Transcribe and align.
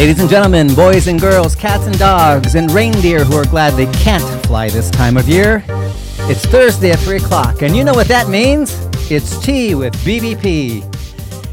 Ladies 0.00 0.18
and 0.18 0.30
gentlemen, 0.30 0.74
boys 0.74 1.06
and 1.06 1.20
girls, 1.20 1.54
cats 1.54 1.86
and 1.86 1.96
dogs, 1.98 2.54
and 2.56 2.70
reindeer 2.72 3.22
who 3.22 3.36
are 3.36 3.44
glad 3.44 3.74
they 3.74 3.86
can't 3.92 4.24
fly 4.46 4.70
this 4.70 4.90
time 4.90 5.16
of 5.16 5.28
year, 5.28 5.62
it's 5.68 6.44
Thursday 6.46 6.90
at 6.90 6.98
3 6.98 7.18
o'clock, 7.18 7.62
and 7.62 7.76
you 7.76 7.84
know 7.84 7.92
what 7.92 8.08
that 8.08 8.28
means? 8.28 8.74
It's 9.10 9.38
tea 9.44 9.74
with 9.76 9.94
BVP. 9.98 10.89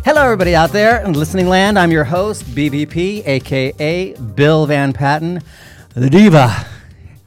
Hello, 0.07 0.23
everybody 0.23 0.55
out 0.55 0.71
there 0.71 1.03
in 1.03 1.11
listening 1.11 1.49
land. 1.49 1.77
I'm 1.77 1.91
your 1.91 2.05
host, 2.05 2.45
BVP, 2.45 3.27
aka 3.27 4.13
Bill 4.13 4.65
VanPatten, 4.65 5.43
the 5.95 6.09
diva, 6.09 6.65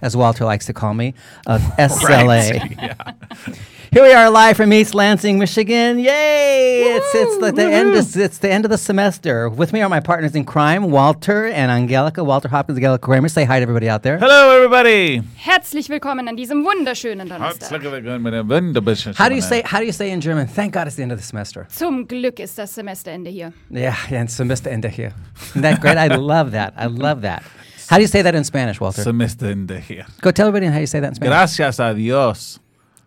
as 0.00 0.16
Walter 0.16 0.46
likes 0.46 0.64
to 0.64 0.72
call 0.72 0.94
me, 0.94 1.12
of 1.46 1.60
SLA. 1.78 3.58
Here 3.92 4.04
we 4.04 4.12
are 4.12 4.30
live 4.30 4.56
from 4.56 4.72
East 4.72 4.94
Lansing, 4.94 5.36
Michigan. 5.40 5.98
Yay! 5.98 6.94
It's 6.94 7.12
it's 7.12 7.38
the, 7.38 7.50
the 7.50 7.64
end. 7.64 7.96
Of, 7.96 8.16
it's 8.16 8.38
the 8.38 8.48
end 8.48 8.64
of 8.64 8.70
the 8.70 8.78
semester. 8.78 9.48
With 9.48 9.72
me 9.72 9.82
are 9.82 9.88
my 9.88 9.98
partners 9.98 10.36
in 10.36 10.44
crime, 10.44 10.92
Walter 10.92 11.46
and 11.46 11.72
Angelica. 11.72 12.22
Walter 12.22 12.46
Hopkins, 12.46 12.78
Angelica 12.78 13.04
Kraemer. 13.04 13.28
Say 13.28 13.42
hi 13.42 13.58
to 13.58 13.62
everybody 13.62 13.88
out 13.88 14.04
there. 14.04 14.16
Hello, 14.16 14.54
everybody. 14.54 15.22
Herzlich 15.36 15.88
willkommen 15.88 16.28
an 16.28 16.36
diesem 16.36 16.64
wunderschönen 16.64 17.28
Donnerstag. 17.28 17.68
How 19.16 19.28
do 19.28 19.34
you 19.34 19.42
say 19.42 19.62
How 19.64 19.80
do 19.80 19.86
you 19.86 19.92
say 19.92 20.12
in 20.12 20.20
German? 20.20 20.46
Thank 20.46 20.72
God 20.72 20.86
it's 20.86 20.94
the 20.94 21.02
end 21.02 21.10
of 21.10 21.18
the 21.18 21.24
semester. 21.24 21.66
Zum 21.68 22.06
Glück 22.06 22.38
ist 22.38 22.56
das 22.58 22.72
Semesterende 22.72 23.28
hier. 23.28 23.52
Yeah, 23.72 23.96
yeah, 24.08 24.20
and 24.20 24.30
Semesterende 24.30 24.88
here. 24.88 25.12
Isn't 25.48 25.62
that 25.62 25.80
great? 25.80 25.98
I 25.98 26.14
love 26.14 26.52
that. 26.52 26.74
I 26.76 26.86
love 26.86 27.22
that. 27.22 27.42
How 27.88 27.96
do 27.96 28.02
you 28.02 28.08
say 28.08 28.22
that 28.22 28.36
in 28.36 28.44
Spanish, 28.44 28.80
Walter? 28.80 29.02
Semestre 29.02 29.50
in 29.50 29.66
the 29.66 29.80
here. 29.80 30.06
Go 30.20 30.30
tell 30.30 30.46
everybody 30.46 30.72
how 30.72 30.78
you 30.78 30.86
say 30.86 31.00
that 31.00 31.08
in 31.08 31.14
Spanish. 31.16 31.28
Gracias 31.28 31.80
a 31.80 31.92
Dios. 31.92 32.60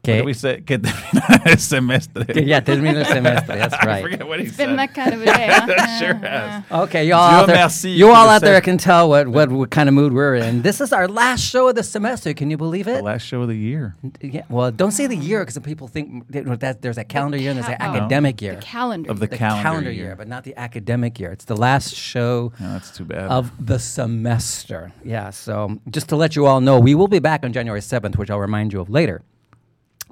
Okay. 0.05 0.15
What 0.17 0.23
do 0.23 0.25
we 0.25 0.33
say? 0.33 0.59
Que 0.61 0.77
termina 0.79 1.41
el 1.45 1.55
semestre. 1.55 2.45
Yeah, 2.45 2.59
termina 2.59 2.99
el 2.99 3.05
semestre. 3.05 3.47
That's 3.57 3.73
right. 3.73 3.83
I 3.87 3.87
right. 3.87 4.01
forget 4.03 4.27
what 4.27 4.39
he 4.41 4.47
It's 4.47 4.57
been 4.57 4.75
that 4.75 4.93
kind 4.93 5.13
of 5.13 5.21
a 5.21 5.25
day, 5.33 5.47
huh? 5.49 5.65
That 5.65 5.97
sure 5.97 6.13
has. 6.15 6.63
Okay, 6.89 7.07
you 7.07 7.13
all 7.13 7.29
Dieu 7.29 7.37
out 7.39 7.47
there, 7.47 7.55
merci 7.55 7.91
you 7.91 8.11
all 8.11 8.27
out 8.27 8.41
there 8.41 8.59
can 8.59 8.77
tell 8.77 9.07
what, 9.07 9.29
what 9.29 9.49
what 9.49 9.69
kind 9.69 9.87
of 9.87 9.95
mood 9.95 10.11
we're 10.11 10.35
in. 10.35 10.61
This 10.61 10.81
is 10.81 10.91
our 10.91 11.07
last 11.07 11.39
show 11.41 11.69
of 11.69 11.75
the 11.75 11.83
semester. 11.83 12.33
Can 12.33 12.49
you 12.51 12.57
believe 12.57 12.83
The 12.85 12.97
it? 12.97 13.03
last 13.05 13.21
show 13.21 13.43
of 13.43 13.47
the 13.47 13.55
year. 13.55 13.95
Yeah. 14.19 14.41
Well, 14.49 14.71
don't 14.71 14.91
say 14.91 15.07
the 15.07 15.15
year 15.15 15.39
because 15.39 15.57
people 15.59 15.87
think 15.87 16.25
you 16.33 16.53
that 16.57 16.81
there's 16.81 16.97
a 16.97 17.05
calendar 17.05 17.37
year 17.37 17.51
and 17.51 17.59
there's 17.59 17.69
an 17.71 17.77
Ca- 17.79 17.87
oh. 17.93 17.95
academic 17.95 18.41
year. 18.41 18.55
The 18.55 18.61
calendar. 18.61 19.09
Of 19.09 19.19
the 19.21 19.27
The 19.27 19.37
calendar 19.37 19.89
year. 19.89 20.07
year. 20.07 20.15
but 20.17 20.27
not 20.27 20.43
the 20.43 20.53
academic 20.57 21.17
year. 21.17 21.31
It's 21.31 21.45
the 21.45 21.55
last 21.55 21.95
show 21.95 22.51
No, 22.59 22.73
that's 22.73 22.91
too 22.91 23.05
bad. 23.05 23.29
of 23.31 23.51
the 23.65 23.79
semester. 23.79 24.91
Yeah. 25.05 25.29
So 25.29 25.79
just 25.89 26.09
to 26.09 26.17
let 26.17 26.35
you 26.35 26.45
all 26.45 26.59
know, 26.59 26.77
we 26.77 26.93
will 26.93 27.07
be 27.07 27.19
back 27.19 27.45
on 27.45 27.53
January 27.53 27.79
7th, 27.79 28.17
which 28.17 28.29
I'll 28.29 28.39
remind 28.39 28.73
you 28.73 28.81
of 28.81 28.89
later. 28.89 29.21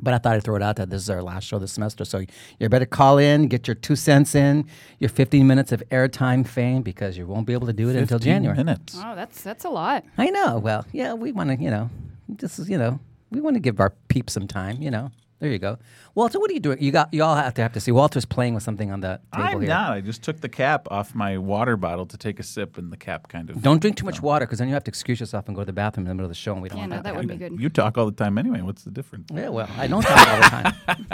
But 0.02 0.14
I 0.14 0.18
thought 0.18 0.36
I'd 0.36 0.44
throw 0.44 0.56
it 0.56 0.64
out 0.64 0.78
that 0.78 0.90
this 0.90 1.02
is 1.04 1.10
our 1.10 1.22
last 1.22 1.44
show 1.46 1.60
this 1.60 1.74
semester. 1.74 2.06
So 2.06 2.24
you 2.60 2.70
better 2.70 2.86
call 2.86 3.18
in, 3.18 3.48
get 3.48 3.68
your 3.68 3.76
two 3.76 3.96
cents 3.96 4.34
in, 4.34 4.66
your 5.00 5.10
15 5.10 5.46
minutes 5.46 5.72
of 5.72 5.84
airtime 5.92 6.48
fame 6.48 6.82
because 6.82 7.18
you 7.18 7.28
won't 7.28 7.46
be 7.46 7.54
able 7.54 7.68
to 7.68 7.74
do 7.74 7.90
it 7.90 7.96
until 7.96 8.20
January. 8.20 8.58
minutes. 8.58 8.96
oh, 8.98 9.16
that's 9.16 9.44
that's 9.44 9.66
a 9.66 9.70
lot. 9.70 10.04
I 10.18 10.30
know. 10.30 10.58
Well, 10.58 10.86
yeah, 10.92 11.14
we 11.14 11.32
want 11.32 11.50
to, 11.50 11.56
you 11.56 11.70
know, 11.70 11.90
just, 12.36 12.68
you 12.68 12.78
know, 12.78 13.00
we 13.30 13.42
want 13.42 13.56
to 13.56 13.60
give 13.60 13.80
our 13.80 13.92
peeps 14.08 14.34
some 14.34 14.48
time, 14.48 14.82
you 14.82 14.92
know. 14.92 15.12
There 15.42 15.50
you 15.52 15.58
go. 15.58 15.80
Walter, 16.14 16.40
what 16.40 16.52
are 16.52 16.54
you 16.54 16.60
doing? 16.60 16.80
You 16.80 16.92
got 16.92 17.12
you 17.12 17.24
all 17.24 17.36
have 17.36 17.56
to 17.56 17.64
have 17.64 17.74
to 17.74 17.80
see 17.80 17.92
Walter's 17.92 18.26
playing 18.26 18.54
with 18.54 18.62
something 18.62 18.92
on 18.92 19.00
the 19.02 19.20
table 19.34 19.46
I'm 19.48 19.60
here. 19.62 19.70
not. 19.70 19.92
I 19.94 20.00
just 20.02 20.22
took 20.22 20.40
the 20.40 20.48
cap 20.48 20.88
off 20.92 21.16
my 21.16 21.40
water 21.40 21.76
bottle 21.76 22.06
to 22.06 22.16
take 22.16 22.40
a 22.40 22.44
sip, 22.44 22.78
and 22.78 22.92
the 22.94 22.98
cap 22.98 23.28
kind 23.28 23.50
of. 23.50 23.60
Don't 23.60 23.82
drink 23.82 23.98
too 23.98 24.06
much 24.06 24.22
water 24.22 24.46
because 24.46 24.60
then 24.60 24.68
you 24.68 24.76
have 24.76 24.84
to 24.84 24.90
excuse 24.92 25.20
yourself 25.20 25.48
and 25.48 25.56
go 25.56 25.64
to 25.64 25.66
the 25.66 25.74
bathroom 25.74 26.06
in 26.06 26.10
the 26.10 26.14
middle 26.14 26.26
of 26.26 26.30
the 26.32 26.36
show 26.36 26.54
and 26.54 26.62
we 26.62 26.70
don't 26.70 26.78
Yeah, 26.78 26.84
want 26.84 26.90
no, 26.92 26.96
that. 26.98 27.04
that 27.06 27.16
would 27.16 27.28
be 27.28 27.36
good. 27.38 27.60
You 27.60 27.70
talk 27.70 27.98
all 27.98 28.06
the 28.06 28.12
time 28.12 28.38
anyway. 28.38 28.62
What's 28.62 28.84
the 28.84 28.92
difference? 28.92 29.30
Yeah, 29.34 29.50
well, 29.50 29.68
I 29.78 29.88
don't 29.88 30.04
talk 30.04 30.28
all 30.28 30.38
the 30.38 30.50
time. 30.50 31.08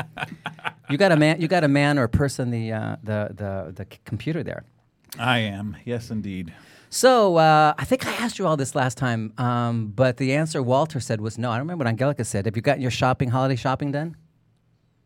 you 0.89 0.97
got 0.97 1.13
a 1.13 1.15
man. 1.17 1.39
You 1.41 1.47
got 1.47 1.63
a 1.63 1.69
man 1.69 1.97
or 1.97 2.03
a 2.03 2.09
person 2.09 2.51
the 2.51 2.73
uh, 2.73 2.95
the 3.03 3.29
the 3.33 3.73
the 3.81 3.87
c- 3.89 3.99
computer 4.03 4.43
there. 4.43 4.65
I 5.17 5.39
am. 5.39 5.77
Yes, 5.85 6.11
indeed. 6.11 6.53
So 6.89 7.37
uh, 7.37 7.73
I 7.77 7.85
think 7.85 8.07
I 8.07 8.11
asked 8.13 8.39
you 8.39 8.47
all 8.47 8.57
this 8.57 8.75
last 8.75 8.97
time, 8.97 9.33
um, 9.37 9.87
but 9.87 10.17
the 10.17 10.33
answer 10.33 10.63
Walter 10.63 10.99
said 10.99 11.21
was 11.21 11.37
no. 11.37 11.51
I 11.51 11.55
don't 11.55 11.63
remember 11.63 11.83
what 11.83 11.89
Angelica 11.89 12.23
said. 12.23 12.45
Have 12.45 12.55
you 12.55 12.61
gotten 12.61 12.81
your 12.81 12.91
shopping, 12.91 13.29
holiday 13.29 13.55
shopping 13.55 13.91
done? 13.91 14.15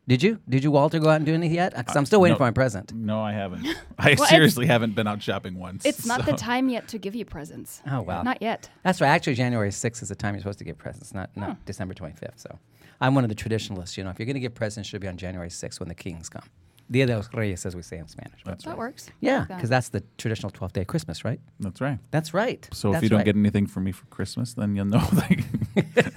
Did 0.07 0.23
you? 0.23 0.39
Did 0.49 0.63
you, 0.63 0.71
Walter, 0.71 0.99
go 0.99 1.09
out 1.09 1.17
and 1.17 1.25
do 1.25 1.33
anything 1.33 1.55
yet? 1.55 1.75
Because 1.75 1.95
I'm 1.95 2.05
still 2.05 2.19
waiting 2.19 2.33
no. 2.33 2.39
for 2.39 2.43
my 2.43 2.51
present. 2.51 2.91
No, 2.93 3.21
I 3.21 3.31
haven't. 3.33 3.65
I 3.99 4.11
it's- 4.11 4.29
seriously 4.29 4.65
haven't 4.65 4.95
been 4.95 5.07
out 5.07 5.21
shopping 5.21 5.57
once. 5.57 5.85
It's 5.85 6.05
not 6.05 6.25
the 6.25 6.33
time 6.33 6.69
yet 6.69 6.87
to 6.89 6.97
give 6.97 7.15
you 7.15 7.23
presents. 7.23 7.81
Oh 7.89 8.01
well. 8.01 8.23
Not 8.23 8.41
yet. 8.41 8.69
That's 8.83 8.99
right. 8.99 9.09
Actually, 9.09 9.35
January 9.35 9.69
6th 9.69 10.01
is 10.01 10.09
the 10.09 10.15
time 10.15 10.33
you're 10.33 10.41
supposed 10.41 10.59
to 10.59 10.65
give 10.65 10.77
presents, 10.77 11.13
not 11.13 11.29
not 11.37 11.63
December 11.65 11.93
25th. 11.93 12.39
So 12.39 12.59
I'm 12.99 13.15
one 13.15 13.23
of 13.23 13.29
the 13.29 13.35
traditionalists. 13.35 13.97
You 13.97 14.03
know, 14.03 14.09
if 14.09 14.19
you're 14.19 14.25
going 14.25 14.33
to 14.33 14.41
give 14.41 14.55
presents, 14.55 14.87
it 14.87 14.89
should 14.89 15.01
be 15.01 15.07
on 15.07 15.17
January 15.17 15.49
6th 15.49 15.79
when 15.79 15.87
the 15.87 15.95
kings 15.95 16.29
come. 16.29 16.43
Dia 16.91 17.05
de 17.05 17.15
los 17.15 17.29
Reyes, 17.33 17.65
as 17.65 17.73
we 17.75 17.81
say 17.81 17.97
in 17.97 18.07
Spanish. 18.09 18.41
That's 18.43 18.65
That 18.65 18.71
right. 18.71 18.77
works. 18.79 19.09
yeah, 19.21 19.45
because 19.47 19.69
that's 19.69 19.89
the 19.89 20.03
traditional 20.17 20.51
12th 20.51 20.73
day 20.73 20.81
of 20.81 20.87
Christmas, 20.87 21.23
right? 21.23 21.39
That's 21.59 21.79
right. 21.79 21.99
That's 22.11 22.33
right. 22.33 22.67
So 22.73 22.93
if 22.93 23.01
you 23.01 23.07
don't 23.07 23.19
right. 23.19 23.25
get 23.25 23.35
anything 23.37 23.65
from 23.65 23.85
me 23.85 23.93
for 23.93 24.05
Christmas, 24.07 24.53
then 24.53 24.75
you'll 24.75 24.85
know 24.85 24.99
that 25.13 25.43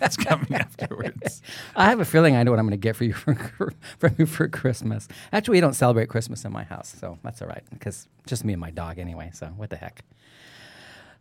it's 0.03 0.17
coming 0.17 0.53
afterwards. 0.65 1.43
I 1.77 1.85
have 1.91 2.01
a 2.01 2.05
feeling 2.05 2.35
I 2.35 2.43
know 2.43 2.51
what 2.51 2.59
I'm 2.59 2.67
going 2.67 2.73
to 2.81 2.89
get 2.89 2.97
for 2.97 3.05
you 3.05 3.13
for, 3.15 3.73
from 3.99 4.17
you 4.19 4.27
for 4.27 4.49
Christmas. 4.49 5.07
Actually, 5.33 5.57
we 5.59 5.61
don't 5.61 5.75
celebrate 5.75 6.09
Christmas 6.09 6.45
in 6.45 6.53
my 6.53 6.65
house, 6.65 6.95
so 6.99 7.19
that's 7.23 7.41
all 7.41 7.49
right 7.49 7.63
because 7.71 8.09
just 8.27 8.45
me 8.45 8.53
and 8.53 8.61
my 8.61 8.71
dog 8.71 8.99
anyway. 8.99 9.31
So 9.33 9.47
what 9.57 9.71
the 9.71 9.77
heck? 9.77 10.03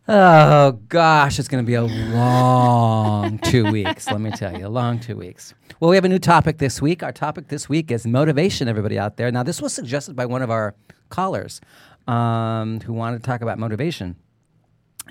Oh 0.06 0.74
gosh, 0.90 1.40
it's 1.40 1.48
going 1.48 1.64
to 1.64 1.66
be 1.66 1.76
a 1.76 1.84
long 1.84 3.38
two 3.40 3.72
weeks. 3.72 4.08
Let 4.08 4.20
me 4.20 4.32
tell 4.32 4.58
you, 4.58 4.68
a 4.68 4.70
long 4.70 5.00
two 5.00 5.16
weeks. 5.16 5.54
Well, 5.80 5.90
we 5.90 5.96
have 5.96 6.04
a 6.04 6.10
new 6.10 6.20
topic 6.20 6.58
this 6.58 6.82
week. 6.82 7.02
Our 7.04 7.14
topic 7.14 7.48
this 7.48 7.70
week 7.70 7.90
is 7.90 8.06
motivation. 8.06 8.68
Everybody 8.68 9.00
out 9.00 9.16
there. 9.16 9.32
Now, 9.32 9.44
this 9.44 9.62
was 9.62 9.74
suggested 9.74 10.14
by 10.14 10.26
one 10.26 10.42
of 10.42 10.52
our 10.52 10.76
callers 11.08 11.62
um, 12.06 12.82
who 12.82 12.92
wanted 12.92 13.24
to 13.24 13.26
talk 13.26 13.42
about 13.42 13.58
motivation. 13.58 14.18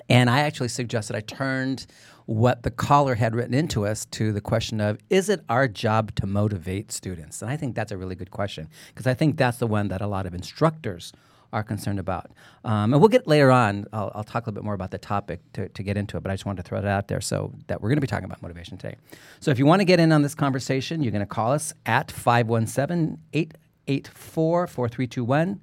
And 0.09 0.29
I 0.29 0.41
actually 0.41 0.67
suggested 0.67 1.15
I 1.15 1.21
turned 1.21 1.87
what 2.27 2.61
the 2.61 2.69
caller 2.69 3.15
had 3.15 3.33
written 3.33 3.55
into 3.55 3.87
us 3.87 4.05
to 4.05 4.31
the 4.31 4.41
question 4.41 4.79
of 4.79 4.99
is 5.09 5.27
it 5.27 5.41
our 5.49 5.67
job 5.67 6.13
to 6.15 6.27
motivate 6.27 6.91
students? 6.91 7.41
And 7.41 7.49
I 7.49 7.57
think 7.57 7.73
that's 7.73 7.91
a 7.91 7.97
really 7.97 8.15
good 8.15 8.29
question 8.29 8.69
because 8.89 9.07
I 9.07 9.15
think 9.15 9.37
that's 9.37 9.57
the 9.57 9.67
one 9.67 9.87
that 9.87 10.01
a 10.01 10.07
lot 10.07 10.27
of 10.27 10.35
instructors 10.35 11.13
are 11.53 11.63
concerned 11.63 11.99
about. 11.99 12.31
Um, 12.65 12.93
and 12.93 13.01
we'll 13.01 13.09
get 13.09 13.27
later 13.27 13.51
on, 13.51 13.85
I'll, 13.93 14.11
I'll 14.15 14.23
talk 14.23 14.45
a 14.45 14.49
little 14.49 14.61
bit 14.61 14.65
more 14.65 14.73
about 14.73 14.91
the 14.91 14.97
topic 14.97 15.39
to, 15.53 15.69
to 15.69 15.83
get 15.83 15.95
into 15.95 16.17
it, 16.17 16.23
but 16.23 16.31
I 16.31 16.33
just 16.33 16.45
wanted 16.45 16.63
to 16.63 16.67
throw 16.67 16.81
that 16.81 16.89
out 16.89 17.07
there 17.07 17.21
so 17.21 17.53
that 17.67 17.81
we're 17.81 17.89
going 17.89 17.97
to 17.97 18.01
be 18.01 18.07
talking 18.07 18.25
about 18.25 18.41
motivation 18.41 18.77
today. 18.77 18.95
So 19.39 19.51
if 19.51 19.59
you 19.59 19.65
want 19.65 19.79
to 19.79 19.85
get 19.85 19.99
in 19.99 20.11
on 20.11 20.23
this 20.23 20.35
conversation, 20.35 21.01
you're 21.03 21.11
going 21.11 21.21
to 21.21 21.25
call 21.25 21.53
us 21.53 21.73
at 21.85 22.11
517 22.11 23.19
884 23.33 24.67
4321. 24.67 25.61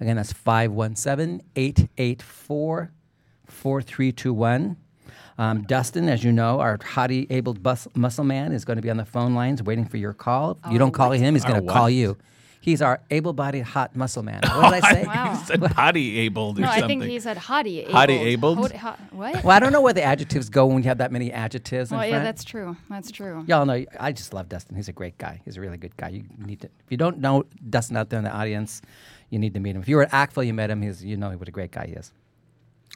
Again, 0.00 0.16
that's 0.16 0.32
517 0.32 1.42
884 1.56 2.92
4321. 3.46 4.76
Um, 5.38 5.62
Dustin, 5.62 6.08
as 6.08 6.22
you 6.22 6.30
know, 6.32 6.60
our 6.60 6.78
hottie 6.78 7.26
abled 7.30 7.62
bus- 7.62 7.88
muscle 7.94 8.24
man, 8.24 8.52
is 8.52 8.64
going 8.64 8.76
to 8.76 8.82
be 8.82 8.90
on 8.90 8.96
the 8.96 9.04
phone 9.04 9.34
lines 9.34 9.62
waiting 9.62 9.86
for 9.86 9.96
your 9.96 10.12
call. 10.12 10.58
you 10.70 10.78
don't 10.78 10.92
call 10.92 11.10
him, 11.12 11.34
he's 11.34 11.44
going 11.44 11.60
to 11.66 11.72
call 11.72 11.90
you. 11.90 12.16
He's 12.62 12.80
our 12.80 13.00
able 13.10 13.32
bodied 13.32 13.64
hot 13.64 13.96
muscle 13.96 14.22
man. 14.22 14.40
What 14.44 14.72
did 14.72 14.84
I 14.84 14.90
say? 14.92 15.04
Wow. 15.04 15.32
You 15.32 15.38
said 15.46 15.60
potty 15.72 16.18
abled 16.20 16.58
or 16.58 16.62
No, 16.62 16.68
I 16.68 16.86
think 16.86 17.02
he 17.02 17.18
said 17.20 17.36
hottie 17.36 17.80
abled. 17.80 17.94
Hottie 17.94 18.20
abled? 18.20 18.58
Hot- 18.58 18.72
hot- 18.72 19.00
what? 19.12 19.42
Well, 19.42 19.56
I 19.56 19.58
don't 19.58 19.72
know 19.72 19.80
where 19.80 19.92
the 19.92 20.02
adjectives 20.04 20.48
go 20.48 20.66
when 20.66 20.78
you 20.78 20.84
have 20.84 20.98
that 20.98 21.10
many 21.12 21.32
adjectives. 21.32 21.90
in 21.90 21.96
Well, 21.98 22.06
yeah, 22.06 22.12
front. 22.12 22.24
that's 22.24 22.44
true. 22.44 22.76
That's 22.88 23.10
true. 23.10 23.44
Y'all 23.48 23.66
know 23.66 23.84
I 23.98 24.12
just 24.12 24.32
love 24.32 24.48
Dustin. 24.48 24.76
He's 24.76 24.88
a 24.88 24.92
great 24.92 25.18
guy. 25.18 25.40
He's 25.44 25.56
a 25.56 25.60
really 25.60 25.76
good 25.76 25.96
guy. 25.96 26.10
You 26.10 26.22
need 26.38 26.60
to. 26.60 26.68
If 26.68 26.90
you 26.90 26.96
don't 26.96 27.18
know 27.18 27.44
Dustin 27.68 27.96
out 27.96 28.10
there 28.10 28.18
in 28.18 28.24
the 28.24 28.30
audience, 28.32 28.80
you 29.28 29.40
need 29.40 29.54
to 29.54 29.60
meet 29.60 29.74
him. 29.74 29.82
If 29.82 29.88
you 29.88 29.96
were 29.96 30.04
at 30.04 30.12
ACTFL, 30.12 30.46
you 30.46 30.54
met 30.54 30.70
him. 30.70 30.82
He's 30.82 31.04
you 31.04 31.16
know 31.16 31.30
what 31.30 31.48
a 31.48 31.50
great 31.50 31.72
guy 31.72 31.86
he 31.88 31.94
is. 31.94 32.12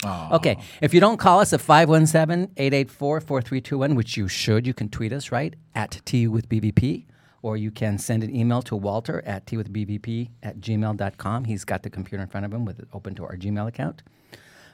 Aw. 0.05 0.37
Okay. 0.37 0.58
If 0.81 0.94
you 0.94 1.00
don't 1.00 1.17
call 1.17 1.40
us 1.40 1.52
at 1.52 1.58
517-884-4321, 1.61 3.96
which 3.96 4.17
you 4.17 4.29
should, 4.29 4.64
you 4.67 4.75
can 4.75 4.88
tweet 4.88 5.12
us, 5.12 5.32
right? 5.32 5.55
At 5.75 6.00
Tea 6.05 6.29
with 6.29 6.49
BVP. 6.49 7.05
Or 7.46 7.56
you 7.56 7.70
can 7.70 7.96
send 7.96 8.25
an 8.25 8.34
email 8.34 8.60
to 8.62 8.75
Walter 8.75 9.22
at 9.25 9.46
Tea 9.46 9.56
with 9.56 9.72
BVP 9.72 10.31
at 10.43 10.58
gmail.com. 10.58 11.44
He's 11.44 11.64
got 11.64 11.84
the 11.84 11.90
computer 11.90 12.20
in 12.20 12.28
front 12.28 12.44
of 12.44 12.52
him 12.52 12.64
with 12.64 12.81
it 12.81 12.88
open 12.93 13.14
to 13.14 13.25
our 13.25 13.37
Gmail 13.37 13.69
account. 13.69 14.02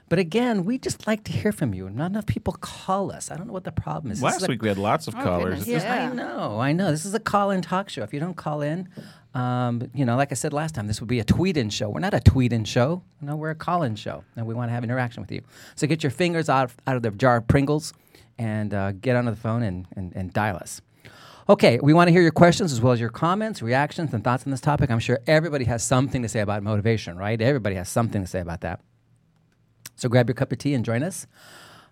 But 0.09 0.19
again, 0.19 0.65
we 0.65 0.79
just 0.79 1.07
like 1.07 1.23
to 1.25 1.33
hear 1.33 1.53
from 1.53 1.75
you. 1.75 1.91
Not 1.91 2.13
enough 2.13 2.25
people 2.25 2.55
call 2.55 3.13
us. 3.13 3.31
I 3.31 3.37
don't 3.37 3.47
know 3.47 3.53
what 3.53 3.65
the 3.65 3.73
problem 3.73 4.11
is. 4.11 4.21
This 4.21 4.27
is 4.27 4.41
Last 4.41 4.49
a- 4.49 4.51
week 4.51 4.63
we 4.63 4.69
had 4.69 4.79
lots 4.79 5.07
of 5.07 5.15
Oh, 5.15 5.23
callers. 5.23 5.65
goodness, 5.67 5.83
yeah. 5.85 6.09
I 6.11 6.15
know, 6.15 6.61
I 6.61 6.73
know. 6.73 6.91
This 6.91 7.05
is 7.05 7.13
a 7.13 7.21
call-in 7.21 7.61
talk 7.61 7.91
show. 7.91 8.03
If 8.05 8.15
you 8.15 8.21
don't 8.21 8.37
call 8.39 8.63
in, 8.63 8.89
um, 9.35 9.91
you 9.95 10.07
know, 10.07 10.17
like 10.17 10.33
I 10.33 10.35
said 10.35 10.55
last 10.55 10.75
time, 10.75 10.87
this 10.87 10.99
would 11.01 11.09
be 11.11 11.21
a 11.21 11.25
tweet-in 11.25 11.69
show. 11.69 11.91
We're 11.91 12.01
not 12.01 12.15
a 12.15 12.21
tweet-in 12.21 12.65
show. 12.65 13.03
No, 13.21 13.37
we're 13.37 13.51
a 13.51 13.55
call-in 13.55 13.97
show, 13.97 14.25
and 14.35 14.47
we 14.47 14.55
want 14.55 14.71
to 14.71 14.73
have 14.75 14.83
interaction 14.83 15.23
with 15.23 15.31
you. 15.31 15.43
So 15.75 15.87
get 15.87 16.03
your 16.03 16.11
fingers 16.11 16.49
out 16.49 16.65
of, 16.71 16.77
out 16.87 16.97
of 16.97 17.03
the 17.03 17.11
jar 17.11 17.37
of 17.37 17.47
Pringles 17.49 17.93
and 18.39 18.73
uh, 18.73 18.93
get 18.93 19.15
onto 19.15 19.31
the 19.31 19.37
phone 19.37 19.63
and, 19.63 19.87
and, 19.95 20.13
and 20.17 20.33
dial 20.33 20.57
us. 20.57 20.81
Okay, 21.49 21.81
we 21.83 21.93
want 21.93 22.07
to 22.07 22.13
hear 22.13 22.23
your 22.23 22.31
questions 22.31 22.73
as 22.73 22.81
well 22.81 22.93
as 22.93 23.01
your 23.01 23.09
comments, 23.09 23.63
reactions, 23.63 24.15
and 24.15 24.23
thoughts 24.23 24.45
on 24.47 24.53
this 24.53 24.61
topic. 24.61 24.91
I'm 24.91 25.01
sure 25.01 25.19
everybody 25.27 25.65
has 25.65 25.83
something 25.83 26.23
to 26.23 26.29
say 26.29 26.41
about 26.41 26.63
motivation, 26.63 27.17
right? 27.17 27.41
Everybody 27.41 27.75
has 27.75 27.89
something 27.89 28.23
to 28.23 28.29
say 28.29 28.41
about 28.41 28.61
that. 28.61 28.81
So 29.97 30.09
grab 30.09 30.29
your 30.29 30.35
cup 30.35 30.53
of 30.53 30.59
tea 30.59 30.75
and 30.75 30.85
join 30.85 31.03
us. 31.03 31.27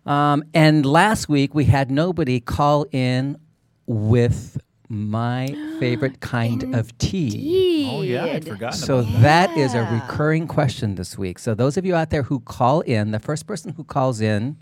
Um, 0.06 0.44
and 0.55 0.87
last 0.87 1.29
week 1.29 1.55
we 1.55 1.64
had 1.64 1.91
nobody 1.91 2.38
call 2.41 2.87
in 2.93 3.38
with 3.87 4.58
my 4.88 5.49
favorite 5.81 6.20
kind 6.20 6.75
of 6.75 6.97
tea. 6.99 7.88
Oh 7.93 8.02
yeah, 8.02 8.25
I'd 8.25 8.37
Indeed. 8.37 8.52
forgotten 8.52 8.79
So 8.79 9.00
about 9.00 9.23
that 9.23 9.56
is 9.56 9.75
a 9.75 9.82
recurring 9.82 10.47
question 10.47 10.94
this 10.94 11.19
week. 11.19 11.41
So 11.41 11.55
those 11.55 11.76
of 11.76 11.85
you 11.85 11.97
out 11.97 12.11
there 12.11 12.23
who 12.23 12.38
call 12.41 12.81
in, 12.82 13.11
the 13.11 13.19
first 13.19 13.47
person 13.49 13.73
who 13.73 13.82
calls 13.85 14.20
in 14.20 14.58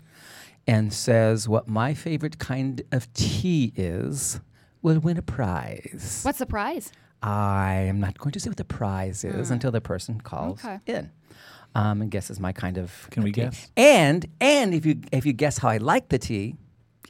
and 0.67 0.91
says 0.91 1.47
what 1.47 1.67
my 1.67 1.93
favorite 1.93 2.39
kind 2.39 2.81
of 2.91 3.11
tea 3.13 3.71
is 3.75 4.41
will 4.81 4.99
win 4.99 5.17
a 5.17 5.21
prize. 5.21 6.21
What's 6.23 6.39
the 6.39 6.45
prize? 6.45 6.91
I 7.21 7.73
am 7.87 7.99
not 7.99 8.17
going 8.17 8.31
to 8.31 8.39
say 8.39 8.49
what 8.49 8.57
the 8.57 8.63
prize 8.65 9.23
is 9.25 9.51
until 9.51 9.71
the 9.71 9.81
person 9.81 10.21
calls 10.21 10.63
Okay. 10.63 10.79
in. 10.85 11.11
Um, 11.75 12.01
and 12.01 12.09
guesses 12.09 12.39
my 12.39 12.51
kind 12.51 12.77
of 12.77 13.07
Can 13.11 13.23
we 13.23 13.31
tea. 13.31 13.41
guess? 13.41 13.69
And 13.77 14.25
and 14.41 14.73
if 14.73 14.85
you 14.85 15.01
if 15.11 15.25
you 15.25 15.33
guess 15.33 15.57
how 15.59 15.69
I 15.69 15.77
like 15.77 16.09
the 16.09 16.17
tea, 16.17 16.55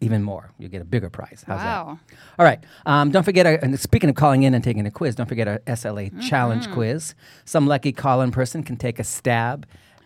even 0.01 0.23
more, 0.23 0.51
you 0.57 0.67
get 0.67 0.81
a 0.81 0.85
bigger 0.85 1.09
prize. 1.09 1.43
How's 1.47 1.59
that? 1.59 1.85
wow. 1.85 1.99
All 2.37 2.45
right. 2.45 2.59
Um, 2.85 3.11
don't 3.11 3.23
forget, 3.23 3.45
our, 3.45 3.53
and 3.61 3.77
speaking 3.79 4.09
of 4.09 4.15
calling 4.15 4.43
in 4.43 4.53
and 4.53 4.63
taking 4.63 4.85
a 4.85 4.91
quiz, 4.91 5.15
don't 5.15 5.27
forget 5.27 5.47
our 5.47 5.59
SLA 5.59 6.07
Mm-hmm. 6.07 6.19
challenge 6.21 6.69
quiz. 6.71 7.15
Some 7.45 7.67
lucky 7.67 7.91
call 7.91 8.21
in 8.21 8.31
person 8.31 8.63
can 8.63 8.75
take 8.77 8.97
a 8.99 9.03
stab 9.03 9.65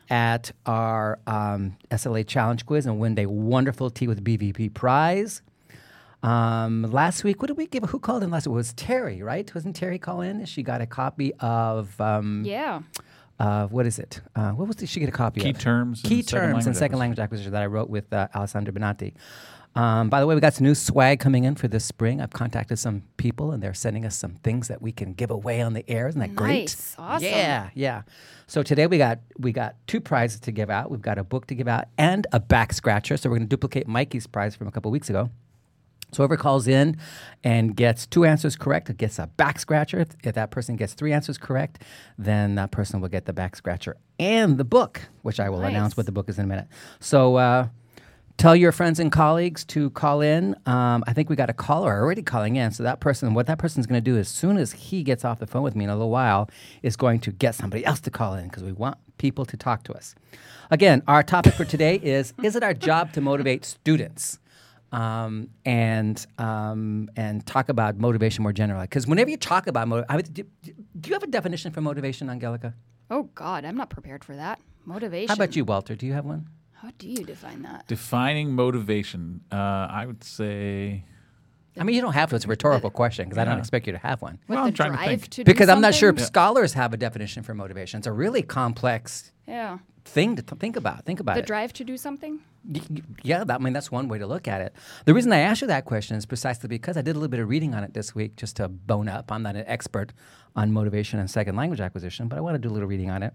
at 0.09 0.51
our 0.65 1.17
um, 1.27 1.77
SLA 1.91 2.25
challenge 2.27 2.65
quiz 2.65 2.85
and 2.85 2.99
win 2.99 3.17
a 3.17 3.25
wonderful 3.27 3.89
tea 3.89 4.07
with 4.07 4.23
BVP 4.23 4.73
prize. 4.73 5.41
Um, 6.23 6.83
last 6.83 7.23
week, 7.23 7.41
what 7.41 7.47
did 7.49 7.57
we 7.57 7.67
give? 7.67 7.83
Who 7.83 7.99
called 7.99 8.23
in 8.23 8.31
last 8.31 8.47
week? 8.47 8.53
It 8.53 8.55
was 8.55 8.73
Terry, 8.73 9.21
right? 9.21 9.53
Wasn't 9.53 9.75
Terry 9.75 9.99
call 9.99 10.21
in? 10.21 10.45
She 10.45 10.63
got 10.63 10.81
a 10.81 10.85
copy 10.85 11.33
of, 11.39 11.99
um, 11.99 12.43
Yeah. 12.45 12.81
uh, 13.39 13.67
what 13.67 13.85
is 13.85 13.99
it? 13.99 14.21
Uh, 14.35 14.51
what 14.51 14.67
was 14.67 14.81
it? 14.81 14.87
She 14.87 14.99
get 15.01 15.09
a 15.09 15.11
copy 15.11 15.41
Key 15.41 15.49
of? 15.49 15.59
terms 15.59 16.01
and 16.01 16.09
Key 16.09 16.21
second 16.21 16.39
terms 16.51 16.65
and 16.65 16.77
second 16.77 16.99
language 16.99 17.19
acquisition 17.19 17.51
that 17.51 17.61
I 17.61 17.65
wrote 17.65 17.89
with 17.89 18.11
uh, 18.13 18.29
Alessandro 18.33 18.73
Benatti. 18.73 19.13
Um, 19.75 20.09
by 20.09 20.19
the 20.19 20.27
way, 20.27 20.35
we 20.35 20.39
got 20.39 20.53
some 20.53 20.65
new 20.67 20.75
swag 20.75 21.19
coming 21.19 21.45
in 21.45 21.55
for 21.55 21.67
this 21.67 21.83
spring. 21.83 22.21
I've 22.21 22.29
contacted 22.29 22.77
some 22.77 23.01
people, 23.17 23.51
and 23.51 23.61
they're 23.61 23.73
sending 23.73 24.05
us 24.05 24.15
some 24.15 24.35
things 24.35 24.67
that 24.67 24.83
we 24.83 24.91
can 24.91 25.13
give 25.13 25.31
away 25.31 25.61
on 25.61 25.73
the 25.73 25.83
air. 25.89 26.07
Isn't 26.07 26.19
that 26.21 26.35
great? 26.35 26.59
Nice. 26.69 26.95
Awesome. 26.99 27.25
Yeah, 27.27 27.69
yeah. 27.73 28.03
So 28.45 28.61
today 28.61 28.85
we 28.85 28.99
got 28.99 29.19
we 29.39 29.51
got 29.51 29.75
two 29.87 29.99
prizes 29.99 30.39
to 30.41 30.51
give 30.51 30.69
out. 30.69 30.91
We've 30.91 31.01
got 31.01 31.17
a 31.17 31.23
book 31.23 31.47
to 31.47 31.55
give 31.55 31.67
out 31.67 31.85
and 31.97 32.27
a 32.31 32.39
back 32.39 32.71
scratcher. 32.71 33.17
So 33.17 33.29
we're 33.31 33.37
going 33.37 33.47
to 33.49 33.49
duplicate 33.49 33.87
Mikey's 33.87 34.27
prize 34.27 34.55
from 34.55 34.67
a 34.67 34.71
couple 34.71 34.91
weeks 34.91 35.09
ago. 35.09 35.31
So 36.13 36.17
whoever 36.17 36.37
calls 36.37 36.67
in 36.67 36.97
and 37.43 37.75
gets 37.75 38.05
two 38.05 38.23
answers 38.25 38.55
correct 38.55 38.95
gets 38.97 39.19
a 39.19 39.27
back 39.27 39.59
scratcher. 39.59 39.99
If, 39.99 40.09
if 40.23 40.35
that 40.35 40.51
person 40.51 40.75
gets 40.75 40.93
three 40.93 41.11
answers 41.11 41.37
correct, 41.37 41.81
then 42.17 42.55
that 42.55 42.71
person 42.71 43.01
will 43.01 43.09
get 43.09 43.25
the 43.25 43.33
back 43.33 43.55
scratcher 43.55 43.97
and 44.19 44.57
the 44.57 44.63
book, 44.63 45.01
which 45.23 45.39
I 45.39 45.49
will 45.49 45.59
Nice. 45.59 45.71
announce 45.71 45.97
what 45.97 46.05
the 46.05 46.11
book 46.11 46.29
is 46.29 46.37
in 46.37 46.45
a 46.45 46.47
minute. 46.47 46.67
So 46.99 47.35
uh, 47.37 47.67
tell 48.37 48.55
your 48.55 48.71
friends 48.71 48.99
and 48.99 49.11
colleagues 49.11 49.65
to 49.65 49.89
call 49.91 50.21
in. 50.21 50.55
Um, 50.65 51.03
I 51.07 51.13
think 51.13 51.29
we 51.29 51.35
got 51.35 51.49
a 51.49 51.53
caller 51.53 51.91
already 51.99 52.21
calling 52.21 52.55
in. 52.55 52.71
So 52.71 52.83
that 52.83 52.99
person, 52.99 53.33
what 53.33 53.47
that 53.47 53.57
person's 53.57 53.87
going 53.87 54.01
to 54.03 54.11
do 54.11 54.17
as 54.17 54.27
soon 54.27 54.57
as 54.57 54.71
he 54.73 55.03
gets 55.03 55.25
off 55.25 55.39
the 55.39 55.47
phone 55.47 55.63
with 55.63 55.75
me 55.75 55.83
in 55.83 55.89
a 55.89 55.95
little 55.95 56.11
while, 56.11 56.49
is 56.83 56.95
going 56.95 57.19
to 57.21 57.31
get 57.31 57.55
somebody 57.55 57.85
else 57.85 57.99
to 58.01 58.11
call 58.11 58.35
in 58.35 58.47
because 58.47 58.63
we 58.63 58.71
want 58.71 58.97
people 59.17 59.45
to 59.45 59.57
talk 59.57 59.83
to 59.83 59.93
us. 59.93 60.15
Again, 60.69 61.03
our 61.07 61.23
topic 61.23 61.53
for 61.53 61.65
today 61.65 61.95
is: 61.95 62.33
Is 62.43 62.55
it 62.55 62.63
our 62.63 62.73
job 62.73 63.13
to 63.13 63.21
motivate 63.21 63.65
students? 63.65 64.39
Um, 64.93 65.49
and 65.65 66.25
um, 66.37 67.09
and 67.17 67.45
talk 67.45 67.67
about 67.67 67.97
motivation 67.97 68.43
more 68.43 68.53
generally. 68.53 68.85
Because 68.85 69.07
whenever 69.07 69.29
you 69.29 69.37
talk 69.37 69.67
about 69.67 69.87
motivation, 69.87 70.33
do, 70.33 70.43
do 70.99 71.09
you 71.09 71.13
have 71.15 71.23
a 71.23 71.27
definition 71.27 71.71
for 71.71 71.81
motivation, 71.81 72.29
Angelica? 72.29 72.73
Oh 73.09 73.23
God, 73.35 73.65
I'm 73.65 73.75
not 73.75 73.89
prepared 73.89 74.23
for 74.23 74.35
that. 74.35 74.59
Motivation. 74.85 75.29
How 75.29 75.33
about 75.33 75.55
you, 75.55 75.65
Walter? 75.65 75.95
Do 75.95 76.05
you 76.05 76.13
have 76.13 76.25
one? 76.25 76.47
How 76.73 76.91
do 76.97 77.09
you 77.09 77.23
define 77.23 77.63
that? 77.63 77.87
Defining 77.87 78.51
motivation, 78.53 79.41
uh, 79.51 79.55
I 79.89 80.05
would 80.05 80.23
say. 80.23 81.05
I 81.77 81.83
mean, 81.83 81.95
you 81.95 82.01
don't 82.01 82.13
have 82.13 82.29
to. 82.29 82.35
It's 82.35 82.45
a 82.45 82.47
rhetorical 82.47 82.89
question 82.91 83.25
because 83.25 83.37
I 83.39 83.45
don't 83.45 83.57
expect 83.59 83.87
you 83.87 83.93
to 83.93 83.99
have 83.99 84.21
one. 84.21 84.33
With 84.47 84.55
Well, 84.55 84.63
the 84.63 84.67
I'm 84.67 84.73
trying 84.73 84.91
to 84.91 84.97
drive 84.97 85.07
think. 85.21 85.23
to 85.31 85.43
do 85.43 85.51
Because 85.51 85.69
I'm 85.69 85.81
not 85.81 85.93
sure 85.95 86.09
something? 86.09 86.25
scholars 86.25 86.73
have 86.73 86.93
a 86.93 86.97
definition 86.97 87.41
for 87.43 87.53
motivation. 87.53 87.97
It's 87.97 88.07
a 88.07 88.11
really 88.11 88.41
complex 88.43 89.31
Yeah. 89.47 89.79
thing 90.05 90.35
to 90.35 90.41
th- 90.43 90.59
think 90.59 90.75
about. 90.75 91.05
Think 91.05 91.19
about 91.19 91.33
The 91.35 91.41
it. 91.41 91.47
drive 91.47 91.73
to 91.73 91.83
do 91.83 91.97
something. 91.97 92.39
Y- 92.69 92.81
y- 92.89 93.01
Yeah, 93.23 93.43
that, 93.43 93.59
I 93.59 93.63
mean 93.63 93.73
that's 93.73 93.91
one 93.91 94.07
way 94.07 94.19
to 94.19 94.27
look 94.27 94.47
at 94.47 94.61
it. 94.61 94.73
The 95.05 95.13
reason 95.13 95.33
I 95.33 95.39
asked 95.39 95.61
you 95.61 95.67
that 95.67 95.85
question 95.85 96.15
is 96.15 96.25
precisely 96.25 96.67
because 96.69 96.95
I 96.95 97.01
did 97.01 97.11
a 97.15 97.19
little 97.19 97.27
bit 97.29 97.39
of 97.39 97.49
reading 97.49 97.73
on 97.73 97.83
it 97.83 97.93
this 97.93 98.13
week, 98.13 98.35
just 98.35 98.55
to 98.57 98.67
bone 98.69 99.09
up. 99.09 99.31
I'm 99.31 99.43
not 99.43 99.55
an 99.55 99.65
expert 99.67 100.13
on 100.55 100.71
motivation 100.71 101.19
and 101.19 101.29
second 101.29 101.55
language 101.55 101.81
acquisition, 101.81 102.27
but 102.27 102.37
I 102.37 102.41
want 102.41 102.53
to 102.55 102.59
do 102.59 102.69
a 102.69 102.73
little 102.73 102.87
reading 102.87 103.09
on 103.09 103.23
it. 103.23 103.33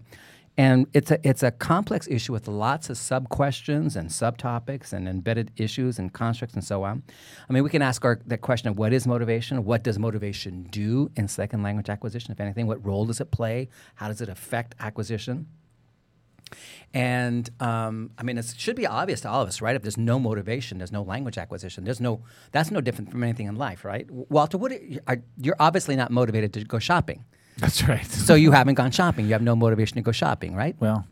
And 0.59 0.87
it's 0.91 1.09
a 1.09 1.25
it's 1.25 1.41
a 1.41 1.51
complex 1.51 2.05
issue 2.09 2.33
with 2.33 2.49
lots 2.49 2.89
of 2.89 2.97
sub 2.97 3.29
questions 3.29 3.95
and 3.95 4.09
subtopics 4.09 4.91
and 4.91 5.07
embedded 5.07 5.51
issues 5.55 5.97
and 5.99 6.11
constructs 6.11 6.53
and 6.53 6.61
so 6.61 6.83
on. 6.83 7.01
I 7.49 7.53
mean, 7.53 7.63
we 7.63 7.69
can 7.69 7.81
ask 7.81 8.03
our 8.03 8.19
that 8.25 8.41
question 8.41 8.67
of 8.67 8.77
what 8.77 8.91
is 8.91 9.07
motivation? 9.07 9.63
What 9.63 9.83
does 9.83 9.97
motivation 9.97 10.63
do 10.63 11.11
in 11.15 11.29
second 11.29 11.63
language 11.63 11.89
acquisition? 11.89 12.33
If 12.33 12.41
anything, 12.41 12.67
what 12.67 12.85
role 12.85 13.05
does 13.05 13.21
it 13.21 13.31
play? 13.31 13.69
How 13.95 14.09
does 14.09 14.19
it 14.19 14.27
affect 14.27 14.75
acquisition? 14.81 15.47
And 16.93 17.49
um, 17.61 18.11
I 18.17 18.23
mean, 18.23 18.37
it 18.37 18.53
should 18.57 18.75
be 18.75 18.85
obvious 18.85 19.21
to 19.21 19.29
all 19.29 19.41
of 19.41 19.47
us, 19.47 19.61
right? 19.61 19.77
If 19.77 19.83
there's 19.83 19.97
no 19.97 20.19
motivation, 20.19 20.79
there's 20.79 20.91
no 20.91 21.03
language 21.03 21.37
acquisition. 21.37 21.85
There's 21.85 22.01
no. 22.01 22.23
That's 22.51 22.69
no 22.69 22.81
different 22.81 23.11
from 23.11 23.23
anything 23.23 23.47
in 23.47 23.55
life, 23.55 23.85
right? 23.85 24.11
Walter, 24.11 24.57
what 24.57 24.73
are, 25.07 25.21
you're 25.37 25.55
obviously 25.57 25.95
not 25.95 26.11
motivated 26.11 26.51
to 26.55 26.65
go 26.65 26.79
shopping, 26.79 27.23
That's 27.59 27.87
right. 27.87 28.05
so 28.05 28.35
you 28.35 28.51
haven't 28.51 28.75
gone 28.75 28.91
shopping. 28.91 29.25
You 29.25 29.33
have 29.33 29.41
no 29.41 29.55
motivation 29.55 29.95
to 29.95 30.01
go 30.01 30.11
shopping, 30.11 30.55
right? 30.55 30.75
well, 30.79 31.05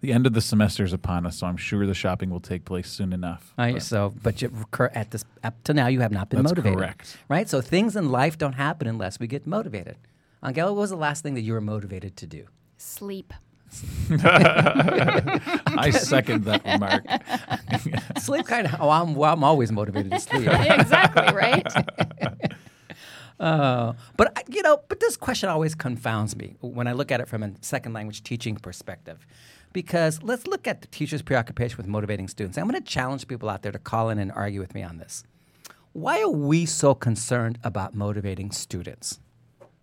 the 0.00 0.12
end 0.12 0.26
of 0.28 0.32
the 0.32 0.40
semester 0.40 0.84
is 0.84 0.92
upon 0.92 1.26
us, 1.26 1.38
so 1.38 1.46
I'm 1.48 1.56
sure 1.56 1.84
the 1.84 1.92
shopping 1.94 2.30
will 2.30 2.38
take 2.40 2.64
place 2.64 2.88
soon 2.88 3.12
enough. 3.12 3.52
Right, 3.58 3.74
But 3.74 3.82
so, 3.82 4.14
but 4.22 4.40
you, 4.40 4.52
cur- 4.70 4.92
at 4.94 5.10
this 5.10 5.24
up 5.42 5.60
to 5.64 5.74
now, 5.74 5.88
you 5.88 5.98
have 6.00 6.12
not 6.12 6.28
been 6.30 6.40
That's 6.42 6.52
motivated, 6.52 6.78
correct. 6.78 7.16
right? 7.28 7.48
So 7.48 7.60
things 7.60 7.96
in 7.96 8.10
life 8.12 8.38
don't 8.38 8.52
happen 8.52 8.86
unless 8.86 9.18
we 9.18 9.26
get 9.26 9.44
motivated. 9.44 9.96
Angela, 10.40 10.72
what 10.72 10.82
was 10.82 10.90
the 10.90 10.96
last 10.96 11.24
thing 11.24 11.34
that 11.34 11.40
you 11.40 11.52
were 11.52 11.60
motivated 11.60 12.16
to 12.18 12.26
do? 12.28 12.46
Sleep. 12.76 13.34
I 14.22 15.90
second 15.92 16.44
that 16.44 16.64
remark. 16.64 17.04
Sleep, 18.20 18.46
kind 18.46 18.66
of. 18.66 18.76
Oh, 18.80 18.88
I'm, 18.90 19.14
well, 19.14 19.32
I'm 19.34 19.44
always 19.44 19.70
motivated 19.72 20.12
to 20.12 20.20
sleep. 20.20 20.48
exactly 20.48 21.34
right. 21.34 21.66
Uh, 23.38 23.92
but 24.16 24.36
I- 24.36 24.42
you 24.48 24.62
know, 24.62 24.80
but 24.88 25.00
this 25.00 25.16
question 25.16 25.48
always 25.48 25.74
confounds 25.74 26.36
me 26.36 26.56
when 26.60 26.86
I 26.86 26.92
look 26.92 27.12
at 27.12 27.20
it 27.20 27.28
from 27.28 27.42
a 27.42 27.52
second 27.60 27.92
language 27.92 28.22
teaching 28.22 28.56
perspective, 28.56 29.26
because 29.72 30.22
let's 30.22 30.46
look 30.46 30.66
at 30.66 30.80
the 30.80 30.88
teacher's 30.88 31.22
preoccupation 31.22 31.76
with 31.76 31.86
motivating 31.86 32.28
students. 32.28 32.58
I'm 32.58 32.68
going 32.68 32.82
to 32.82 32.88
challenge 32.88 33.28
people 33.28 33.48
out 33.48 33.62
there 33.62 33.72
to 33.72 33.78
call 33.78 34.10
in 34.10 34.18
and 34.18 34.32
argue 34.32 34.60
with 34.60 34.74
me 34.74 34.82
on 34.82 34.98
this. 34.98 35.22
Why 35.92 36.20
are 36.20 36.30
we 36.30 36.66
so 36.66 36.94
concerned 36.94 37.58
about 37.62 37.94
motivating 37.94 38.50
students? 38.50 39.20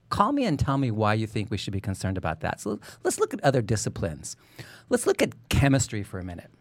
Call 0.10 0.34
me 0.34 0.46
and 0.46 0.60
tell 0.60 0.78
me 0.78 0.92
why 0.92 1.14
you 1.14 1.26
think 1.26 1.50
we 1.50 1.58
should 1.58 1.74
be 1.74 1.82
concerned 1.82 2.18
about 2.18 2.42
that. 2.42 2.62
So 2.62 2.80
let's 3.04 3.20
look 3.20 3.34
at 3.34 3.44
other 3.44 3.62
disciplines. 3.62 4.36
Let's 4.90 5.08
look 5.08 5.22
at 5.22 5.50
chemistry 5.50 6.04
for 6.04 6.20
a 6.20 6.24
minute. 6.24 6.52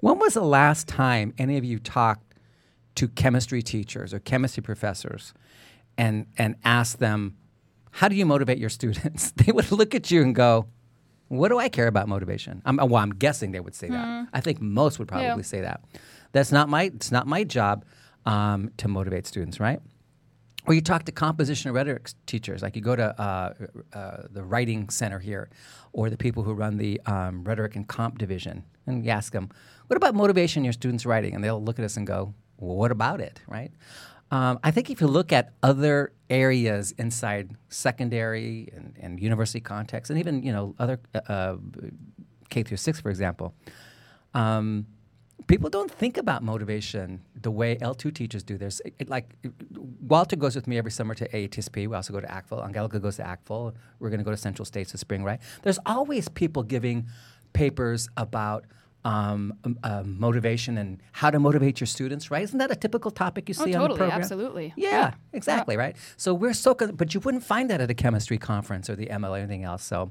When 0.00 0.18
was 0.18 0.34
the 0.34 0.42
last 0.42 0.88
time 0.88 1.34
any 1.38 1.56
of 1.56 1.64
you 1.64 1.78
talked 1.78 2.34
to 2.96 3.08
chemistry 3.08 3.62
teachers 3.62 4.12
or 4.12 4.18
chemistry 4.18 4.62
professors 4.62 5.32
and, 5.98 6.26
and 6.38 6.54
asked 6.64 6.98
them, 7.00 7.36
How 7.90 8.08
do 8.08 8.14
you 8.14 8.24
motivate 8.24 8.58
your 8.58 8.70
students? 8.70 9.32
They 9.36 9.52
would 9.52 9.70
look 9.70 9.94
at 9.94 10.10
you 10.10 10.22
and 10.22 10.34
go, 10.34 10.66
What 11.28 11.48
do 11.48 11.58
I 11.58 11.68
care 11.68 11.88
about 11.88 12.08
motivation? 12.08 12.62
I'm, 12.64 12.76
well, 12.76 12.96
I'm 12.96 13.10
guessing 13.10 13.52
they 13.52 13.60
would 13.60 13.74
say 13.74 13.88
that. 13.90 14.28
I 14.32 14.40
think 14.40 14.60
most 14.62 14.98
would 14.98 15.08
probably 15.08 15.26
Yeah. 15.26 15.42
say 15.42 15.60
that. 15.60 15.82
That's 16.32 16.52
not 16.52 16.68
my, 16.68 16.84
it's 16.84 17.10
not 17.12 17.26
my 17.26 17.44
job 17.44 17.84
um, 18.24 18.70
to 18.78 18.88
motivate 18.88 19.26
students, 19.26 19.58
right? 19.60 19.80
Or 20.66 20.74
you 20.74 20.82
talk 20.82 21.04
to 21.04 21.12
composition 21.12 21.68
and 21.68 21.74
rhetoric 21.74 22.10
teachers, 22.26 22.60
like 22.62 22.76
you 22.76 22.82
go 22.82 22.94
to 22.94 23.18
uh, 23.20 23.54
uh, 23.94 24.22
the 24.30 24.44
writing 24.44 24.90
center 24.90 25.18
here, 25.18 25.48
or 25.94 26.10
the 26.10 26.18
people 26.18 26.42
who 26.42 26.52
run 26.52 26.76
the 26.76 27.00
um, 27.06 27.42
rhetoric 27.44 27.74
and 27.74 27.88
comp 27.88 28.18
division, 28.18 28.64
and 28.86 29.02
you 29.02 29.10
ask 29.10 29.32
them, 29.32 29.48
"What 29.86 29.96
about 29.96 30.14
motivation 30.14 30.60
in 30.60 30.64
your 30.64 30.74
students' 30.74 31.06
writing?" 31.06 31.34
And 31.34 31.42
they'll 31.42 31.62
look 31.64 31.78
at 31.78 31.86
us 31.86 31.96
and 31.96 32.06
go, 32.06 32.34
well, 32.58 32.76
"What 32.76 32.90
about 32.90 33.22
it?" 33.22 33.40
Right? 33.48 33.70
Um, 34.30 34.58
I 34.62 34.70
think 34.70 34.90
if 34.90 35.00
you 35.00 35.06
look 35.06 35.32
at 35.32 35.52
other 35.62 36.12
areas 36.28 36.92
inside 36.98 37.56
secondary 37.70 38.68
and, 38.74 38.94
and 39.00 39.20
university 39.20 39.60
context, 39.60 40.10
and 40.10 40.18
even 40.18 40.42
you 40.42 40.52
know 40.52 40.74
other 40.78 41.00
uh, 41.14 41.20
uh, 41.28 41.56
K 42.50 42.62
through 42.62 42.76
six, 42.76 43.00
for 43.00 43.08
example, 43.10 43.54
um, 44.34 44.86
people 45.46 45.70
don't 45.70 45.90
think 45.90 46.18
about 46.18 46.42
motivation 46.42 47.22
the 47.40 47.50
way 47.50 47.76
L2 47.76 48.14
teachers 48.14 48.42
do. 48.42 48.58
There's 48.58 48.80
it, 48.80 48.94
it- 48.98 49.08
like 49.08 49.34
Walter 50.02 50.36
goes 50.36 50.54
with 50.54 50.66
me 50.66 50.76
every 50.76 50.90
summer 50.90 51.14
to 51.14 51.26
AATSP. 51.28 51.88
We 51.88 51.94
also 51.96 52.12
go 52.12 52.20
to 52.20 52.26
ACTFL. 52.26 52.64
Angelica 52.66 52.98
goes 53.00 53.16
to 53.16 53.22
ACTFL. 53.22 53.74
We're 53.98 54.10
going 54.10 54.20
to 54.20 54.24
go 54.24 54.30
to 54.30 54.36
Central 54.36 54.66
States 54.66 54.92
this 54.92 55.00
spring, 55.00 55.24
right? 55.24 55.40
There's 55.62 55.78
always 55.86 56.28
people 56.28 56.62
giving 56.62 57.06
papers 57.54 58.08
about 58.18 58.66
um, 59.04 59.54
um, 59.64 59.78
uh, 59.82 60.02
motivation 60.04 60.76
and 60.78 61.00
how 61.12 61.30
to 61.30 61.38
motivate 61.38 61.80
your 61.80 61.86
students, 61.86 62.30
right? 62.30 62.42
Isn't 62.42 62.58
that 62.58 62.70
a 62.70 62.76
typical 62.76 63.10
topic 63.10 63.48
you 63.48 63.54
Oh, 63.58 63.64
see 63.64 63.74
on 63.74 63.80
the 63.82 63.88
totally, 63.88 63.98
program? 63.98 64.20
absolutely. 64.20 64.72
Yeah, 64.76 65.12
exactly, 65.32 65.76
right? 65.76 65.96
So 66.16 66.34
we're 66.34 66.52
so, 66.52 66.74
con- 66.74 66.94
but 66.96 67.14
you 67.14 67.20
wouldn't 67.20 67.44
find 67.44 67.70
that 67.70 67.80
at 67.80 67.90
a 67.90 67.94
chemistry 67.94 68.38
conference 68.38 68.90
or 68.90 68.96
the 68.96 69.06
ML 69.06 69.30
or 69.30 69.36
anything 69.38 69.64
else. 69.64 69.82
So, 69.84 70.10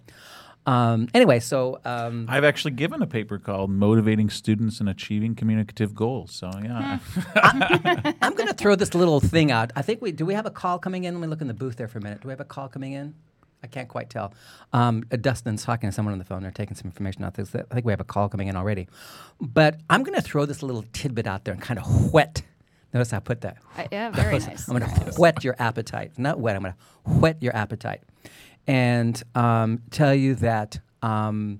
um, 0.65 1.07
anyway, 1.13 1.39
so 1.39 1.79
um, 1.85 2.25
I've 2.27 2.43
actually 2.43 2.71
given 2.71 3.01
a 3.01 3.07
paper 3.07 3.37
called 3.39 3.69
"Motivating 3.69 4.29
Students 4.29 4.79
and 4.81 4.89
Achieving 4.89 5.35
Communicative 5.35 5.93
Goals." 5.95 6.33
So 6.33 6.49
yeah, 6.61 6.99
I'm 8.21 8.33
going 8.35 8.47
to 8.47 8.53
throw 8.53 8.75
this 8.75 8.93
little 8.93 9.19
thing 9.19 9.49
out. 9.51 9.71
I 9.75 9.81
think 9.81 10.01
we 10.01 10.11
do. 10.11 10.25
We 10.25 10.33
have 10.33 10.45
a 10.45 10.51
call 10.51 10.77
coming 10.79 11.03
in. 11.05 11.13
Let 11.13 11.21
me 11.21 11.27
look 11.27 11.41
in 11.41 11.47
the 11.47 11.53
booth 11.53 11.75
there 11.77 11.87
for 11.87 11.99
a 11.99 12.01
minute. 12.01 12.21
Do 12.21 12.27
we 12.27 12.31
have 12.33 12.41
a 12.41 12.45
call 12.45 12.67
coming 12.67 12.93
in? 12.93 13.15
I 13.63 13.67
can't 13.67 13.89
quite 13.89 14.09
tell. 14.09 14.33
Um, 14.71 15.03
uh, 15.11 15.17
Dustin's 15.17 15.63
talking 15.63 15.89
to 15.89 15.93
someone 15.93 16.13
on 16.13 16.19
the 16.19 16.25
phone. 16.25 16.41
They're 16.41 16.51
taking 16.51 16.75
some 16.75 16.85
information 16.85 17.23
out. 17.23 17.33
There. 17.33 17.65
I 17.69 17.73
think 17.73 17.85
we 17.85 17.91
have 17.91 17.99
a 17.99 18.05
call 18.05 18.29
coming 18.29 18.47
in 18.47 18.55
already. 18.55 18.87
But 19.41 19.79
I'm 19.89 20.03
going 20.03 20.15
to 20.15 20.21
throw 20.21 20.45
this 20.45 20.61
little 20.61 20.85
tidbit 20.93 21.27
out 21.27 21.45
there 21.45 21.53
and 21.53 21.61
kind 21.61 21.79
of 21.79 22.13
whet. 22.13 22.43
Notice 22.93 23.13
I 23.13 23.19
put 23.19 23.41
that. 23.41 23.57
I, 23.75 23.87
yeah, 23.91 24.09
very 24.11 24.39
nice. 24.39 24.67
I'm 24.67 24.77
going 24.77 24.89
to 24.89 25.11
whet 25.19 25.43
your 25.43 25.55
appetite. 25.59 26.17
Not 26.17 26.39
wet. 26.39 26.55
I'm 26.55 26.61
going 26.63 26.73
to 26.73 27.09
whet 27.19 27.41
your 27.41 27.55
appetite, 27.55 28.03
and 28.65 29.21
um, 29.35 29.81
tell 29.91 30.13
you 30.13 30.35
that 30.35 30.79
um, 31.01 31.59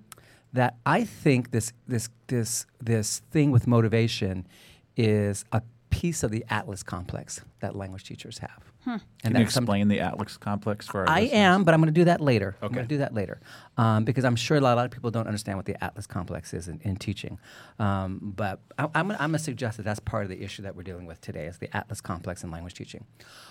that 0.54 0.78
I 0.86 1.04
think 1.04 1.52
this 1.52 1.74
this 1.88 2.10
this 2.28 2.66
this 2.82 3.20
thing 3.32 3.52
with 3.52 3.68
motivation 3.68 4.48
is 4.96 5.46
a 5.52 5.62
piece 5.90 6.24
of 6.24 6.32
the 6.32 6.46
Atlas 6.50 6.84
complex 6.84 7.42
that 7.60 7.76
language 7.76 8.04
teachers 8.04 8.40
have. 8.40 8.72
And 8.94 9.02
can 9.22 9.32
you 9.42 9.46
that 9.46 9.52
some- 9.52 9.64
explain 9.64 9.88
the 9.88 10.00
Atlas 10.00 10.38
complex 10.38 10.88
for 10.88 11.02
our 11.02 11.10
I 11.10 11.22
listeners? 11.22 11.38
am, 11.40 11.64
but 11.64 11.74
I'm 11.74 11.82
going 11.82 11.94
to 11.94 12.00
do 12.00 12.06
that 12.06 12.22
later. 12.22 12.56
I'm 12.62 12.68
Okay. 12.68 12.76
going 12.76 12.88
to 12.88 12.94
do 12.96 13.00
that 13.00 13.14
later 13.14 13.40
um, 13.78 14.06
because 14.06 14.24
I'm 14.26 14.36
sure 14.36 14.58
a 14.58 14.62
lot, 14.62 14.74
a 14.74 14.78
lot 14.78 14.86
of 14.86 14.92
people 14.92 15.12
don't 15.12 15.28
understand 15.28 15.58
what 15.58 15.66
the 15.66 15.82
Atlas 15.84 16.08
complex 16.08 16.54
is 16.54 16.68
in, 16.68 16.80
in 16.84 16.96
teaching. 16.96 17.38
Um, 17.80 18.20
but 18.36 18.60
I, 18.78 18.84
I'm, 18.96 19.08
gonna- 19.10 19.18
I'm 19.20 19.32
to 19.34 19.40
suggest 19.40 19.78
that 19.78 19.84
that's 19.84 20.00
part 20.00 20.24
of 20.24 20.30
the 20.30 20.42
issue 20.42 20.62
that 20.64 20.76
we're 20.76 20.84
dealing 20.84 21.06
with 21.06 21.20
today 21.22 21.46
is 21.46 21.58
the 21.58 21.76
Atlas 21.76 22.02
complex 22.02 22.44
in 22.44 22.52
language 22.52 22.74
teaching. 22.76 23.06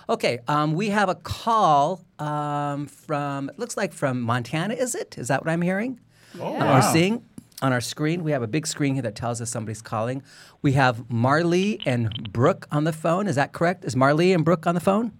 Okay, 0.09 0.39
um, 0.47 0.73
we 0.73 0.89
have 0.89 1.09
a 1.09 1.15
call 1.15 2.03
um, 2.19 2.87
from 2.87 3.49
it 3.49 3.59
looks 3.59 3.77
like 3.77 3.93
from 3.93 4.21
Montana. 4.21 4.73
Is 4.73 4.95
it? 4.95 5.17
Is 5.17 5.27
that 5.29 5.43
what 5.45 5.51
I'm 5.51 5.61
hearing? 5.61 5.99
Oh, 6.39 6.47
Uh, 6.55 6.59
wow. 6.59 6.79
Or 6.79 6.81
seeing 6.81 7.23
on 7.61 7.73
our 7.73 7.81
screen? 7.81 8.23
We 8.23 8.31
have 8.31 8.43
a 8.43 8.47
big 8.47 8.67
screen 8.67 8.93
here 8.95 9.03
that 9.03 9.15
tells 9.15 9.41
us 9.41 9.49
somebody's 9.49 9.81
calling. 9.81 10.21
We 10.61 10.73
have 10.73 11.09
Marley 11.09 11.79
and 11.85 12.31
Brooke 12.33 12.67
on 12.71 12.83
the 12.83 12.93
phone. 12.93 13.27
Is 13.27 13.35
that 13.35 13.53
correct? 13.53 13.85
Is 13.85 13.95
Marley 13.95 14.33
and 14.33 14.43
Brooke 14.45 14.67
on 14.67 14.75
the 14.75 14.81
phone? 14.81 15.11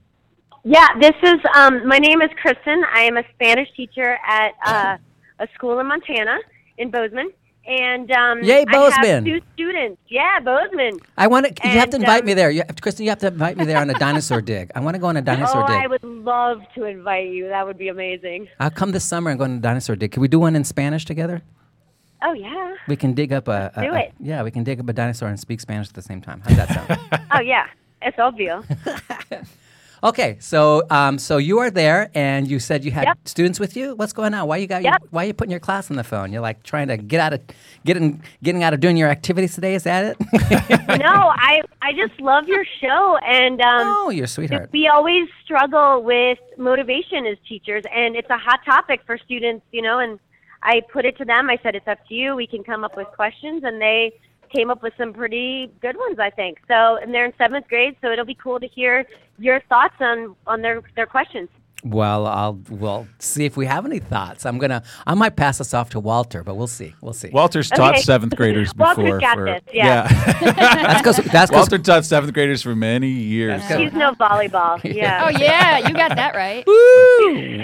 Yeah, 0.68 0.86
this 1.00 1.16
is, 1.24 1.40
um, 1.56 1.88
my 1.88 1.98
name 1.98 2.22
is 2.22 2.30
Kristen. 2.42 2.84
I 2.94 3.04
am 3.04 3.16
a 3.16 3.24
Spanish 3.36 3.70
teacher 3.74 4.18
at 4.28 4.52
uh, 4.66 4.98
a 5.40 5.48
school 5.56 5.80
in 5.80 5.88
Montana, 5.88 6.40
in 6.78 6.92
Bozeman. 6.92 7.32
And 7.66 8.12
um, 8.12 8.44
Yay, 8.44 8.66
I 8.68 8.72
Bozeman. 8.72 9.06
have 9.06 9.24
two 9.24 9.40
students. 9.54 10.02
Yeah, 10.10 10.42
Bozeman. 10.42 11.00
I 11.18 11.28
want 11.28 11.46
to. 11.46 11.70
You 11.70 11.80
have 11.80 11.90
to 11.92 11.96
invite 11.98 12.22
um, 12.22 12.26
me 12.26 12.34
there. 12.34 12.50
You 12.52 12.64
have, 12.68 12.82
Kristen, 12.82 13.06
you 13.06 13.12
have 13.12 13.20
to 13.20 13.28
invite 13.28 13.56
me 13.58 13.64
there 13.64 13.78
on 13.78 13.90
a 13.90 13.94
dinosaur 13.94 14.42
dig. 14.52 14.72
I 14.76 14.82
want 14.82 14.96
to 14.96 15.00
go 15.00 15.08
on 15.08 15.16
a 15.16 15.22
dinosaur 15.22 15.64
oh, 15.64 15.68
dig. 15.68 15.76
I 15.78 15.88
would 15.88 16.04
love 16.04 16.62
to 16.76 16.84
invite 16.84 17.30
you. 17.30 17.48
That 17.48 17.66
would 17.66 17.78
be 17.78 17.88
amazing. 17.88 18.50
I'll 18.60 18.70
come 18.70 18.92
this 18.92 19.06
summer 19.06 19.32
and 19.32 19.38
go 19.40 19.46
on 19.46 19.52
a 19.52 19.60
dinosaur 19.60 19.96
dig. 19.96 20.12
Can 20.12 20.22
we 20.22 20.28
do 20.28 20.40
one 20.40 20.56
in 20.56 20.66
Spanish 20.66 21.06
together? 21.06 21.42
Oh, 22.22 22.34
yeah. 22.34 22.76
We 22.90 22.96
can 22.98 23.14
dig 23.14 23.32
up 23.32 23.48
a. 23.48 23.72
a- 23.74 23.82
Do 23.84 23.92
a- 23.94 24.00
it. 24.00 24.14
yeah, 24.20 24.44
we 24.44 24.52
can 24.52 24.66
dig 24.66 24.80
up 24.82 24.90
a 24.90 24.94
dinosaur 24.94 25.30
and 25.30 25.40
speak 25.40 25.62
Spanish 25.62 25.88
at 25.88 25.94
the 25.94 26.02
same 26.02 26.22
time. 26.22 26.42
How's 26.46 26.58
that 26.58 26.70
sound? 26.70 27.22
Oh, 27.32 27.42
yeah. 27.42 27.68
It's 28.02 28.18
obvious. 28.20 28.66
okay, 30.04 30.38
so 30.40 30.84
um, 30.90 31.18
so 31.18 31.38
you 31.38 31.60
are 31.60 31.70
there, 31.72 32.10
and 32.14 32.48
you 32.48 32.60
said 32.60 32.84
you 32.86 32.92
had 32.92 33.06
Yep. 33.06 33.18
students 33.26 33.60
with 33.60 33.76
you. 33.76 33.96
What's 33.96 34.14
going 34.14 34.34
on? 34.34 34.48
Why 34.48 34.58
you 34.58 34.68
got? 34.68 34.84
Yep. 34.84 35.04
Why 35.12 35.24
are 35.24 35.28
you 35.28 35.34
putting 35.34 35.52
your 35.52 35.60
class 35.60 35.90
on 35.92 35.98
the 35.98 36.04
phone? 36.04 36.32
You're 36.32 36.42
like 36.42 36.64
trying 36.64 36.88
to 36.90 36.98
get 36.98 37.20
out 37.20 37.34
of 37.34 37.42
getting 37.86 38.22
getting 38.44 38.64
out 38.64 38.74
of 38.74 38.80
doing 38.80 38.98
your 38.98 39.10
activities 39.10 39.56
today. 39.56 39.76
Is 39.76 39.84
that 39.84 40.16
it? 40.20 40.20
no, 41.00 41.32
I, 41.36 41.62
I 41.82 41.94
just 41.94 42.20
love 42.20 42.48
your 42.48 42.66
show. 42.82 43.18
And 43.26 43.60
um, 43.62 43.88
oh, 43.88 44.10
you're 44.10 44.28
sweetheart. 44.28 44.70
we 44.72 44.88
always 44.88 45.28
struggle 45.44 46.04
with 46.04 46.38
motivation 46.58 47.26
as 47.26 47.38
teachers 47.48 47.84
and 47.94 48.16
it's 48.16 48.30
a 48.30 48.38
hot 48.38 48.60
topic 48.66 49.02
for 49.06 49.18
students 49.18 49.64
you 49.72 49.82
know 49.82 50.00
and 50.00 50.20
i 50.64 50.82
put 50.92 51.06
it 51.06 51.16
to 51.18 51.24
them 51.24 51.50
i 51.50 51.58
said 51.62 51.76
it's 51.76 51.88
up 51.88 52.00
to 52.08 52.14
you 52.16 52.36
we 52.36 52.48
can 52.48 52.64
come 52.64 52.84
up 52.84 52.98
with 52.98 53.08
questions 53.16 53.64
and 53.64 53.80
they 53.82 54.12
came 54.50 54.70
up 54.70 54.82
with 54.84 54.94
some 54.98 55.14
pretty 55.14 55.70
good 55.82 55.96
ones 55.98 56.18
i 56.20 56.30
think 56.30 56.58
so 56.68 56.98
and 57.02 57.14
they're 57.14 57.26
in 57.26 57.34
seventh 57.38 57.68
grade 57.68 57.96
so 58.02 58.12
it'll 58.12 58.26
be 58.26 58.36
cool 58.36 58.60
to 58.60 58.68
hear 58.68 59.06
your 59.40 59.60
thoughts 59.70 59.96
on 60.00 60.36
on 60.48 60.62
their 60.62 60.82
their 60.96 61.06
questions 61.06 61.50
Well, 61.84 62.26
I'll 62.26 62.58
we'll 62.70 63.06
see 63.20 63.46
if 63.46 63.56
we 63.56 63.68
have 63.68 63.86
any 63.86 64.00
thoughts. 64.00 64.48
I'm 64.48 64.58
gonna 64.58 64.82
I 65.06 65.14
might 65.14 65.36
pass 65.36 65.60
this 65.60 65.74
off 65.76 65.92
to 65.92 66.00
Walter, 66.00 66.42
but 66.44 66.56
we'll 66.58 66.66
see. 66.82 66.96
We'll 67.02 67.14
see. 67.14 67.30
Walter's 67.30 67.70
taught 67.70 67.94
Okay. 67.94 68.02
seventh 68.02 68.36
graders 68.36 68.74
before. 68.80 68.96
Walter's 69.04 69.22
got 69.22 69.36
for, 69.38 69.46
this, 69.46 69.62
yeah. 69.72 70.08
that's 70.42 71.02
because 71.02 71.18
that's 71.32 71.52
'cause- 71.52 71.70
Walter 71.70 71.78
taught 71.78 72.04
seventh 72.04 72.34
graders 72.34 72.64
for 72.64 72.76
many 72.76 73.10
years. 73.10 73.62
That's 73.70 73.80
he's 73.80 73.94
no 73.94 74.12
volleyball 74.14 74.82
yeah 75.02 75.24
Oh 75.26 75.30
yeah, 75.30 75.88
you 75.88 75.94
got 75.94 76.16
that 76.16 76.34
right. 76.36 76.66
Woo! 76.66 77.64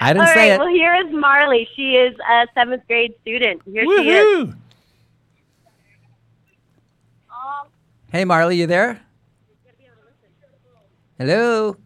I 0.00 0.12
didn't 0.12 0.20
all 0.28 0.34
say 0.34 0.50
right 0.50 0.52
it. 0.52 0.58
well 0.58 0.68
here 0.68 0.94
is 0.96 1.12
marley 1.12 1.68
she 1.76 1.92
is 1.96 2.14
a 2.30 2.46
seventh 2.54 2.86
grade 2.86 3.14
student 3.22 3.62
here 3.64 3.84
she 3.84 4.10
is 4.10 4.48
Hey, 8.12 8.26
Marley, 8.26 8.58
you 8.58 8.66
there? 8.66 9.00
Hello. 11.18 11.78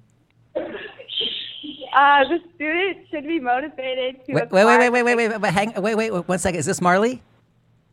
Uh, 0.57 2.25
the 2.25 2.41
student 2.57 3.07
should 3.09 3.29
be 3.29 3.39
motivated 3.39 4.27
to 4.27 4.33
Wait, 4.33 4.51
wait, 4.51 4.65
wait, 4.65 4.91
wait, 4.91 4.91
wait, 4.91 5.03
wait, 5.05 5.29
wait, 5.29 5.41
wait, 5.41 5.53
hang, 5.53 5.73
wait, 5.81 5.95
wait, 5.95 6.11
wait, 6.13 6.27
one 6.29 6.39
second. 6.41 6.59
Is 6.59 6.67
this 6.67 6.81
Marley? 6.81 7.23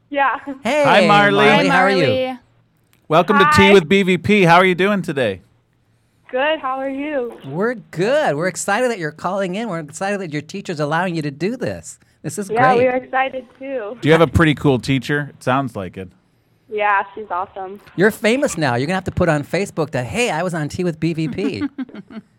Yeah. 0.09 0.39
Hey, 0.63 0.83
Hi, 0.83 1.05
Marley. 1.05 1.45
Hi, 1.45 1.67
How 1.67 1.81
are 1.81 1.91
you? 1.91 2.07
Marley. 2.07 2.39
Welcome 3.07 3.37
to 3.37 3.47
Tea 3.55 3.71
with 3.71 3.87
BVP. 3.87 4.47
How 4.47 4.55
are 4.55 4.65
you 4.65 4.73
doing 4.73 5.03
today? 5.03 5.41
Good. 6.31 6.57
How 6.59 6.79
are 6.79 6.89
you? 6.89 7.39
We're 7.45 7.75
good. 7.75 8.35
We're 8.35 8.47
excited 8.47 8.89
that 8.89 8.97
you're 8.97 9.11
calling 9.11 9.53
in. 9.53 9.69
We're 9.69 9.77
excited 9.79 10.19
that 10.21 10.33
your 10.33 10.41
teacher's 10.41 10.79
allowing 10.79 11.15
you 11.15 11.21
to 11.21 11.29
do 11.29 11.55
this. 11.55 11.99
This 12.23 12.39
is 12.39 12.49
Yeah, 12.49 12.73
great. 12.73 12.77
we 12.83 12.87
are 12.87 12.95
excited 12.95 13.45
too. 13.59 13.95
Do 14.01 14.09
you 14.09 14.11
have 14.11 14.21
a 14.21 14.27
pretty 14.27 14.55
cool 14.55 14.79
teacher? 14.79 15.29
It 15.37 15.43
sounds 15.43 15.75
like 15.75 15.97
it. 15.97 16.09
Yeah, 16.74 17.03
she's 17.13 17.30
awesome. 17.30 17.80
You're 17.96 18.10
famous 18.10 18.58
now. 18.58 18.75
You're 18.75 18.88
gonna 18.88 18.96
have 18.96 19.03
to 19.03 19.12
put 19.12 19.30
on 19.30 19.44
Facebook 19.44 19.92
that 19.92 20.06
hey, 20.06 20.32
I 20.32 20.42
was 20.42 20.56
on 20.56 20.70
Tea 20.70 20.84
with 20.84 21.00
BVP. 21.00 21.70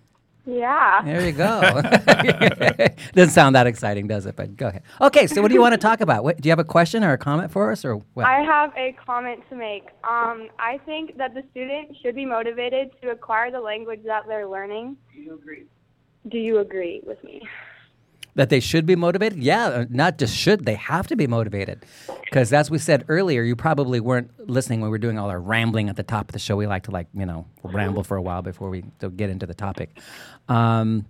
Yeah. 0.47 1.00
there 1.03 1.25
you 1.25 1.33
go. 1.33 1.61
Doesn't 3.14 3.33
sound 3.33 3.57
that 3.57 3.67
exciting, 3.67 4.07
does 4.07 4.26
it? 4.26 4.37
But 4.37 4.59
go 4.59 4.69
ahead. 4.69 4.83
Okay, 5.00 5.26
so 5.26 5.41
what 5.41 5.49
do 5.49 5.55
you 5.55 5.61
want 5.62 5.73
to 5.73 5.79
talk 5.79 6.03
about? 6.03 6.23
What, 6.23 6.38
do 6.38 6.47
you 6.47 6.50
have 6.50 6.59
a 6.59 6.64
question 6.64 7.03
or 7.03 7.14
a 7.14 7.17
comment 7.17 7.50
for 7.50 7.73
us, 7.73 7.83
or 7.83 8.03
what? 8.12 8.26
I 8.26 8.43
have 8.43 8.71
a 8.76 8.95
comment 9.07 9.43
to 9.49 9.57
make. 9.57 9.87
Um, 10.05 10.49
I 10.59 10.81
think 10.85 11.17
that 11.17 11.33
the 11.33 11.45
student 11.50 11.97
should 12.03 12.14
be 12.14 12.26
motivated 12.26 12.91
to 13.00 13.11
acquire 13.11 13.50
the 13.50 13.61
language 13.61 14.00
that 14.05 14.25
they're 14.29 14.47
learning. 14.47 14.99
Do 15.14 15.21
you 15.23 15.35
agree? 15.35 15.64
Do 16.29 16.37
you 16.37 16.59
agree 16.59 17.00
with 17.07 17.25
me? 17.25 17.41
That 18.37 18.50
they 18.50 18.61
should 18.61 18.85
be 18.85 18.97
motivated? 18.97 19.38
Yeah, 19.38 19.67
uh, 19.67 19.85
not 19.91 20.19
just 20.19 20.37
should, 20.37 20.64
they 20.64 20.75
have 20.75 21.07
to 21.07 21.17
be 21.17 21.26
motivated. 21.29 21.85
Because 22.25 22.53
as 22.53 22.69
we 22.71 22.79
said 22.79 23.05
earlier, 23.09 23.43
you 23.43 23.55
probably 23.55 24.00
weren't 24.00 24.31
listening 24.50 24.81
when 24.81 24.91
we 24.91 24.95
were 24.95 24.99
doing 24.99 25.19
all 25.19 25.31
our 25.31 25.41
rambling 25.41 25.88
at 25.88 25.97
the 25.97 26.03
top 26.03 26.29
of 26.29 26.33
the 26.33 26.41
show. 26.41 26.57
We 26.57 26.67
like 26.67 26.83
to, 26.85 26.91
like, 26.91 27.07
you 27.14 27.26
know, 27.26 27.47
ramble 27.62 28.03
for 28.03 28.17
a 28.17 28.23
while 28.23 28.43
before 28.43 28.71
we 28.71 28.85
get 29.17 29.31
into 29.31 29.47
the 29.47 29.55
topic. 29.55 29.97
Um, 30.49 31.07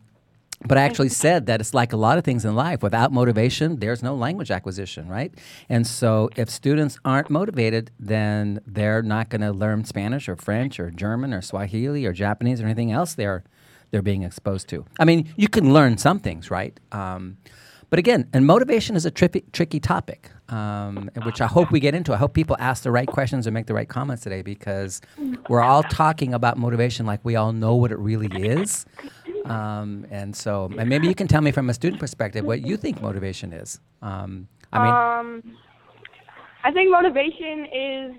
but 0.66 0.78
I 0.78 0.83
actually 0.83 1.09
said 1.09 1.47
that 1.47 1.61
it's 1.61 1.75
like 1.75 1.93
a 1.93 1.97
lot 1.97 2.16
of 2.16 2.25
things 2.25 2.45
in 2.45 2.54
life. 2.54 2.83
Without 2.83 3.12
motivation, 3.12 3.81
there's 3.81 4.02
no 4.02 4.14
language 4.14 4.50
acquisition, 4.50 5.09
right? 5.09 5.33
And 5.69 5.87
so 5.87 6.31
if 6.37 6.49
students 6.49 6.99
aren't 7.04 7.28
motivated, 7.28 7.90
then 7.99 8.61
they're 8.66 9.02
not 9.02 9.28
going 9.28 9.43
to 9.43 9.52
learn 9.52 9.85
Spanish 9.85 10.28
or 10.28 10.37
French 10.37 10.81
or 10.81 10.90
German 10.90 11.35
or 11.35 11.43
Swahili 11.43 12.07
or 12.07 12.12
Japanese 12.12 12.61
or 12.61 12.64
anything 12.64 12.93
else 12.93 13.14
they're 13.14 13.45
they're 13.90 14.02
being 14.02 14.22
exposed 14.22 14.68
to. 14.68 14.84
I 14.98 15.04
mean, 15.04 15.32
you 15.36 15.48
can 15.48 15.72
learn 15.72 15.98
some 15.98 16.18
things, 16.18 16.50
right? 16.50 16.78
Um, 16.92 17.36
but 17.90 17.98
again, 17.98 18.28
and 18.32 18.44
motivation 18.44 18.96
is 18.96 19.06
a 19.06 19.10
tricky, 19.10 19.44
tricky 19.52 19.78
topic, 19.78 20.30
um, 20.48 21.10
which 21.24 21.40
I 21.40 21.46
hope 21.46 21.70
we 21.70 21.78
get 21.78 21.94
into. 21.94 22.12
I 22.12 22.16
hope 22.16 22.34
people 22.34 22.56
ask 22.58 22.82
the 22.82 22.90
right 22.90 23.06
questions 23.06 23.46
and 23.46 23.54
make 23.54 23.66
the 23.66 23.74
right 23.74 23.88
comments 23.88 24.24
today 24.24 24.42
because 24.42 25.00
we're 25.48 25.60
all 25.60 25.84
talking 25.84 26.34
about 26.34 26.58
motivation 26.58 27.06
like 27.06 27.20
we 27.24 27.36
all 27.36 27.52
know 27.52 27.76
what 27.76 27.92
it 27.92 27.98
really 27.98 28.26
is. 28.42 28.84
Um, 29.44 30.06
and 30.10 30.34
so, 30.34 30.70
and 30.76 30.88
maybe 30.88 31.06
you 31.06 31.14
can 31.14 31.28
tell 31.28 31.42
me 31.42 31.52
from 31.52 31.70
a 31.70 31.74
student 31.74 32.00
perspective 32.00 32.44
what 32.44 32.66
you 32.66 32.76
think 32.76 33.00
motivation 33.00 33.52
is. 33.52 33.78
Um, 34.02 34.48
I 34.72 34.78
mean, 34.82 34.94
Um, 34.94 35.56
I 36.64 36.72
think 36.72 36.90
motivation 36.90 37.66
is 37.66 38.12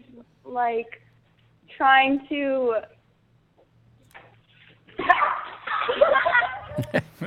like 0.45 1.01
trying 1.75 2.25
to. 2.29 2.75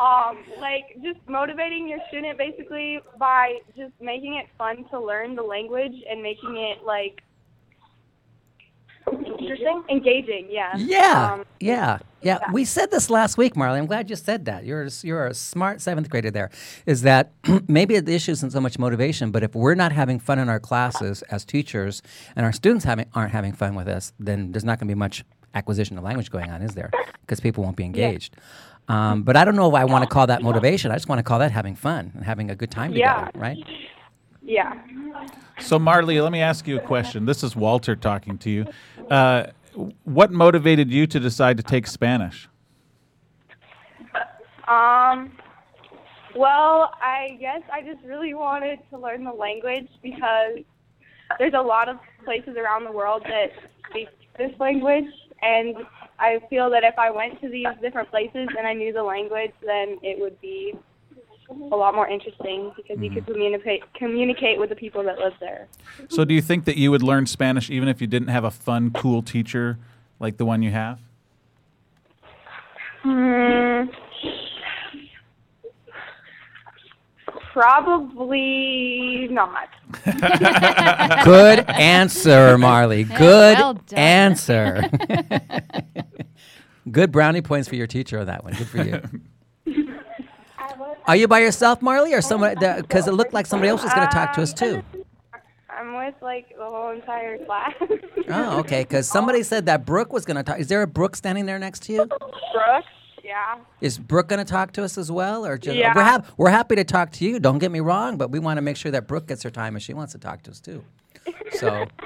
um, 0.00 0.38
like 0.60 0.96
just 1.02 1.20
motivating 1.28 1.88
your 1.88 1.98
student 2.08 2.36
basically 2.38 3.00
by 3.18 3.58
just 3.76 3.92
making 4.00 4.34
it 4.36 4.46
fun 4.58 4.84
to 4.90 5.00
learn 5.00 5.34
the 5.34 5.42
language 5.42 5.94
and 6.10 6.22
making 6.22 6.56
it 6.56 6.84
like 6.84 7.22
Interesting. 9.12 9.84
Engaging. 9.90 10.48
Yeah. 10.50 10.76
Yeah, 10.76 11.32
Um, 11.32 11.44
yeah, 11.60 11.98
yeah. 12.22 12.38
We 12.52 12.64
said 12.64 12.90
this 12.90 13.10
last 13.10 13.36
week, 13.36 13.56
Marley. 13.56 13.78
I'm 13.78 13.86
glad 13.86 14.08
you 14.08 14.16
said 14.16 14.46
that. 14.46 14.64
You're 14.64 14.84
a, 14.84 14.90
you're 15.02 15.26
a 15.26 15.34
smart 15.34 15.80
seventh 15.80 16.08
grader. 16.08 16.30
There 16.30 16.50
is 16.86 17.02
that 17.02 17.32
maybe 17.68 17.98
the 18.00 18.14
issue 18.14 18.32
isn't 18.32 18.50
so 18.50 18.60
much 18.60 18.78
motivation, 18.78 19.30
but 19.30 19.42
if 19.42 19.54
we're 19.54 19.74
not 19.74 19.92
having 19.92 20.18
fun 20.18 20.38
in 20.38 20.48
our 20.48 20.60
classes 20.60 21.22
as 21.22 21.44
teachers, 21.44 22.02
and 22.34 22.46
our 22.46 22.52
students 22.52 22.84
having 22.84 23.06
aren't 23.14 23.32
having 23.32 23.52
fun 23.52 23.74
with 23.74 23.88
us, 23.88 24.12
then 24.18 24.52
there's 24.52 24.64
not 24.64 24.78
going 24.78 24.88
to 24.88 24.94
be 24.94 24.98
much 24.98 25.24
acquisition 25.54 25.96
of 25.98 26.04
language 26.04 26.30
going 26.30 26.50
on, 26.50 26.62
is 26.62 26.74
there? 26.74 26.90
Because 27.22 27.40
people 27.40 27.64
won't 27.64 27.76
be 27.76 27.84
engaged. 27.84 28.36
Um, 28.88 29.22
but 29.22 29.36
I 29.36 29.44
don't 29.44 29.56
know 29.56 29.68
if 29.68 29.74
I 29.74 29.84
want 29.84 30.02
to 30.02 30.08
call 30.08 30.26
that 30.26 30.42
motivation. 30.42 30.90
I 30.90 30.94
just 30.96 31.08
want 31.08 31.18
to 31.18 31.22
call 31.22 31.38
that 31.38 31.50
having 31.50 31.74
fun 31.74 32.12
and 32.14 32.24
having 32.24 32.50
a 32.50 32.54
good 32.54 32.70
time 32.70 32.92
Yeah. 32.92 33.26
together, 33.26 33.38
right? 33.38 33.58
yeah. 34.42 34.74
So, 35.60 35.78
Marley, 35.78 36.20
let 36.20 36.32
me 36.32 36.40
ask 36.40 36.66
you 36.68 36.76
a 36.76 36.80
question. 36.80 37.24
This 37.24 37.42
is 37.42 37.56
Walter 37.56 37.96
talking 37.96 38.36
to 38.38 38.50
you. 38.50 38.66
Uh, 39.10 39.44
what 40.04 40.30
motivated 40.32 40.90
you 40.90 41.06
to 41.06 41.18
decide 41.18 41.56
to 41.56 41.62
take 41.62 41.86
Spanish? 41.86 42.48
Um. 44.68 45.32
Well, 46.36 46.90
I 47.00 47.36
guess 47.40 47.62
I 47.72 47.80
just 47.82 48.04
really 48.04 48.34
wanted 48.34 48.80
to 48.90 48.98
learn 48.98 49.22
the 49.22 49.30
language 49.32 49.86
because 50.02 50.58
there's 51.38 51.54
a 51.54 51.60
lot 51.62 51.88
of 51.88 51.98
places 52.24 52.56
around 52.56 52.82
the 52.84 52.90
world 52.90 53.22
that 53.28 53.50
speak 53.88 54.08
this 54.36 54.50
language, 54.58 55.04
and 55.42 55.76
I 56.18 56.40
feel 56.48 56.70
that 56.70 56.84
if 56.84 56.98
I 56.98 57.10
went 57.10 57.40
to 57.40 57.48
these 57.48 57.66
different 57.80 58.10
places 58.10 58.48
and 58.56 58.66
I 58.66 58.72
knew 58.72 58.92
the 58.92 59.02
language, 59.02 59.52
then 59.64 59.98
it 60.02 60.18
would 60.20 60.40
be 60.40 60.74
a 61.50 61.76
lot 61.76 61.94
more 61.94 62.08
interesting 62.08 62.72
because 62.76 62.98
you 63.00 63.10
could 63.10 63.26
communicate 63.26 63.82
communicate 63.94 64.58
with 64.58 64.70
the 64.70 64.76
people 64.76 65.02
that 65.04 65.18
live 65.18 65.34
there. 65.40 65.68
So, 66.08 66.24
do 66.24 66.34
you 66.34 66.40
think 66.40 66.64
that 66.64 66.76
you 66.76 66.90
would 66.90 67.02
learn 67.02 67.26
Spanish 67.26 67.70
even 67.70 67.88
if 67.88 68.00
you 68.00 68.06
didn't 68.06 68.28
have 68.28 68.44
a 68.44 68.50
fun, 68.50 68.90
cool 68.90 69.22
teacher 69.22 69.78
like 70.20 70.36
the 70.38 70.44
one 70.44 70.62
you 70.62 70.70
have? 70.70 71.00
Hmm. 73.02 73.90
Probably 77.54 79.28
not. 79.30 79.68
Good 81.24 81.60
answer, 81.70 82.58
Marley. 82.58 83.04
Good 83.04 83.56
well 83.56 83.80
answer. 83.92 84.90
Good 86.90 87.12
brownie 87.12 87.42
points 87.42 87.68
for 87.68 87.76
your 87.76 87.86
teacher 87.86 88.18
on 88.18 88.26
that 88.26 88.42
one. 88.42 88.54
Good 88.54 88.66
for 88.66 88.82
you. 88.82 89.00
Are 91.06 91.14
you 91.14 91.28
by 91.28 91.38
yourself, 91.38 91.80
Marley, 91.80 92.12
or 92.12 92.22
someone? 92.22 92.56
Because 92.58 93.06
it 93.06 93.12
looked 93.12 93.32
like 93.32 93.46
somebody 93.46 93.68
else 93.68 93.84
was 93.84 93.94
going 93.94 94.08
to 94.08 94.12
talk 94.12 94.32
to 94.32 94.42
us 94.42 94.50
um, 94.50 94.56
too. 94.56 94.82
I'm 95.70 95.96
with 95.96 96.16
like 96.20 96.48
the 96.58 96.64
whole 96.64 96.90
entire 96.90 97.38
class. 97.44 97.72
Oh, 98.30 98.58
okay. 98.60 98.82
Because 98.82 99.08
somebody 99.08 99.44
said 99.44 99.66
that 99.66 99.86
Brooke 99.86 100.12
was 100.12 100.24
going 100.24 100.38
to 100.38 100.42
talk. 100.42 100.58
Is 100.58 100.66
there 100.66 100.82
a 100.82 100.88
Brooke 100.88 101.14
standing 101.14 101.46
there 101.46 101.60
next 101.60 101.84
to 101.84 101.92
you? 101.92 102.06
Brooke. 102.06 102.84
Yeah. 103.24 103.56
Is 103.80 103.98
Brooke 103.98 104.28
going 104.28 104.44
to 104.44 104.50
talk 104.50 104.72
to 104.74 104.84
us 104.84 104.98
as 104.98 105.10
well, 105.10 105.46
or 105.46 105.56
just 105.56 105.76
Yeah. 105.76 105.94
we're 105.96 106.02
hap- 106.02 106.26
we're 106.36 106.50
happy 106.50 106.76
to 106.76 106.84
talk 106.84 107.10
to 107.12 107.24
you. 107.24 107.40
Don't 107.40 107.58
get 107.58 107.70
me 107.70 107.80
wrong, 107.80 108.18
but 108.18 108.30
we 108.30 108.38
want 108.38 108.58
to 108.58 108.62
make 108.62 108.76
sure 108.76 108.92
that 108.92 109.08
Brooke 109.08 109.26
gets 109.28 109.42
her 109.44 109.50
time 109.50 109.74
and 109.74 109.82
she 109.82 109.94
wants 109.94 110.12
to 110.12 110.18
talk 110.18 110.42
to 110.42 110.50
us 110.50 110.60
too. 110.60 110.84
So 111.52 111.86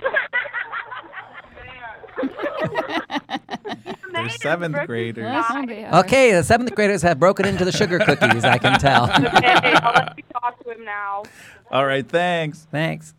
They're 4.13 4.29
seventh 4.31 4.77
graders. 4.87 5.25
They 5.67 5.85
are. 5.85 6.01
okay, 6.01 6.33
the 6.33 6.43
seventh 6.43 6.75
graders 6.75 7.03
have 7.03 7.19
broken 7.21 7.47
into 7.47 7.65
the 7.65 7.73
sugar 7.73 7.99
cookies. 7.99 8.45
I 8.45 8.59
can 8.59 8.79
tell. 8.79 9.05
Okay, 9.39 9.75
I'll 9.75 9.93
let 9.95 10.15
you 10.17 10.25
talk 10.33 10.63
to 10.65 10.71
him 10.73 10.85
now. 10.85 11.23
All 11.71 11.85
right, 11.87 12.07
thanks. 12.09 12.67
Thanks. 12.71 13.15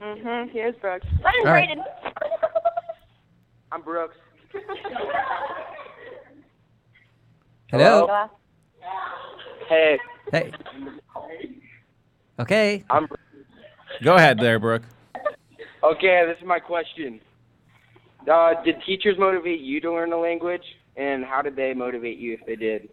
Mhm. 0.00 0.50
Here's 0.50 0.74
Brooke. 0.76 1.02
All 1.24 1.44
right. 1.44 1.76
I'm 3.72 3.82
Brooks. 3.82 4.16
Hello. 7.70 8.28
Hey, 9.68 9.98
Hey. 10.32 10.52
Okay. 12.40 12.84
I'm 12.90 13.06
Go 14.02 14.16
ahead 14.16 14.38
there, 14.38 14.58
Brooke. 14.58 14.82
okay. 15.84 16.24
This 16.26 16.36
is 16.40 16.46
my 16.46 16.58
question. 16.58 17.20
Uh, 18.30 18.54
did 18.64 18.76
teachers 18.84 19.16
motivate 19.18 19.60
you 19.60 19.80
to 19.82 19.92
learn 19.92 20.10
the 20.10 20.16
language, 20.16 20.64
and 20.96 21.24
how 21.24 21.42
did 21.42 21.54
they 21.54 21.72
motivate 21.72 22.18
you 22.18 22.34
if 22.34 22.44
they 22.44 22.56
did? 22.56 22.88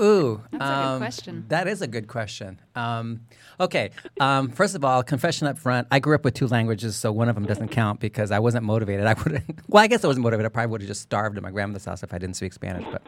Ooh, 0.00 0.40
That's 0.52 0.62
a 0.62 0.66
good 0.66 0.72
um, 0.72 0.98
question. 1.00 1.44
That 1.48 1.66
is 1.66 1.82
a 1.82 1.88
good 1.88 2.06
question. 2.06 2.60
Um, 2.76 3.22
okay, 3.58 3.90
um, 4.20 4.50
first 4.50 4.76
of 4.76 4.84
all, 4.84 5.02
confession 5.02 5.48
up 5.48 5.58
front. 5.58 5.88
I 5.90 5.98
grew 5.98 6.14
up 6.14 6.24
with 6.24 6.34
two 6.34 6.46
languages, 6.46 6.94
so 6.94 7.10
one 7.10 7.28
of 7.28 7.34
them 7.34 7.46
doesn't 7.46 7.68
count 7.68 7.98
because 7.98 8.30
I 8.30 8.38
wasn't 8.38 8.64
motivated. 8.64 9.06
I 9.06 9.14
would, 9.14 9.42
well, 9.68 9.82
I 9.82 9.88
guess 9.88 10.04
I 10.04 10.06
wasn't 10.06 10.22
motivated. 10.22 10.46
I 10.46 10.52
probably 10.52 10.70
would 10.70 10.80
have 10.82 10.88
just 10.88 11.02
starved 11.02 11.36
at 11.36 11.42
my 11.42 11.50
grandmother's 11.50 11.84
house 11.84 12.02
if 12.02 12.14
I 12.14 12.18
didn't 12.18 12.36
speak 12.36 12.52
Spanish. 12.52 12.86
But 12.90 13.02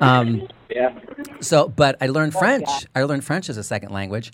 um, 0.00 0.46
Yeah. 0.70 0.96
so, 1.40 1.68
but 1.68 1.96
I 2.00 2.06
learned 2.06 2.34
French. 2.34 2.68
I 2.94 3.02
learned 3.02 3.24
French 3.24 3.48
as 3.48 3.56
a 3.56 3.64
second 3.64 3.90
language, 3.92 4.30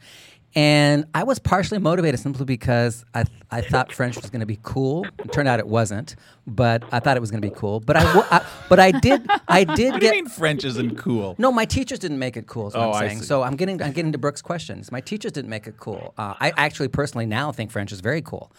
and 0.57 1.05
I 1.15 1.25
was 1.25 1.39
partially 1.39 1.79
motivated 1.79 2.21
simply 2.21 2.45
because 2.45 3.05
I 3.15 3.25
I 3.51 3.61
thought 3.71 3.93
French 3.93 4.17
was 4.17 4.31
going 4.31 4.41
to 4.41 4.47
be 4.47 4.59
cool. 4.63 5.05
It 5.19 5.33
turned 5.33 5.49
out 5.49 5.59
it 5.61 5.67
wasn't, 5.67 6.17
but 6.47 6.83
I 6.93 7.01
thought 7.01 7.17
it 7.17 7.21
was 7.21 7.31
going 7.31 7.43
to 7.43 7.49
be 7.49 7.55
cool. 7.55 7.81
But 7.81 7.97
I, 7.97 8.03
w- 8.05 8.27
I- 8.31 8.47
but 8.69 8.81
I 8.81 8.91
did 8.93 9.27
I 9.49 9.65
did 9.81 9.93
What 9.93 10.01
do 10.01 10.07
you 10.07 10.13
get 10.13 10.13
mean 10.13 10.27
French 10.29 10.65
isn't 10.65 10.97
cool? 10.99 11.35
no, 11.39 11.51
my 11.53 11.65
teachers 11.65 11.99
didn't 11.99 12.19
make 12.19 12.37
it 12.37 12.47
cool. 12.47 12.69
Is 12.69 12.75
what 12.75 12.83
Oh, 12.83 12.91
I'm 12.93 13.05
I 13.05 13.09
saying. 13.09 13.21
see. 13.21 13.27
So 13.27 13.43
I'm 13.43 13.57
getting 13.57 13.83
I'm 13.83 13.93
getting 13.93 14.13
to 14.13 14.19
Brooke's 14.19 14.43
questions. 14.43 14.91
My 14.93 15.01
teachers 15.01 15.33
didn't 15.33 15.51
make 15.51 15.67
it 15.67 15.77
cool. 15.79 16.15
Uh, 16.19 16.35
I 16.41 16.53
actually 16.57 16.89
personally 16.89 17.27
now 17.27 17.51
think 17.53 17.71
French 17.71 17.93
is 17.93 18.01
very 18.01 18.23
cool, 18.23 18.53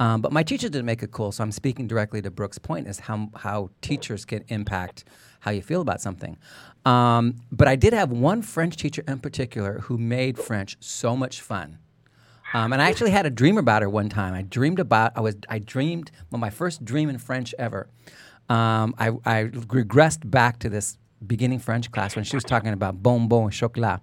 um, 0.00 0.20
but 0.20 0.32
my 0.32 0.42
teacher 0.42 0.68
didn't 0.68 0.86
make 0.86 1.02
it 1.02 1.12
cool. 1.12 1.30
So 1.30 1.44
I'm 1.44 1.52
speaking 1.52 1.86
directly 1.86 2.20
to 2.22 2.30
Brooke's 2.30 2.58
point: 2.58 2.88
is 2.88 2.98
how 2.98 3.28
how 3.36 3.70
teachers 3.82 4.24
can 4.24 4.44
impact 4.48 5.04
how 5.40 5.52
you 5.52 5.62
feel 5.62 5.82
about 5.82 6.00
something. 6.00 6.38
Um, 6.84 7.36
but 7.52 7.68
I 7.68 7.76
did 7.76 7.92
have 7.92 8.10
one 8.10 8.42
French 8.42 8.76
teacher 8.76 9.04
in 9.06 9.18
particular 9.20 9.80
who 9.80 9.98
made 9.98 10.38
French 10.38 10.76
so 10.80 11.14
much 11.14 11.40
fun. 11.40 11.78
Um, 12.52 12.72
and 12.72 12.82
I 12.82 12.88
actually 12.88 13.10
had 13.10 13.26
a 13.26 13.30
dream 13.30 13.58
about 13.58 13.82
her 13.82 13.88
one 13.88 14.08
time. 14.08 14.34
I 14.34 14.42
dreamed 14.42 14.80
about 14.80 15.12
I 15.14 15.20
was 15.20 15.36
I 15.48 15.58
dreamed 15.60 16.10
well, 16.30 16.40
my 16.40 16.50
first 16.50 16.84
dream 16.84 17.08
in 17.08 17.18
French 17.18 17.54
ever. 17.58 17.88
Um, 18.48 18.94
I, 18.98 19.10
I 19.24 19.44
regressed 19.44 20.28
back 20.28 20.58
to 20.60 20.68
this 20.68 20.98
beginning 21.24 21.60
French 21.60 21.92
class 21.92 22.16
when 22.16 22.24
she 22.24 22.36
was 22.36 22.42
talking 22.42 22.72
about 22.72 23.00
bonbon 23.02 23.50
chocolat, 23.50 24.00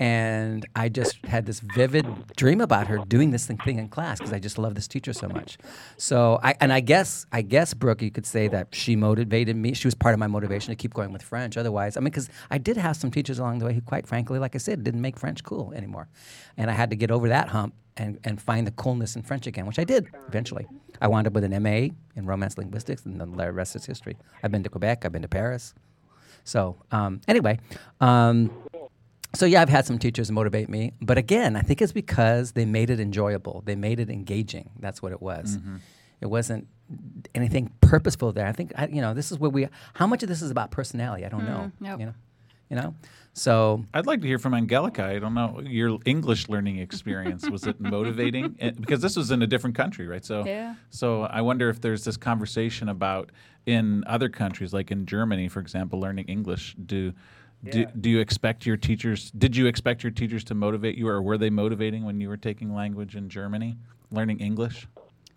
and 0.00 0.66
I 0.74 0.88
just 0.88 1.24
had 1.24 1.46
this 1.46 1.60
vivid 1.60 2.06
dream 2.36 2.60
about 2.60 2.88
her 2.88 2.98
doing 2.98 3.30
this 3.30 3.46
thing, 3.46 3.58
in 3.66 3.88
class 3.88 4.18
because 4.18 4.32
I 4.32 4.38
just 4.38 4.58
love 4.58 4.74
this 4.74 4.88
teacher 4.88 5.12
so 5.12 5.28
much. 5.28 5.56
So 5.96 6.40
I 6.42 6.54
and 6.60 6.72
I 6.72 6.80
guess 6.80 7.26
I 7.32 7.42
guess 7.42 7.74
Brooke, 7.74 8.02
you 8.02 8.10
could 8.10 8.26
say 8.26 8.48
that 8.48 8.74
she 8.74 8.96
motivated 8.96 9.56
me. 9.56 9.72
She 9.74 9.86
was 9.86 9.94
part 9.94 10.12
of 10.12 10.18
my 10.18 10.26
motivation 10.26 10.72
to 10.72 10.76
keep 10.76 10.92
going 10.94 11.12
with 11.12 11.22
French. 11.22 11.56
Otherwise, 11.56 11.96
I 11.96 12.00
mean, 12.00 12.06
because 12.06 12.28
I 12.50 12.58
did 12.58 12.76
have 12.76 12.96
some 12.96 13.10
teachers 13.10 13.38
along 13.38 13.60
the 13.60 13.66
way 13.66 13.74
who, 13.74 13.80
quite 13.80 14.06
frankly, 14.06 14.38
like 14.38 14.54
I 14.54 14.58
said, 14.58 14.82
didn't 14.82 15.00
make 15.00 15.18
French 15.18 15.44
cool 15.44 15.72
anymore, 15.74 16.08
and 16.56 16.70
I 16.70 16.74
had 16.74 16.90
to 16.90 16.96
get 16.96 17.10
over 17.10 17.28
that 17.28 17.48
hump 17.48 17.74
and 17.96 18.18
and 18.24 18.42
find 18.42 18.66
the 18.66 18.72
coolness 18.72 19.14
in 19.14 19.22
French 19.22 19.46
again, 19.46 19.66
which 19.66 19.78
I 19.78 19.84
did 19.84 20.08
eventually. 20.26 20.66
I 21.00 21.06
wound 21.06 21.26
up 21.26 21.32
with 21.34 21.44
an 21.44 21.62
MA 21.62 21.94
in 22.16 22.26
Romance 22.26 22.58
Linguistics, 22.58 23.04
and 23.06 23.20
then 23.20 23.36
the 23.36 23.52
rest 23.52 23.76
is 23.76 23.86
history. 23.86 24.16
I've 24.42 24.50
been 24.50 24.64
to 24.64 24.68
Quebec. 24.68 25.04
I've 25.04 25.12
been 25.12 25.22
to 25.22 25.28
Paris. 25.28 25.72
So 26.42 26.76
um, 26.90 27.20
anyway. 27.28 27.60
Um, 28.00 28.50
so 29.34 29.46
yeah, 29.46 29.62
I've 29.62 29.68
had 29.68 29.84
some 29.86 29.98
teachers 29.98 30.30
motivate 30.30 30.68
me, 30.68 30.92
but 31.00 31.18
again, 31.18 31.56
I 31.56 31.60
think 31.62 31.82
it's 31.82 31.92
because 31.92 32.52
they 32.52 32.64
made 32.64 32.90
it 32.90 33.00
enjoyable. 33.00 33.62
They 33.64 33.76
made 33.76 34.00
it 34.00 34.10
engaging. 34.10 34.70
That's 34.80 35.02
what 35.02 35.12
it 35.12 35.20
was. 35.22 35.58
It 36.20 36.26
wasn't 36.26 36.68
anything 37.34 37.70
purposeful 37.80 38.32
there. 38.32 38.46
I 38.46 38.52
think 38.52 38.72
I, 38.76 38.86
you 38.86 39.02
know 39.02 39.14
this 39.14 39.30
is 39.32 39.38
where 39.38 39.50
we. 39.50 39.68
How 39.94 40.06
much 40.06 40.22
of 40.22 40.28
this 40.28 40.42
is 40.42 40.50
about 40.50 40.70
personality? 40.70 41.24
I 41.24 41.28
don't 41.28 41.44
know. 41.44 41.70
nope. 41.80 42.00
You 42.00 42.06
know, 42.06 42.14
you 42.70 42.76
know. 42.76 42.94
So 43.36 43.84
I'd 43.92 44.06
like 44.06 44.20
to 44.20 44.26
hear 44.28 44.38
from 44.38 44.54
Angelica. 44.54 45.04
I 45.04 45.18
don't 45.18 45.34
know 45.34 45.60
your 45.64 45.98
English 46.04 46.48
learning 46.48 46.78
experience. 46.78 47.50
Was 47.50 47.66
it 47.66 47.80
motivating? 47.80 48.54
Eh, 48.60 48.70
Because 48.78 49.00
this 49.02 49.16
was 49.16 49.30
in 49.32 49.42
a 49.42 49.46
different 49.46 49.74
country, 49.76 50.06
right? 50.06 50.24
So, 50.24 50.44
Yeah. 50.46 50.76
so 50.90 51.22
I 51.24 51.40
wonder 51.40 51.68
if 51.68 51.80
there's 51.80 52.04
this 52.04 52.16
conversation 52.16 52.88
about 52.88 53.32
in 53.66 54.04
other 54.06 54.28
countries, 54.28 54.72
like 54.72 54.92
in 54.92 55.04
Germany, 55.04 55.48
for 55.48 55.58
example, 55.60 55.98
learning 55.98 56.26
English. 56.26 56.76
Do 56.86 57.12
do, 57.70 57.86
do 58.00 58.10
you 58.10 58.18
expect 58.20 58.66
your 58.66 58.76
teachers? 58.76 59.30
Did 59.32 59.56
you 59.56 59.66
expect 59.66 60.02
your 60.02 60.12
teachers 60.12 60.44
to 60.44 60.54
motivate 60.54 60.96
you, 60.96 61.08
or 61.08 61.22
were 61.22 61.38
they 61.38 61.50
motivating 61.50 62.04
when 62.04 62.20
you 62.20 62.28
were 62.28 62.36
taking 62.36 62.74
language 62.74 63.16
in 63.16 63.28
Germany, 63.28 63.76
learning 64.10 64.40
English? 64.40 64.86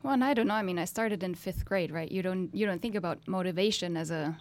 Well, 0.03 0.13
and 0.13 0.23
I 0.23 0.33
don't 0.33 0.47
know. 0.47 0.53
I 0.53 0.61
mean, 0.63 0.79
I 0.79 0.85
started 0.85 1.23
in 1.23 1.35
fifth 1.35 1.65
grade, 1.65 1.91
right? 1.91 2.11
You 2.11 2.21
don't 2.21 2.53
you 2.53 2.65
don't 2.65 2.81
think 2.81 2.95
about 2.95 3.27
motivation 3.27 3.97
as 3.97 4.11
a 4.11 4.37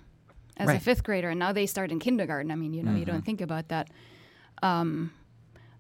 as 0.59 0.69
a 0.77 0.81
fifth 0.81 1.03
grader, 1.05 1.31
and 1.31 1.39
now 1.39 1.53
they 1.53 1.67
start 1.67 1.91
in 1.91 1.99
kindergarten. 1.99 2.51
I 2.51 2.55
mean, 2.57 2.73
you 2.73 2.83
know, 2.83 2.95
you 2.95 3.05
don't 3.05 3.25
think 3.25 3.41
about 3.41 3.69
that. 3.69 3.89
Um, 4.63 5.13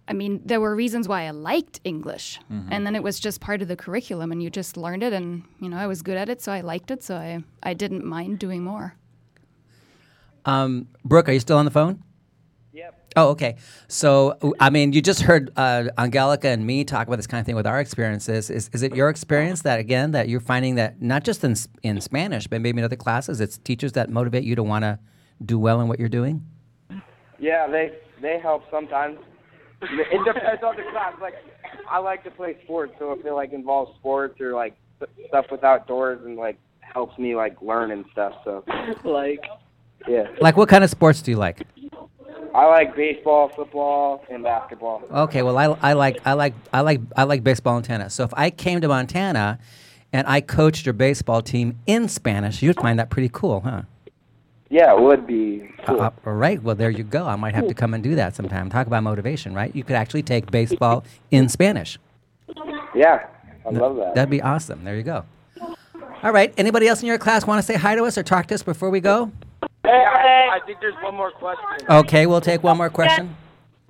I 0.08 0.12
mean, 0.12 0.40
there 0.44 0.60
were 0.60 0.74
reasons 0.76 1.08
why 1.08 1.22
I 1.26 1.30
liked 1.30 1.80
English, 1.84 2.38
and 2.70 2.86
then 2.86 2.94
it 2.94 3.02
was 3.02 3.18
just 3.18 3.40
part 3.40 3.62
of 3.62 3.68
the 3.68 3.76
curriculum, 3.76 4.32
and 4.32 4.42
you 4.42 4.50
just 4.50 4.76
learned 4.76 5.02
it, 5.02 5.12
and 5.12 5.42
you 5.60 5.68
know, 5.68 5.76
I 5.76 5.86
was 5.86 6.02
good 6.02 6.16
at 6.16 6.28
it, 6.28 6.40
so 6.42 6.52
I 6.52 6.60
liked 6.60 6.90
it, 6.90 7.02
so 7.02 7.16
I 7.16 7.42
I 7.62 7.74
didn't 7.74 8.04
mind 8.04 8.38
doing 8.38 8.62
more. 8.62 8.94
Um, 10.46 10.88
Brooke, 11.04 11.28
are 11.28 11.32
you 11.32 11.40
still 11.40 11.58
on 11.58 11.64
the 11.64 11.70
phone? 11.70 12.02
Yep. 12.72 13.12
Oh, 13.16 13.28
okay. 13.30 13.56
So, 13.88 14.38
I 14.60 14.70
mean, 14.70 14.92
you 14.92 15.02
just 15.02 15.22
heard 15.22 15.50
uh, 15.56 15.88
Angelica 15.98 16.48
and 16.48 16.66
me 16.66 16.84
talk 16.84 17.06
about 17.06 17.16
this 17.16 17.26
kind 17.26 17.40
of 17.40 17.46
thing 17.46 17.56
with 17.56 17.66
our 17.66 17.80
experiences. 17.80 18.50
Is, 18.50 18.70
is 18.72 18.82
it 18.82 18.94
your 18.94 19.08
experience 19.08 19.62
that, 19.62 19.78
again, 19.80 20.12
that 20.12 20.28
you're 20.28 20.40
finding 20.40 20.76
that 20.76 21.00
not 21.02 21.24
just 21.24 21.44
in, 21.44 21.56
in 21.82 22.00
Spanish, 22.00 22.46
but 22.46 22.60
maybe 22.60 22.78
in 22.78 22.84
other 22.84 22.96
classes, 22.96 23.40
it's 23.40 23.58
teachers 23.58 23.92
that 23.92 24.10
motivate 24.10 24.44
you 24.44 24.54
to 24.54 24.62
want 24.62 24.84
to 24.84 24.98
do 25.44 25.58
well 25.58 25.80
in 25.80 25.88
what 25.88 25.98
you're 25.98 26.08
doing? 26.08 26.44
Yeah, 27.38 27.66
they 27.66 27.92
they 28.22 28.38
help 28.38 28.62
sometimes. 28.70 29.18
It 29.82 30.24
depends 30.24 30.62
on 30.62 30.76
the 30.76 30.84
class. 30.90 31.14
Like, 31.20 31.34
I 31.88 31.98
like 31.98 32.24
to 32.24 32.30
play 32.30 32.56
sports, 32.64 32.94
so 32.98 33.12
if 33.12 33.24
it 33.24 33.32
like 33.32 33.52
involves 33.52 33.94
sports 33.96 34.40
or 34.40 34.54
like 34.54 34.74
stuff 35.28 35.46
with 35.50 35.62
outdoors 35.62 36.20
and 36.24 36.36
like 36.36 36.58
helps 36.80 37.18
me 37.18 37.36
like 37.36 37.60
learn 37.60 37.90
and 37.90 38.06
stuff. 38.12 38.32
So, 38.44 38.64
Like, 39.04 39.44
yeah, 40.08 40.26
Like, 40.40 40.56
what 40.56 40.68
kind 40.68 40.84
of 40.84 40.90
sports 40.90 41.22
do 41.22 41.30
you 41.30 41.36
like? 41.36 41.66
I 42.54 42.64
like 42.66 42.96
baseball, 42.96 43.48
football, 43.48 44.24
and 44.30 44.42
basketball. 44.42 45.02
Okay, 45.10 45.42
well, 45.42 45.58
I, 45.58 45.64
I 45.82 45.92
like 45.92 46.18
I 46.24 46.32
like 46.32 46.54
I 46.72 46.80
like 46.80 47.00
I 47.14 47.24
like 47.24 47.44
baseball 47.44 47.76
and 47.76 47.84
tennis. 47.84 48.14
So 48.14 48.24
if 48.24 48.32
I 48.34 48.48
came 48.48 48.80
to 48.80 48.88
Montana 48.88 49.58
and 50.10 50.26
I 50.26 50.40
coached 50.40 50.86
your 50.86 50.94
baseball 50.94 51.42
team 51.42 51.78
in 51.86 52.08
Spanish, 52.08 52.62
you'd 52.62 52.80
find 52.80 52.98
that 52.98 53.10
pretty 53.10 53.28
cool, 53.30 53.60
huh? 53.60 53.82
Yeah, 54.70 54.94
it 54.94 55.00
would 55.00 55.26
be 55.26 55.70
cool. 55.86 56.00
Uh, 56.00 56.10
all 56.24 56.32
right. 56.32 56.62
Well, 56.62 56.74
there 56.74 56.88
you 56.88 57.04
go. 57.04 57.26
I 57.26 57.36
might 57.36 57.54
have 57.54 57.68
to 57.68 57.74
come 57.74 57.92
and 57.92 58.02
do 58.02 58.14
that 58.14 58.34
sometime. 58.34 58.70
Talk 58.70 58.86
about 58.86 59.02
motivation, 59.02 59.54
right? 59.54 59.74
You 59.76 59.84
could 59.84 59.96
actually 59.96 60.22
take 60.22 60.50
baseball 60.50 61.04
in 61.30 61.50
Spanish. 61.50 61.98
yeah, 62.94 63.26
I 63.66 63.70
love 63.70 63.96
that. 63.96 64.14
That'd 64.14 64.30
be 64.30 64.40
awesome. 64.40 64.82
There 64.82 64.96
you 64.96 65.02
go. 65.02 65.24
All 66.22 66.32
right. 66.32 66.54
Anybody 66.56 66.88
else 66.88 67.02
in 67.02 67.06
your 67.06 67.18
class 67.18 67.46
want 67.46 67.58
to 67.58 67.62
say 67.62 67.74
hi 67.74 67.94
to 67.94 68.04
us 68.04 68.16
or 68.16 68.22
talk 68.22 68.46
to 68.46 68.54
us 68.54 68.62
before 68.62 68.88
we 68.88 69.00
go? 69.00 69.30
Hey, 69.86 70.04
I, 70.04 70.56
I 70.56 70.60
think 70.66 70.80
there's 70.80 70.94
one 71.02 71.14
more 71.14 71.30
question. 71.30 71.64
Okay, 71.88 72.26
we'll 72.26 72.40
take 72.40 72.62
one 72.62 72.76
more 72.76 72.90
question. 72.90 73.36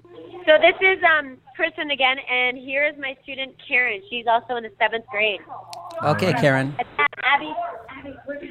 So 0.05 0.53
this 0.61 0.75
is 0.81 0.99
um 1.19 1.39
Kristen 1.57 1.91
again, 1.91 2.19
and 2.31 2.57
here 2.59 2.87
is 2.87 2.95
my 3.01 3.17
student 3.23 3.55
Karen. 3.67 4.01
She's 4.11 4.27
also 4.29 4.57
in 4.57 4.63
the 4.63 4.71
seventh 4.79 5.07
grade. 5.11 5.41
Okay, 6.05 6.33
Karen. 6.35 6.75
Abby. 7.25 7.53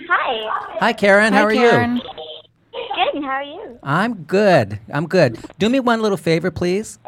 Hi. 0.09 0.77
Hi, 0.79 0.93
Karen. 0.93 1.31
How 1.33 1.39
Hi, 1.39 1.45
are 1.45 1.53
Karen. 1.53 1.95
you? 1.97 2.01
Good. 2.03 3.23
How 3.23 3.29
are 3.29 3.43
you? 3.43 3.79
I'm 3.83 4.15
good. 4.23 4.79
I'm 4.91 5.07
good. 5.07 5.37
Do 5.59 5.69
me 5.69 5.79
one 5.79 6.01
little 6.01 6.17
favor, 6.17 6.51
please. 6.51 6.99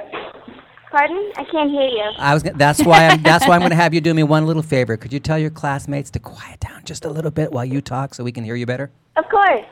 Pardon? 0.92 1.32
I 1.36 1.44
can't 1.52 1.70
hear 1.70 1.88
you. 1.88 2.12
I 2.18 2.34
was. 2.34 2.44
gonna- 2.44 2.58
That's 2.58 2.82
why. 2.86 3.08
I'm, 3.08 3.22
that's 3.24 3.46
why 3.48 3.56
I'm 3.56 3.62
going 3.62 3.72
to 3.72 3.76
have 3.76 3.94
you 3.94 4.00
do 4.02 4.14
me 4.14 4.24
one 4.24 4.46
little 4.46 4.62
favor. 4.64 4.96
Could 4.96 5.12
you 5.12 5.20
tell 5.20 5.38
your 5.38 5.50
classmates 5.50 6.10
to 6.12 6.20
quiet 6.20 6.60
down 6.62 6.84
just 6.86 7.04
a 7.04 7.10
little 7.10 7.32
bit 7.32 7.52
while 7.52 7.66
you 7.66 7.82
talk, 7.82 8.14
so 8.16 8.24
we 8.24 8.32
can 8.32 8.44
hear 8.46 8.56
you 8.56 8.66
better? 8.66 8.90
Of 9.18 9.26
course. 9.30 9.66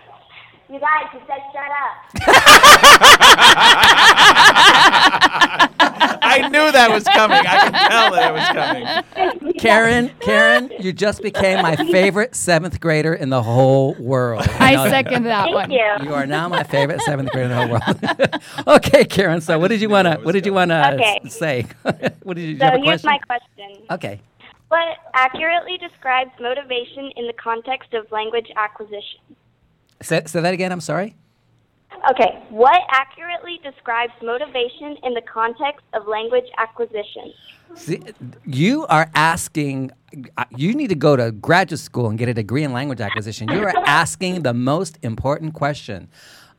You 0.68 0.80
guys, 0.80 1.06
you 1.14 1.20
said 1.28 1.42
shut 1.54 1.70
up. 1.70 1.96
I 6.28 6.50
knew 6.50 6.72
that 6.72 6.90
was 6.92 7.04
coming. 7.04 7.38
I 7.38 7.64
could 7.66 7.74
tell 7.74 8.12
that 8.12 8.30
it 8.30 8.34
was 8.34 9.44
coming. 9.44 9.54
Karen, 9.60 10.12
Karen, 10.20 10.72
you 10.80 10.92
just 10.92 11.22
became 11.22 11.62
my 11.62 11.76
favorite 11.76 12.36
seventh 12.36 12.80
grader 12.80 13.14
in 13.14 13.30
the 13.30 13.44
whole 13.44 13.94
world. 14.00 14.46
I 14.60 14.76
know 14.76 14.90
second 14.90 15.24
that 15.24 15.44
Thank 15.46 15.56
one. 15.56 15.72
you. 15.72 15.86
You 16.04 16.14
are 16.14 16.26
now 16.26 16.50
my 16.50 16.64
favorite 16.64 17.02
seventh 17.02 17.30
grader 17.32 17.46
in 17.46 17.52
the 17.52 17.56
whole 17.58 17.70
world. 18.68 18.78
okay, 18.86 19.06
Karen. 19.06 19.42
So, 19.42 19.60
what 19.60 19.68
did 19.70 19.82
you 19.82 19.90
want 19.90 20.08
to? 20.08 20.16
What 20.24 20.32
did 20.32 20.46
you 20.46 20.54
want 20.54 20.72
to 20.72 20.94
Okay. 20.96 21.20
say? 21.30 21.68
what 22.24 22.36
did 22.36 22.42
you, 22.42 22.48
did 22.48 22.50
you 22.54 22.58
So 22.60 22.66
have 22.66 22.74
a 22.74 22.78
here's 22.80 23.02
question? 23.04 23.10
my 23.12 23.20
question. 23.20 23.84
Okay. 23.92 24.20
What 24.70 24.98
accurately 25.14 25.78
describes 25.78 26.32
motivation 26.40 27.12
in 27.18 27.28
the 27.28 27.34
context 27.34 27.94
of 27.94 28.12
language 28.12 28.48
acquisition? 28.58 29.20
Say, 30.06 30.22
say 30.28 30.40
that 30.42 30.54
again. 30.54 30.72
I'm 30.72 30.82
sorry. 30.82 31.16
Okay, 32.12 32.44
what 32.50 32.80
accurately 32.92 33.60
describes 33.64 34.14
motivation 34.22 34.96
in 35.04 35.16
the 35.16 35.22
context 35.22 35.84
of 35.94 36.06
language 36.06 36.46
acquisition? 36.60 37.34
See, 37.74 38.00
you 38.46 38.86
are 38.88 39.10
asking. 39.16 39.92
uh, 40.38 40.46
You 40.56 40.76
need 40.76 40.90
to 40.90 40.96
go 40.96 41.16
to 41.16 41.32
graduate 41.32 41.80
school 41.80 42.08
and 42.10 42.20
get 42.20 42.30
a 42.30 42.34
degree 42.36 42.64
in 42.64 42.72
language 42.74 43.02
acquisition. 43.02 43.50
You 43.50 43.64
are 43.64 43.74
asking 43.88 44.44
the 44.44 44.54
most 44.54 45.00
important 45.02 45.56
question 45.56 46.08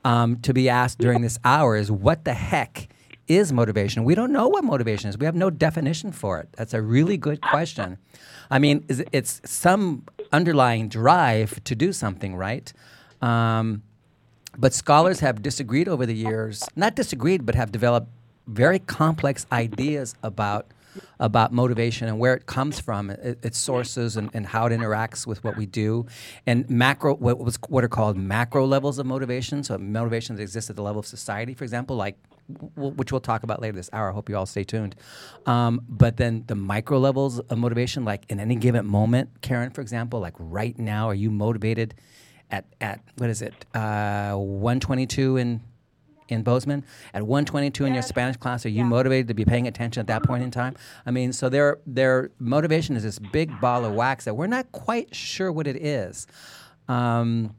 um, 0.04 0.40
to 0.40 0.52
be 0.52 0.68
asked 0.68 0.98
during 0.98 1.22
this 1.22 1.38
hour: 1.44 1.76
is 1.76 1.92
what 1.92 2.24
the 2.24 2.34
heck 2.34 2.88
is 3.28 3.52
motivation? 3.52 4.02
We 4.02 4.16
don't 4.16 4.32
know 4.32 4.48
what 4.48 4.64
motivation 4.64 5.08
is. 5.08 5.16
We 5.16 5.26
have 5.26 5.36
no 5.36 5.50
definition 5.50 6.10
for 6.10 6.40
it. 6.40 6.48
That's 6.56 6.74
a 6.74 6.82
really 6.82 7.16
good 7.16 7.40
question. 7.40 7.98
I 8.50 8.58
mean, 8.58 8.84
it's 8.88 9.40
some 9.44 10.02
underlying 10.32 10.88
drive 10.88 11.62
to 11.64 11.76
do 11.76 11.92
something, 11.92 12.34
right? 12.34 12.72
Um, 13.22 13.82
but 14.58 14.72
scholars 14.72 15.20
have 15.20 15.42
disagreed 15.42 15.88
over 15.88 16.06
the 16.06 16.14
years, 16.14 16.64
not 16.76 16.96
disagreed, 16.96 17.44
but 17.44 17.54
have 17.54 17.72
developed 17.72 18.08
very 18.46 18.78
complex 18.78 19.46
ideas 19.52 20.14
about 20.22 20.66
about 21.20 21.52
motivation 21.52 22.08
and 22.08 22.18
where 22.18 22.32
it 22.34 22.46
comes 22.46 22.80
from, 22.80 23.10
it, 23.10 23.38
its 23.42 23.58
sources, 23.58 24.16
and, 24.16 24.30
and 24.32 24.46
how 24.46 24.64
it 24.66 24.70
interacts 24.70 25.26
with 25.26 25.44
what 25.44 25.56
we 25.56 25.66
do, 25.66 26.06
and 26.46 26.68
macro 26.70 27.14
what 27.14 27.38
was 27.38 27.58
what 27.68 27.84
are 27.84 27.88
called 27.88 28.16
macro 28.16 28.66
levels 28.66 28.98
of 28.98 29.04
motivation. 29.06 29.62
So 29.62 29.76
motivation 29.76 30.36
that 30.36 30.42
exists 30.42 30.70
at 30.70 30.76
the 30.76 30.82
level 30.82 31.00
of 31.00 31.06
society, 31.06 31.52
for 31.52 31.64
example, 31.64 31.96
like 31.96 32.16
w- 32.50 32.94
which 32.94 33.12
we'll 33.12 33.20
talk 33.20 33.42
about 33.42 33.60
later 33.60 33.76
this 33.76 33.90
hour. 33.92 34.10
I 34.10 34.14
hope 34.14 34.28
you 34.30 34.36
all 34.36 34.46
stay 34.46 34.64
tuned. 34.64 34.96
Um, 35.44 35.82
but 35.88 36.16
then 36.16 36.44
the 36.46 36.54
micro 36.56 36.98
levels 36.98 37.40
of 37.40 37.58
motivation, 37.58 38.04
like 38.04 38.24
in 38.30 38.40
any 38.40 38.56
given 38.56 38.86
moment, 38.86 39.42
Karen, 39.42 39.70
for 39.70 39.82
example, 39.82 40.20
like 40.20 40.34
right 40.38 40.78
now, 40.78 41.08
are 41.08 41.14
you 41.14 41.30
motivated? 41.30 41.94
At 42.50 42.64
at 42.80 43.00
what 43.16 43.30
is 43.30 43.42
it 43.42 43.66
uh, 43.74 44.34
122 44.34 45.36
in 45.36 45.60
in 46.28 46.42
Bozeman 46.42 46.84
at 47.14 47.22
122 47.22 47.84
in 47.84 47.94
your 47.94 48.02
Spanish 48.02 48.36
class 48.36 48.66
are 48.66 48.70
you 48.70 48.84
motivated 48.84 49.28
to 49.28 49.34
be 49.34 49.44
paying 49.44 49.68
attention 49.68 50.00
at 50.00 50.06
that 50.08 50.24
point 50.24 50.42
in 50.42 50.50
time 50.50 50.74
I 51.04 51.10
mean 51.10 51.32
so 51.32 51.48
their 51.48 51.78
their 51.86 52.30
motivation 52.38 52.96
is 52.96 53.02
this 53.02 53.18
big 53.18 53.60
ball 53.60 53.84
of 53.84 53.94
wax 53.94 54.24
that 54.24 54.34
we're 54.34 54.48
not 54.48 54.72
quite 54.72 55.14
sure 55.14 55.52
what 55.52 55.66
it 55.66 55.76
is 55.76 56.26
um, 56.88 57.54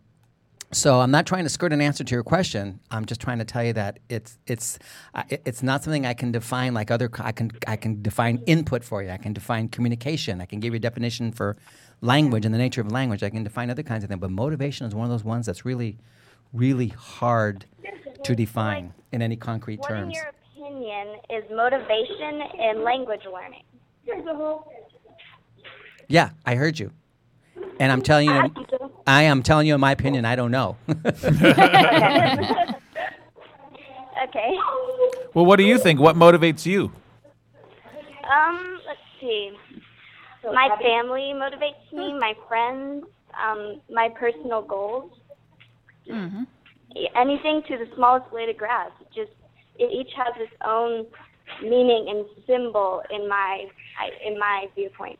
so 0.71 0.99
I'm 0.99 1.11
not 1.11 1.25
trying 1.25 1.45
to 1.45 1.49
skirt 1.49 1.71
an 1.71 1.79
answer 1.79 2.03
to 2.03 2.13
your 2.13 2.23
question. 2.23 2.81
I'm 2.91 3.05
just 3.05 3.21
trying 3.21 3.39
to 3.39 3.45
tell 3.45 3.63
you 3.63 3.71
that 3.73 3.99
it's 4.09 4.37
it's 4.47 4.79
uh, 5.13 5.23
it's 5.29 5.63
not 5.63 5.83
something 5.83 6.05
I 6.05 6.13
can 6.13 6.31
define 6.31 6.73
like 6.73 6.91
other. 6.91 7.09
I 7.19 7.31
can 7.31 7.51
I 7.65 7.77
can 7.77 8.01
define 8.01 8.43
input 8.47 8.83
for 8.83 9.01
you. 9.01 9.09
I 9.09 9.17
can 9.17 9.31
define 9.31 9.69
communication. 9.69 10.41
I 10.41 10.45
can 10.45 10.59
give 10.59 10.73
you 10.73 10.77
a 10.77 10.81
definition 10.81 11.31
for 11.31 11.55
language 12.01 12.45
and 12.45 12.53
the 12.53 12.57
nature 12.59 12.81
of 12.81 12.91
language. 12.91 13.23
I 13.23 13.29
can 13.29 13.43
define 13.43 13.69
other 13.69 13.83
kinds 13.83 14.03
of 14.03 14.09
things. 14.09 14.19
But 14.21 14.31
motivation 14.31 14.85
is 14.87 14.93
one 14.95 15.05
of 15.05 15.11
those 15.11 15.23
ones 15.23 15.45
that's 15.45 15.65
really, 15.65 15.97
really 16.53 16.89
hard 16.89 17.65
to 18.23 18.35
define 18.35 18.93
in 19.11 19.21
any 19.21 19.35
concrete 19.35 19.79
What, 19.79 19.91
in 19.91 19.97
terms. 19.97 20.15
your 20.15 20.31
opinion, 20.61 21.15
is 21.29 21.43
motivation 21.51 22.41
in 22.59 22.83
language 22.83 23.21
learning? 23.31 23.63
Yeah, 26.07 26.29
I 26.45 26.55
heard 26.55 26.79
you, 26.79 26.91
and 27.79 27.91
I'm 27.91 28.01
telling 28.01 28.27
you. 28.29 28.51
I 29.05 29.23
am 29.23 29.43
telling 29.43 29.67
you, 29.67 29.73
in 29.75 29.81
my 29.81 29.91
opinion, 29.91 30.25
I 30.25 30.35
don't 30.35 30.51
know. 30.51 30.77
Okay. 34.29 34.57
Well, 35.35 35.45
what 35.45 35.57
do 35.57 35.63
you 35.63 35.77
think? 35.77 35.99
What 35.99 36.15
motivates 36.15 36.65
you? 36.65 36.91
Um, 38.29 38.79
let's 38.87 38.99
see. 39.21 39.51
My 40.53 40.69
family 40.81 41.33
motivates 41.33 41.91
me, 41.93 42.13
my 42.17 42.33
friends, 42.47 43.05
um, 43.41 43.81
my 43.91 44.09
personal 44.17 44.61
goals. 44.61 45.11
Mm-hmm. 46.09 46.43
Anything 47.15 47.61
to 47.67 47.77
the 47.77 47.85
smallest 47.95 48.31
blade 48.31 48.49
of 48.49 48.57
grass. 48.57 48.91
It 49.01 49.07
just 49.13 49.31
it 49.77 49.91
each 49.91 50.13
has 50.15 50.33
its 50.37 50.53
own 50.65 51.05
meaning 51.61 52.07
and 52.09 52.25
symbol 52.47 53.01
in 53.11 53.27
my 53.27 53.65
I- 53.99 54.27
in 54.27 54.39
my 54.39 54.65
viewpoint. 54.75 55.19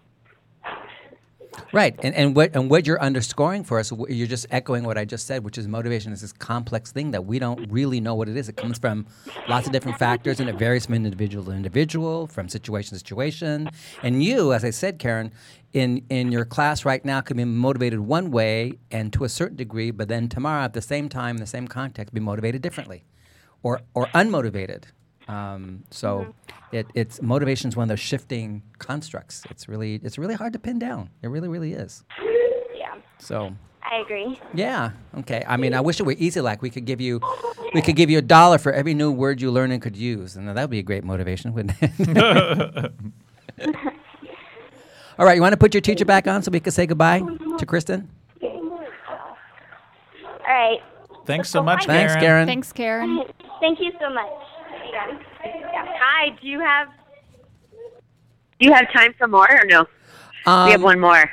Right, 1.74 1.96
and, 2.04 2.16
and 2.16 2.36
what 2.36 2.56
and 2.56 2.70
what 2.70 2.88
you're 2.88 3.02
underscoring 3.02 3.64
for 3.64 3.80
us, 3.80 3.92
you're 4.10 4.28
just 4.28 4.46
echoing 4.52 4.84
what 4.84 4.98
I 4.98 5.06
just 5.06 5.28
said, 5.28 5.44
which 5.44 5.58
is 5.58 5.68
motivation 5.68 6.12
is 6.12 6.22
this 6.22 6.32
complex 6.32 6.92
thing 6.92 7.12
that 7.12 7.26
we 7.26 7.40
don't 7.40 7.72
really 7.72 8.00
know 8.00 8.16
what 8.16 8.30
it 8.30 8.38
is. 8.38 8.48
It 8.50 8.58
comes 8.58 8.78
from 8.78 9.08
lots 9.48 9.68
of 9.68 9.74
different 9.74 9.98
factors, 9.98 10.40
and 10.40 10.50
it 10.50 10.56
varies 10.56 10.86
from 10.86 10.96
individual 10.96 11.46
to 11.46 11.52
individual, 11.52 12.28
from 12.28 12.48
situation 12.50 12.92
to 12.92 13.00
situation. 13.00 13.70
And 14.04 14.24
you, 14.24 14.54
as 14.54 14.64
I 14.64 14.70
said, 14.70 15.00
Karen, 15.00 15.32
in 15.74 16.06
in 16.10 16.32
your 16.32 16.46
class 16.46 16.86
right 16.86 17.04
now, 17.04 17.22
could 17.22 17.38
be 17.38 17.46
motivated 17.46 18.00
one 18.00 18.32
way 18.32 18.74
and 18.92 19.12
to 19.14 19.24
a 19.24 19.30
certain 19.30 19.58
degree, 19.58 19.92
but 19.92 20.08
then 20.08 20.30
tomorrow, 20.30 20.64
at 20.64 20.74
the 20.74 20.82
same 20.82 21.10
time, 21.10 21.38
in 21.38 21.42
the 21.42 21.48
same 21.48 21.68
context, 21.68 22.14
be 22.14 22.20
motivated 22.22 22.62
differently, 22.62 23.04
or 23.64 23.82
or 23.94 24.08
unmotivated. 24.08 24.86
Um, 25.28 25.84
so 25.92 26.34
it, 26.72 26.88
it's 26.94 27.22
motivation 27.22 27.70
is 27.70 27.76
one 27.76 27.84
of 27.84 27.90
those 27.90 28.00
shifting 28.00 28.63
constructs. 28.80 29.44
It's 29.50 29.68
really 29.68 29.96
it's 30.04 30.18
really 30.18 30.36
hard 30.36 30.54
to 30.54 30.60
pin 30.60 30.80
down. 30.80 31.10
It 31.22 31.28
really 31.28 31.48
really 31.50 31.74
is. 31.74 32.04
Yeah, 32.76 32.96
So 33.20 33.54
I 33.84 33.98
agree. 33.98 34.40
yeah, 34.54 34.92
okay. 35.20 35.44
I 35.48 35.58
mean, 35.58 35.74
I 35.74 35.82
wish 35.82 36.00
it 36.00 36.04
were 36.04 36.16
easy. 36.18 36.42
Like 36.42 36.62
we 36.62 36.70
could 36.70 36.86
give 36.86 37.02
you, 37.02 37.20
we 37.74 37.82
could 37.82 37.96
give 37.96 38.10
you 38.10 38.20
a 38.20 38.22
dollar 38.22 38.58
for 38.58 38.72
every 38.72 38.94
new 38.94 39.12
word 39.12 39.42
you 39.42 39.52
learn 39.52 39.72
and 39.72 39.82
could 39.82 39.98
use, 39.98 40.36
and 40.36 40.48
that 40.48 40.56
would 40.62 40.70
be 40.70 40.80
a 40.80 40.84
great 40.84 41.04
motivation, 41.04 41.54
wouldn't 41.54 41.76
it? 41.82 42.92
All 45.20 45.26
right, 45.26 45.36
you 45.36 45.42
want 45.42 45.54
to 45.54 45.58
put 45.58 45.74
your 45.74 45.82
teacher 45.82 46.06
back 46.06 46.28
on 46.28 46.44
so 46.44 46.52
we 46.52 46.60
can 46.60 46.72
say 46.72 46.86
goodbye 46.86 47.22
to 47.58 47.66
Kristen? 47.66 48.10
All 48.44 48.80
right. 50.48 50.80
Thanks 51.26 51.50
so 51.50 51.62
much, 51.63 51.86
Thanks, 51.86 52.13
Karen. 52.13 52.22
Karen. 52.22 52.48
Thanks, 52.48 52.72
Karen. 52.72 53.24
Thank 53.60 53.80
you 53.82 53.92
so 54.00 54.10
much. 54.13 54.30
Hi. 54.98 56.30
Do 56.42 56.48
you 56.48 56.60
have 56.60 56.88
Do 58.60 58.66
you 58.68 58.74
have 58.74 58.92
time 58.92 59.14
for 59.18 59.28
more 59.28 59.48
or 59.50 59.66
no? 59.66 59.86
Um, 60.46 60.66
we 60.66 60.72
have 60.72 60.84
one 60.84 61.00
more. 61.00 61.30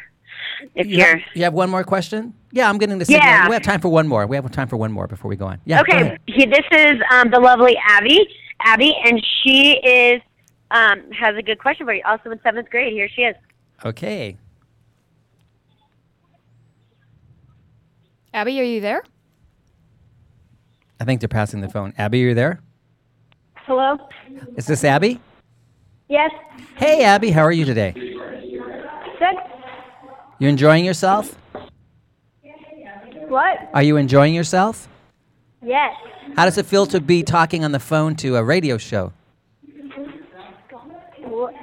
If 0.74 0.86
You 0.86 0.98
you're 0.98 1.06
have, 1.06 1.20
you 1.34 1.42
have 1.44 1.52
one 1.54 1.70
more 1.70 1.84
question? 1.84 2.34
Yeah, 2.52 2.68
I'm 2.68 2.78
getting 2.78 2.98
the 2.98 3.04
signal. 3.04 3.24
Yeah. 3.24 3.48
We 3.48 3.54
have 3.54 3.62
time 3.62 3.80
for 3.80 3.88
one 3.88 4.06
more. 4.08 4.26
We 4.26 4.36
have 4.36 4.50
time 4.50 4.68
for 4.68 4.76
one 4.76 4.92
more 4.92 5.06
before 5.06 5.28
we 5.28 5.36
go 5.36 5.46
on. 5.46 5.60
Yeah. 5.64 5.80
okay, 5.80 6.18
he, 6.26 6.46
this 6.46 6.64
is 6.70 7.00
um, 7.10 7.30
the 7.30 7.40
lovely 7.40 7.76
Abby. 7.86 8.26
Abby, 8.60 8.94
and 9.04 9.24
she 9.42 9.72
is 9.84 10.22
um, 10.70 11.10
has 11.12 11.36
a 11.36 11.42
good 11.42 11.58
question 11.58 11.86
for 11.86 11.92
you. 11.92 12.02
Also 12.04 12.30
in 12.30 12.40
seventh 12.42 12.70
grade. 12.70 12.92
Here 12.92 13.08
she 13.14 13.22
is. 13.22 13.36
Okay. 13.84 14.36
Abby, 18.32 18.58
are 18.60 18.64
you 18.64 18.80
there? 18.80 19.02
I 21.00 21.04
think 21.04 21.20
they're 21.20 21.28
passing 21.28 21.60
the 21.60 21.68
phone. 21.68 21.92
Abby, 21.98 22.24
are 22.24 22.28
you 22.28 22.34
there? 22.34 22.60
Hello? 23.66 23.96
Is 24.56 24.66
this 24.66 24.84
Abby? 24.84 25.20
Yes? 26.08 26.30
Hey, 26.76 27.02
Abby, 27.02 27.30
how 27.30 27.40
are 27.40 27.52
you 27.52 27.64
today? 27.64 27.92
Good? 27.92 29.36
You 30.38 30.48
enjoying 30.48 30.84
yourself? 30.84 31.34
What? 33.28 33.70
Are 33.72 33.82
you 33.82 33.96
enjoying 33.96 34.34
yourself? 34.34 34.86
Yes. 35.62 35.94
How 36.36 36.44
does 36.44 36.58
it 36.58 36.66
feel 36.66 36.84
to 36.86 37.00
be 37.00 37.22
talking 37.22 37.64
on 37.64 37.72
the 37.72 37.80
phone 37.80 38.16
to 38.16 38.36
a 38.36 38.44
radio 38.44 38.76
show? 38.76 39.14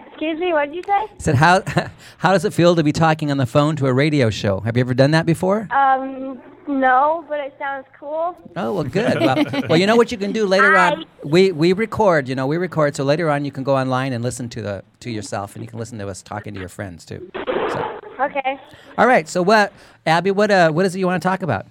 Excuse 0.07 0.39
me, 0.39 0.53
what 0.53 0.65
did 0.65 0.75
you 0.75 0.83
say? 0.83 0.91
I 0.93 1.07
said, 1.19 1.35
how, 1.35 1.61
how 2.17 2.31
does 2.31 2.45
it 2.45 2.53
feel 2.53 2.75
to 2.75 2.83
be 2.83 2.91
talking 2.91 3.29
on 3.29 3.37
the 3.37 3.45
phone 3.45 3.75
to 3.75 3.85
a 3.87 3.93
radio 3.93 4.31
show? 4.31 4.59
Have 4.61 4.75
you 4.75 4.81
ever 4.81 4.95
done 4.95 5.11
that 5.11 5.27
before? 5.27 5.67
Um, 5.71 6.41
no, 6.67 7.25
but 7.27 7.39
it 7.39 7.53
sounds 7.59 7.85
cool. 7.99 8.35
Oh 8.55 8.73
well, 8.73 8.83
good. 8.83 9.19
Well, 9.19 9.45
well, 9.69 9.77
you 9.77 9.87
know 9.87 9.95
what 9.95 10.11
you 10.11 10.17
can 10.17 10.31
do 10.31 10.45
later 10.45 10.75
on. 10.75 11.05
We 11.23 11.51
we 11.51 11.73
record. 11.73 12.27
You 12.29 12.35
know, 12.35 12.47
we 12.47 12.57
record. 12.57 12.95
So 12.95 13.03
later 13.03 13.29
on, 13.29 13.45
you 13.45 13.51
can 13.51 13.63
go 13.63 13.75
online 13.77 14.13
and 14.13 14.23
listen 14.23 14.49
to 14.49 14.61
the 14.61 14.83
to 15.01 15.09
yourself, 15.11 15.55
and 15.55 15.63
you 15.63 15.69
can 15.69 15.79
listen 15.79 15.97
to 15.99 16.07
us 16.07 16.21
talking 16.21 16.53
to 16.53 16.59
your 16.59 16.69
friends 16.69 17.05
too. 17.05 17.31
So, 17.69 17.99
Okay. 18.19 18.59
all 18.97 19.07
right. 19.07 19.27
So 19.27 19.41
what, 19.41 19.73
Abby? 20.05 20.31
What 20.31 20.51
uh, 20.51 20.71
what 20.71 20.85
is 20.85 20.95
it 20.95 20.99
you 20.99 21.07
want 21.07 21.21
to 21.21 21.27
talk 21.27 21.41
about? 21.41 21.65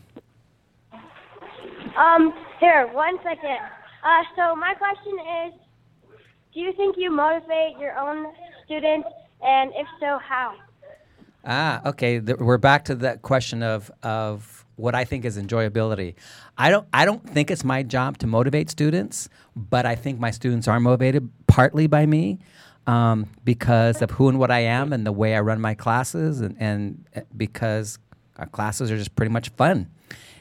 Um, 1.96 2.33
here, 2.59 2.87
one 2.92 3.16
second. 3.22 3.59
Uh, 4.03 4.22
so 4.37 4.57
my 4.57 4.74
question 4.74 5.18
is, 5.46 5.55
do 6.55 6.61
you 6.61 6.72
think 6.72 6.96
you 6.98 7.11
motivate 7.11 7.79
your 7.79 7.96
own 7.98 8.33
students, 8.64 9.09
and 9.42 9.70
if 9.76 9.87
so, 10.00 10.18
how? 10.18 10.55
Ah, 11.44 11.81
okay. 11.87 12.20
Th- 12.20 12.38
we're 12.38 12.59
back 12.59 12.85
to 12.87 12.94
that 12.96 13.22
question 13.22 13.62
of 13.62 13.90
of 14.03 14.60
what 14.81 14.95
I 14.95 15.05
think 15.05 15.25
is 15.25 15.38
enjoyability. 15.38 16.14
I 16.57 16.71
don't 16.71 16.87
I 16.93 17.05
don't 17.05 17.29
think 17.29 17.51
it's 17.51 17.64
my 17.64 17.83
job 17.83 18.19
to 18.19 18.27
motivate 18.27 18.71
students, 18.71 19.29
but 19.55 19.87
I 19.87 19.95
think 19.95 20.19
my 20.19 20.31
students 20.31 20.69
are 20.69 20.81
motivated 20.81 21.29
partly 21.47 21.87
by 21.87 22.07
me 22.07 22.38
um, 22.87 23.27
because 23.45 24.03
of 24.03 24.11
who 24.12 24.29
and 24.29 24.38
what 24.38 24.51
I 24.51 24.61
am 24.61 24.93
and 24.93 25.07
the 25.07 25.12
way 25.12 25.35
I 25.35 25.40
run 25.40 25.61
my 25.61 25.75
classes, 25.75 26.40
and, 26.40 26.57
and 26.59 27.07
uh, 27.14 27.21
because 27.37 27.99
our 28.38 28.47
classes 28.47 28.90
are 28.90 28.97
just 28.97 29.14
pretty 29.14 29.31
much 29.31 29.51
fun. 29.51 29.88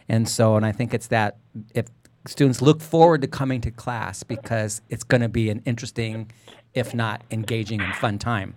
And 0.07 0.27
so, 0.27 0.55
and 0.55 0.65
I 0.65 0.71
think 0.71 0.93
it's 0.93 1.07
that 1.07 1.37
if 1.75 1.87
students 2.25 2.61
look 2.61 2.81
forward 2.81 3.21
to 3.21 3.27
coming 3.27 3.61
to 3.61 3.71
class 3.71 4.23
because 4.23 4.81
it's 4.89 5.03
going 5.03 5.21
to 5.21 5.29
be 5.29 5.49
an 5.49 5.61
interesting, 5.65 6.31
if 6.73 6.93
not 6.93 7.21
engaging 7.31 7.81
and 7.81 7.93
fun 7.95 8.17
time, 8.17 8.55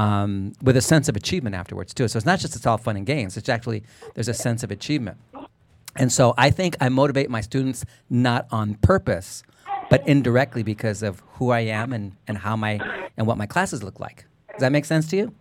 um, 0.00 0.54
with 0.62 0.78
a 0.78 0.80
sense 0.80 1.10
of 1.10 1.16
achievement 1.16 1.54
afterwards 1.54 1.92
too. 1.92 2.08
So 2.08 2.16
it's 2.16 2.24
not 2.24 2.38
just 2.38 2.56
it's 2.56 2.66
all 2.66 2.78
fun 2.78 2.96
and 2.96 3.04
games. 3.04 3.36
It's 3.36 3.50
actually 3.50 3.82
there's 4.14 4.28
a 4.28 4.34
sense 4.34 4.62
of 4.62 4.70
achievement. 4.70 5.18
And 5.96 6.10
so 6.10 6.32
I 6.38 6.50
think 6.50 6.76
I 6.80 6.88
motivate 6.88 7.28
my 7.28 7.42
students 7.42 7.84
not 8.08 8.46
on 8.50 8.76
purpose, 8.76 9.42
but 9.90 10.06
indirectly 10.08 10.62
because 10.62 11.02
of 11.02 11.22
who 11.34 11.50
I 11.50 11.60
am 11.60 11.92
and, 11.92 12.12
and 12.26 12.38
how 12.38 12.56
my 12.56 12.80
and 13.18 13.26
what 13.26 13.36
my 13.36 13.46
classes 13.46 13.82
look 13.82 14.00
like. 14.00 14.24
Does 14.52 14.60
that 14.60 14.72
make 14.72 14.86
sense 14.86 15.06
to 15.08 15.16
you? 15.16 15.34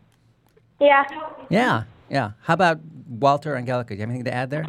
Yeah. 0.82 1.06
Yeah, 1.50 1.84
yeah. 2.10 2.32
How 2.42 2.54
about 2.54 2.80
Walter 3.08 3.56
Angelica? 3.56 3.90
Do 3.90 3.96
you 3.96 4.02
have 4.02 4.10
anything 4.10 4.26
to 4.26 4.34
add 4.34 4.50
there? 4.50 4.66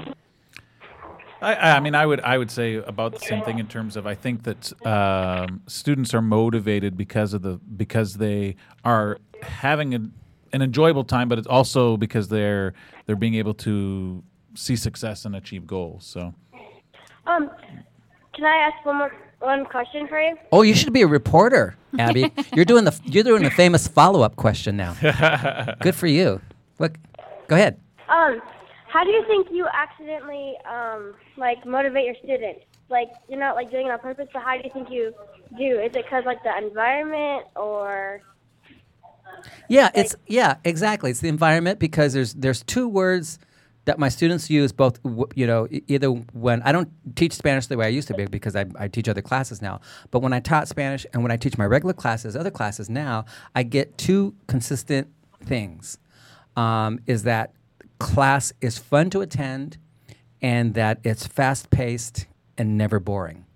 I, 1.42 1.54
I 1.76 1.80
mean, 1.80 1.94
I 1.94 2.06
would 2.06 2.20
I 2.20 2.38
would 2.38 2.50
say 2.50 2.74
about 2.74 3.12
the 3.12 3.20
same 3.20 3.42
thing 3.42 3.58
in 3.58 3.66
terms 3.66 3.96
of 3.96 4.06
I 4.06 4.14
think 4.14 4.44
that 4.44 4.86
um, 4.86 5.62
students 5.66 6.12
are 6.14 6.22
motivated 6.22 6.96
because 6.96 7.32
of 7.32 7.42
the 7.42 7.58
because 7.76 8.14
they 8.14 8.56
are 8.84 9.18
having 9.42 9.94
a, 9.94 9.98
an 10.52 10.62
enjoyable 10.62 11.04
time, 11.04 11.28
but 11.28 11.38
it's 11.38 11.46
also 11.46 11.96
because 11.96 12.28
they're 12.28 12.74
they're 13.06 13.16
being 13.16 13.34
able 13.34 13.54
to 13.54 14.22
see 14.54 14.76
success 14.76 15.24
and 15.24 15.36
achieve 15.36 15.66
goals. 15.66 16.04
So 16.04 16.34
Um, 17.26 17.50
can 18.34 18.44
I 18.44 18.56
ask 18.68 18.84
one 18.84 18.96
more 18.96 19.12
one 19.40 19.64
question 19.64 20.06
for 20.08 20.20
you? 20.20 20.36
Oh, 20.52 20.62
you 20.62 20.74
should 20.74 20.92
be 20.92 21.02
a 21.02 21.06
reporter, 21.06 21.76
Abby. 21.98 22.32
you're 22.54 22.64
doing 22.64 22.84
the 22.84 22.98
you're 23.04 23.24
doing 23.24 23.42
the 23.42 23.50
famous 23.50 23.86
follow 23.88 24.22
up 24.22 24.36
question 24.36 24.76
now. 24.76 24.94
Good 25.80 25.94
for 25.94 26.06
you. 26.06 26.40
What? 26.78 26.92
Go 27.48 27.56
ahead. 27.56 27.78
Um, 28.08 28.40
how 28.88 29.04
do 29.04 29.10
you 29.10 29.24
think 29.26 29.48
you 29.50 29.66
accidentally 29.72 30.54
um 30.68 31.14
like 31.36 31.64
motivate 31.64 32.06
your 32.06 32.16
students? 32.22 32.60
Like 32.88 33.08
you're 33.28 33.38
not 33.38 33.54
like 33.54 33.70
doing 33.70 33.86
it 33.86 33.90
on 33.90 33.98
purpose, 34.00 34.28
but 34.32 34.42
how 34.42 34.56
do 34.56 34.62
you 34.64 34.70
think 34.72 34.90
you 34.90 35.14
do? 35.56 35.78
Is 35.78 35.86
it 35.86 36.04
because 36.04 36.24
like 36.26 36.42
the 36.42 36.56
environment 36.58 37.46
or? 37.54 38.20
Yeah, 39.68 39.90
it's 39.94 40.16
yeah, 40.26 40.56
exactly. 40.64 41.10
It's 41.10 41.20
the 41.20 41.28
environment 41.28 41.78
because 41.78 42.12
there's 42.12 42.34
there's 42.34 42.62
two 42.62 42.88
words 42.88 43.38
that 43.84 43.98
my 43.98 44.08
students 44.08 44.50
use 44.50 44.72
both 44.72 44.98
you 45.34 45.46
know 45.46 45.66
either 45.70 46.08
when 46.08 46.62
I 46.62 46.72
don't 46.72 46.90
teach 47.16 47.32
Spanish 47.32 47.66
the 47.66 47.76
way 47.76 47.86
I 47.86 47.88
used 47.88 48.08
to 48.08 48.14
be 48.14 48.26
because 48.26 48.54
I, 48.54 48.66
I 48.78 48.88
teach 48.88 49.08
other 49.08 49.22
classes 49.22 49.62
now 49.62 49.80
but 50.10 50.20
when 50.20 50.32
I 50.32 50.40
taught 50.40 50.68
Spanish 50.68 51.06
and 51.12 51.22
when 51.22 51.32
I 51.32 51.36
teach 51.36 51.56
my 51.56 51.66
regular 51.66 51.94
classes 51.94 52.36
other 52.36 52.50
classes 52.50 52.90
now 52.90 53.24
I 53.54 53.62
get 53.62 53.96
two 53.96 54.34
consistent 54.46 55.08
things 55.44 55.98
um, 56.56 57.00
is 57.06 57.22
that 57.24 57.52
class 57.98 58.52
is 58.60 58.78
fun 58.78 59.10
to 59.10 59.20
attend 59.20 59.78
and 60.42 60.74
that 60.74 61.00
it's 61.04 61.26
fast 61.26 61.70
paced 61.70 62.26
and 62.58 62.76
never 62.76 63.00
boring 63.00 63.46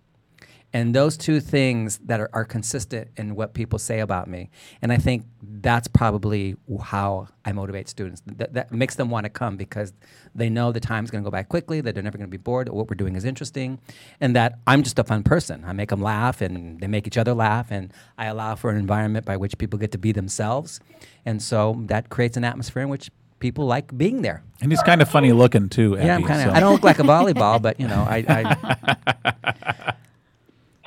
and 0.75 0.93
those 0.93 1.17
two 1.17 1.39
things 1.39 1.99
that 1.99 2.19
are, 2.21 2.29
are 2.33 2.45
consistent 2.45 3.09
in 3.17 3.37
what 3.37 3.55
people 3.55 3.79
say 3.79 4.01
about 4.01 4.27
me. 4.29 4.51
And 4.83 4.93
I 4.93 4.97
think 4.97 5.25
that's 5.41 5.87
probably 5.87 6.57
how 6.83 7.29
I 7.45 7.53
motivate 7.53 7.89
students. 7.89 8.23
That, 8.27 8.55
that 8.55 8.73
makes 8.73 8.97
them 8.97 9.09
want 9.09 9.25
to 9.25 9.31
come 9.31 9.57
because 9.57 9.93
they 10.35 10.51
know 10.51 10.73
the 10.73 10.81
time's 10.81 11.13
going 11.13 11.23
to 11.23 11.27
go 11.27 11.31
by 11.31 11.45
quickly, 11.45 11.81
that 11.81 11.95
they're 11.95 12.03
never 12.03 12.19
going 12.19 12.29
to 12.29 12.31
be 12.31 12.43
bored, 12.43 12.67
that 12.67 12.75
what 12.75 12.91
we're 12.91 12.97
doing 12.97 13.15
is 13.15 13.25
interesting, 13.25 13.79
and 14.21 14.35
that 14.35 14.59
I'm 14.67 14.83
just 14.83 14.99
a 14.99 15.05
fun 15.05 15.23
person. 15.23 15.65
I 15.65 15.73
make 15.73 15.91
them 15.91 16.03
laugh 16.03 16.41
and 16.41 16.81
they 16.81 16.89
make 16.89 17.07
each 17.07 17.17
other 17.17 17.35
laugh, 17.35 17.71
and 17.71 17.93
I 18.19 18.27
allow 18.27 18.57
for 18.57 18.69
an 18.71 18.77
environment 18.77 19.25
by 19.25 19.37
which 19.37 19.57
people 19.57 19.79
get 19.79 19.93
to 19.93 19.99
be 19.99 20.11
themselves. 20.11 20.81
And 21.25 21.41
so 21.41 21.81
that 21.87 22.11
creates 22.11 22.37
an 22.37 22.43
atmosphere 22.43 22.83
in 22.83 22.89
which 22.89 23.13
people 23.39 23.67
like 23.67 23.97
being 23.97 24.23
there. 24.23 24.43
and 24.61 24.73
he's 24.73 24.83
kind 24.83 25.03
of 25.03 25.09
funny 25.09 25.31
looking 25.31 25.69
too. 25.69 25.97
Yeah, 26.01 26.17
I'm 26.17 26.25
kind 26.25 26.41
of. 26.41 26.49
so- 26.49 26.57
I 26.57 26.61
don't 26.61 26.73
look 26.73 26.83
like 26.83 26.99
a 26.99 27.03
volleyball, 27.03 27.63
but 27.63 27.79
you 27.79 27.87
know, 27.87 28.05
I. 28.09 28.25
I 28.29 29.35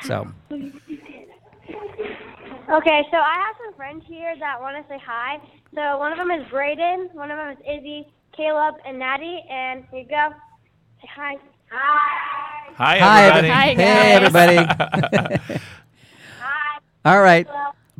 so 0.08 0.28
Okay, 2.70 3.02
so 3.12 3.18
I 3.18 3.36
have 3.46 3.56
some 3.64 3.74
friends 3.76 4.04
here 4.08 4.36
that 4.40 4.60
want 4.60 4.76
to 4.76 4.94
say 4.94 5.00
hi. 5.06 5.40
So 5.74 5.98
one 6.00 6.12
of 6.12 6.18
them 6.18 6.32
is 6.32 6.46
Brayden, 6.48 7.14
one 7.14 7.32
of 7.32 7.38
them 7.38 7.52
is 7.52 7.58
Izzy, 7.60 8.06
Caleb, 8.36 8.76
and 8.86 9.00
Natty. 9.00 9.42
And 9.50 9.86
here 9.90 10.02
you 10.02 10.08
go. 10.08 10.30
Say 11.02 11.10
hi. 11.16 11.36
Hi. 11.72 12.74
Hi, 12.76 13.00
Hi, 13.00 13.26
everybody. 13.26 13.48
Hi, 13.48 13.74
hey, 13.74 14.12
everybody. 14.14 14.58
Hi. 16.42 16.80
All 17.06 17.22
right. 17.22 17.48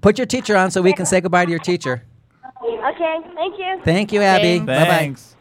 Put 0.02 0.18
your 0.18 0.28
teacher 0.28 0.58
on 0.58 0.70
so 0.70 0.82
we 0.82 0.94
can 0.94 1.06
say 1.06 1.22
goodbye 1.22 1.46
to 1.46 1.52
your 1.52 1.60
teacher. 1.60 2.04
Okay, 2.62 3.18
thank 3.36 3.58
you. 3.58 3.82
Thank 3.84 4.12
you, 4.12 4.22
Abby. 4.22 4.60
Thanks. 4.60 4.66
Bye 4.66 4.86
bye. 4.86 5.37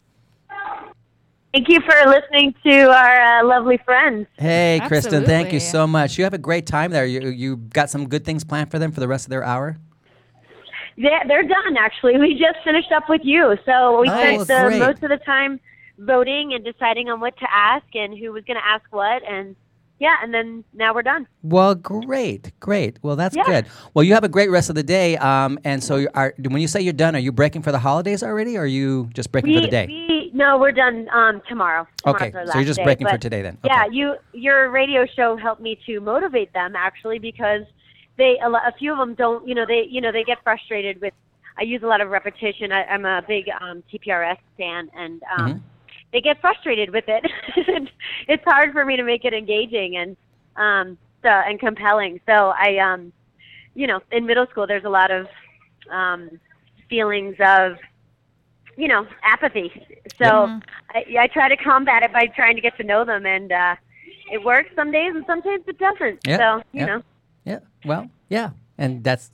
Thanks. 1.57 1.69
Thank 1.69 1.69
you 1.69 1.81
for 1.91 2.11
listening 2.11 2.55
to 2.65 2.91
our 2.91 3.41
uh, 3.41 3.45
lovely 3.47 3.79
friends. 3.85 4.27
Hey, 4.39 4.81
Kristen, 4.87 5.25
thank 5.25 5.53
you 5.53 5.61
so 5.61 5.87
much. 5.87 6.19
You 6.19 6.25
have 6.25 6.35
a 6.35 6.39
great 6.39 6.67
time 6.67 6.91
there. 6.91 7.07
You 7.07 7.29
you 7.29 7.57
got 7.57 7.91
some 7.91 8.09
good 8.09 8.25
things 8.25 8.45
planned 8.45 8.71
for 8.71 8.79
them 8.79 8.93
for 8.93 9.01
the 9.01 9.09
rest 9.09 9.27
of 9.27 9.31
their 9.31 9.45
hour. 9.45 9.79
They're, 10.99 11.23
they're 11.29 11.43
done, 11.43 11.77
actually. 11.79 12.19
We 12.19 12.33
just 12.33 12.65
finished 12.65 12.91
up 12.93 13.05
with 13.09 13.21
you. 13.25 13.57
So 13.67 14.01
we 14.01 14.09
Oh, 14.09 14.45
spent 14.45 14.49
the, 14.49 14.67
great. 14.69 14.79
most 14.79 15.03
of 15.03 15.11
the 15.11 15.19
time 15.27 15.61
voting 15.99 16.53
and 16.55 16.65
deciding 16.65 17.11
on 17.11 17.21
what 17.21 17.37
to 17.39 17.47
ask 17.53 17.85
and 17.95 18.17
who 18.17 18.33
was 18.33 18.45
going 18.45 18.57
to 18.57 18.67
ask 18.67 18.85
what. 18.91 19.23
And 19.29 19.57
yeah, 19.99 20.17
and 20.23 20.33
then 20.33 20.65
now 20.75 20.95
we're 20.95 21.03
done. 21.03 21.27
Well, 21.43 21.75
great, 21.75 22.53
great. 22.61 22.99
Well, 23.03 23.17
that's 23.17 23.37
Yeah. 23.37 23.45
good. 23.45 23.67
Well, 23.95 24.05
you 24.05 24.15
have 24.15 24.25
a 24.25 24.29
great 24.29 24.51
rest 24.51 24.69
of 24.69 24.75
the 24.75 24.83
day. 24.83 25.17
Um, 25.19 25.59
and 25.65 25.83
so, 25.83 26.07
are 26.15 26.35
when 26.39 26.61
you 26.61 26.69
say 26.69 26.81
you're 26.81 26.93
done, 26.93 27.15
are 27.17 27.19
you 27.21 27.33
breaking 27.33 27.63
for 27.63 27.73
the 27.73 27.79
holidays 27.79 28.23
already, 28.23 28.57
or 28.59 28.63
are 28.63 28.67
you 28.67 29.09
just 29.15 29.33
breaking 29.33 29.55
for 29.55 29.61
the 29.61 29.69
day? 29.69 30.16
No, 30.37 30.59
we're 30.59 30.73
done 30.73 31.09
um, 31.15 31.41
tomorrow. 31.49 31.87
Tomorrow's 32.05 32.35
Okay, 32.35 32.47
so 32.53 32.59
you're 32.59 32.67
just 32.67 32.77
day, 32.77 32.85
breaking 32.85 33.07
for 33.07 33.17
today 33.17 33.41
then. 33.41 33.57
Yeah, 33.65 33.85
you 33.91 34.17
your 34.35 34.71
radio 34.71 35.07
show 35.17 35.35
helped 35.37 35.63
me 35.63 35.81
to 35.87 35.99
motivate 36.01 36.53
them 36.53 36.75
actually 36.77 37.19
because 37.19 37.63
they 38.19 38.37
a, 38.45 38.49
a 38.49 38.73
few 38.79 38.93
of 38.93 38.99
them 38.99 39.15
don't 39.15 39.49
you 39.49 39.55
know 39.55 39.65
they 39.67 39.87
you 39.89 40.03
know 40.03 40.13
they 40.13 40.25
get 40.25 40.39
frustrated 40.45 41.01
with 41.01 41.15
I 41.59 41.63
use 41.63 41.83
a 41.83 41.87
lot 41.87 42.03
of 42.03 42.11
repetition. 42.11 42.71
I, 42.71 42.85
I'm 42.85 43.07
a 43.07 43.23
big 43.27 43.47
um, 43.63 43.83
TPRS 43.91 44.37
fan 44.59 44.91
and 44.95 45.23
um, 45.35 45.47
Mhm. 45.55 45.61
they 46.13 46.21
get 46.21 46.39
frustrated 46.43 46.91
with 46.91 47.05
it. 47.09 47.25
it's 48.29 48.45
hard 48.45 48.73
for 48.73 48.85
me 48.85 48.97
to 48.97 49.05
make 49.05 49.25
it 49.25 49.33
engaging 49.33 49.97
and 49.97 50.17
um, 50.57 50.99
uh, 51.25 51.43
and 51.49 51.59
compelling. 51.59 52.21
So 52.27 52.53
I, 52.59 52.77
um, 52.77 53.11
you 53.75 53.87
know, 53.87 54.01
in 54.13 54.27
middle 54.27 54.47
school, 54.51 54.67
there's 54.67 54.85
a 54.85 54.89
lot 54.91 55.11
of 55.11 55.27
um, 55.91 56.31
feelings 56.89 57.37
of, 57.41 57.77
you 58.77 58.89
know, 58.89 59.07
apathy. 59.23 59.71
So 60.23 60.61
I, 60.95 61.05
I 61.21 61.27
try 61.29 61.49
to 61.49 61.57
combat 61.57 62.03
it 62.03 62.13
by 62.13 62.27
trying 62.27 62.55
to 62.57 62.61
get 62.61 62.77
to 62.79 62.85
know 62.85 63.05
them, 63.05 63.27
and 63.27 63.51
uh, 63.53 63.77
it 64.33 64.45
works 64.45 64.71
some 64.75 64.91
days, 64.93 65.13
and 65.15 65.25
sometimes 65.27 65.63
it 65.67 65.79
doesn't. 65.79 66.21
Yeah, 66.27 66.37
So 66.39 66.57
you 66.73 66.81
yeah. 66.81 66.87
know. 66.87 67.03
Yeah. 67.45 67.59
Well, 67.85 68.11
yeah, 68.29 68.51
and 68.79 69.03
that's 69.05 69.31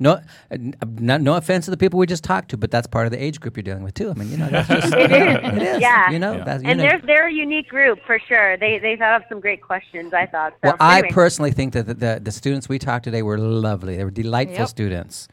no, 0.00 0.20
n- 0.52 0.76
not, 0.80 1.22
no 1.22 1.34
offense 1.34 1.64
to 1.64 1.72
the 1.72 1.76
people 1.76 1.98
we 1.98 2.06
just 2.06 2.22
talked 2.22 2.50
to, 2.50 2.56
but 2.56 2.70
that's 2.70 2.86
part 2.86 3.06
of 3.06 3.10
the 3.10 3.20
age 3.20 3.40
group 3.40 3.56
you're 3.56 3.64
dealing 3.64 3.82
with 3.82 3.94
too. 3.94 4.10
I 4.10 4.14
mean, 4.14 4.30
you 4.30 4.36
know, 4.36 4.48
that's 4.48 4.68
just 4.68 4.94
It 4.94 5.10
is. 5.10 5.36
It 5.56 5.62
is. 5.62 5.80
Yeah. 5.80 6.10
You 6.10 6.20
know, 6.20 6.34
Yeah. 6.36 6.44
that's 6.44 6.62
you 6.62 6.68
And 6.70 6.78
know. 6.78 6.84
they're 6.88 7.00
they're 7.04 7.26
a 7.28 7.32
unique 7.32 7.68
group 7.68 7.98
for 8.06 8.18
sure. 8.28 8.56
They 8.58 8.78
they 8.78 8.94
thought 8.96 9.16
of 9.16 9.22
some 9.28 9.40
great 9.40 9.60
questions. 9.60 10.14
I 10.14 10.26
thought. 10.26 10.52
So 10.62 10.68
Well, 10.68 10.76
I 10.78 11.02
personally 11.10 11.50
think 11.50 11.72
that 11.72 11.86
the, 11.86 11.94
the, 11.94 12.20
the 12.22 12.30
students 12.30 12.68
we 12.68 12.78
talked 12.78 13.04
today 13.04 13.22
were 13.22 13.38
lovely. 13.38 13.96
They 13.96 14.04
were 14.04 14.10
delightful 14.12 14.58
Yep. 14.60 14.68
students. 14.68 15.26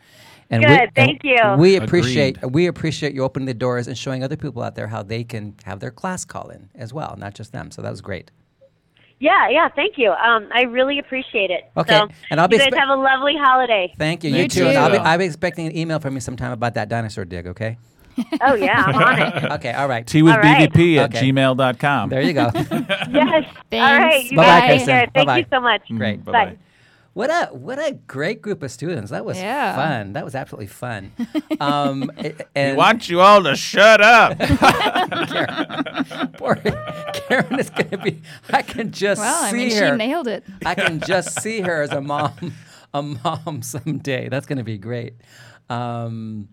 And 0.51 0.63
Good, 0.63 0.69
we, 0.69 0.77
and 0.77 0.91
thank 0.95 1.23
you. 1.23 1.37
We 1.57 1.75
Agreed. 1.75 1.83
appreciate 1.87 2.51
we 2.51 2.67
appreciate 2.67 3.13
you 3.13 3.23
opening 3.23 3.47
the 3.47 3.53
doors 3.53 3.87
and 3.87 3.97
showing 3.97 4.23
other 4.23 4.37
people 4.37 4.61
out 4.61 4.75
there 4.75 4.87
how 4.87 5.01
they 5.01 5.23
can 5.23 5.55
have 5.63 5.79
their 5.79 5.91
class 5.91 6.23
call 6.25 6.49
in 6.49 6.69
as 6.75 6.93
well, 6.93 7.15
not 7.17 7.33
just 7.33 7.51
them. 7.51 7.71
So 7.71 7.81
that 7.81 7.89
was 7.89 8.01
great. 8.01 8.29
Yeah, 9.19 9.47
yeah. 9.49 9.69
Thank 9.69 9.97
you. 9.97 10.11
Um, 10.11 10.49
I 10.53 10.63
really 10.63 10.99
appreciate 10.99 11.49
it. 11.49 11.71
Okay, 11.77 11.97
So 11.97 12.09
and 12.29 12.39
I'll 12.39 12.47
be 12.49 12.57
you 12.57 12.61
guys 12.61 12.69
expe- 12.73 12.77
have 12.77 12.89
a 12.89 12.95
lovely 13.01 13.33
holiday. 13.37 13.93
Thank 13.97 14.23
you. 14.23 14.29
You 14.29 14.43
You, 14.43 14.47
too. 14.49 14.67
And 14.67 14.77
I'll 14.77 14.91
be. 14.91 14.97
I'll 14.97 15.17
be 15.17 15.25
expecting 15.25 15.67
an 15.67 15.75
email 15.75 15.99
from 15.99 16.13
you 16.15 16.19
sometime 16.19 16.51
about 16.51 16.73
that 16.75 16.89
dinosaur 16.89 17.25
dig. 17.25 17.47
Okay. 17.47 17.77
Oh 18.41 18.53
yeah, 18.55 18.83
I'm 18.85 18.95
on 18.95 19.19
it. 19.45 19.51
okay. 19.53 19.73
All 19.73 19.87
right. 19.87 20.05
Tea 20.05 20.21
with 20.21 20.33
All 20.35 20.39
right. 20.39 20.69
BVP 20.71 20.97
at 20.97 21.15
Okay. 21.15 21.31
gmail.com. 21.31 22.09
There 22.09 22.21
you 22.21 22.33
go. 22.33 22.49
Yes. 22.53 23.45
All 23.73 23.79
right. 23.79 24.23
You 24.31 24.37
Bye-bye, 24.37 24.59
guys 24.59 24.61
take 24.61 24.69
Kristen. 24.69 24.85
care. 24.87 24.99
Thank 25.13 25.27
Bye-bye. 25.27 25.37
you 25.39 25.45
so 25.49 25.59
much. 25.61 25.81
Great. 25.97 26.19
Mm, 26.21 26.25
Bye-bye. 26.25 26.45
Bye. 26.45 26.57
What 27.15 27.29
a 27.29 27.45
what 27.55 27.79
a 27.79 27.93
great 28.07 28.41
group 28.41 28.61
of 28.61 28.69
students. 28.71 29.09
That 29.11 29.23
was 29.23 29.37
Yeah. 29.39 29.73
fun. 29.73 30.11
That 30.13 30.25
was 30.25 30.35
absolutely 30.35 30.67
fun. 30.67 31.11
Um, 31.61 32.11
and 32.53 32.71
We 32.71 32.77
want 32.77 33.07
you 33.09 33.21
all 33.21 33.41
to 33.43 33.55
shut 33.55 34.01
up. 34.01 34.37
Karen, 34.39 36.27
poor 36.37 36.55
Karen 36.57 37.57
is 37.59 37.69
going 37.69 37.89
to 37.91 37.97
be. 37.97 38.21
I 38.51 38.61
can 38.61 38.91
just 38.91 39.21
Well, 39.21 39.43
I 39.45 39.51
see 39.51 39.57
mean, 39.57 39.71
her. 39.77 39.91
she 39.91 39.95
nailed 39.97 40.27
it. 40.27 40.43
I 40.65 40.75
can 40.75 40.99
just 41.07 41.39
see 41.41 41.61
her 41.61 41.81
as 41.83 41.91
a 41.91 42.01
mom, 42.01 42.53
a 42.93 43.01
mom 43.01 43.61
someday. 43.61 44.27
That's 44.27 44.45
going 44.45 44.57
to 44.57 44.65
be 44.65 44.77
great. 44.77 45.13
Um, 45.69 46.49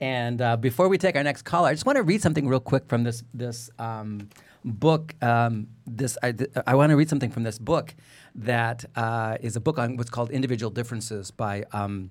and 0.00 0.42
uh, 0.42 0.56
before 0.56 0.88
we 0.88 0.98
take 0.98 1.14
our 1.14 1.22
next 1.22 1.42
caller, 1.42 1.68
I 1.68 1.72
just 1.72 1.86
want 1.86 1.96
to 1.96 2.02
read 2.02 2.20
something 2.20 2.48
real 2.48 2.58
quick 2.60 2.88
from 2.88 3.04
this 3.04 3.22
this 3.32 3.70
um, 3.78 4.28
book. 4.64 5.14
Um, 5.22 5.68
this 5.86 6.18
I, 6.22 6.32
th- 6.32 6.50
I 6.66 6.74
want 6.74 6.90
to 6.90 6.96
read 6.96 7.08
something 7.08 7.30
from 7.30 7.44
this 7.44 7.58
book 7.58 7.94
that 8.34 8.84
uh, 8.96 9.36
is 9.40 9.56
a 9.56 9.60
book 9.60 9.78
on 9.78 9.96
what's 9.96 10.10
called 10.10 10.30
Individual 10.30 10.70
Differences 10.70 11.30
by 11.30 11.64
um, 11.72 12.10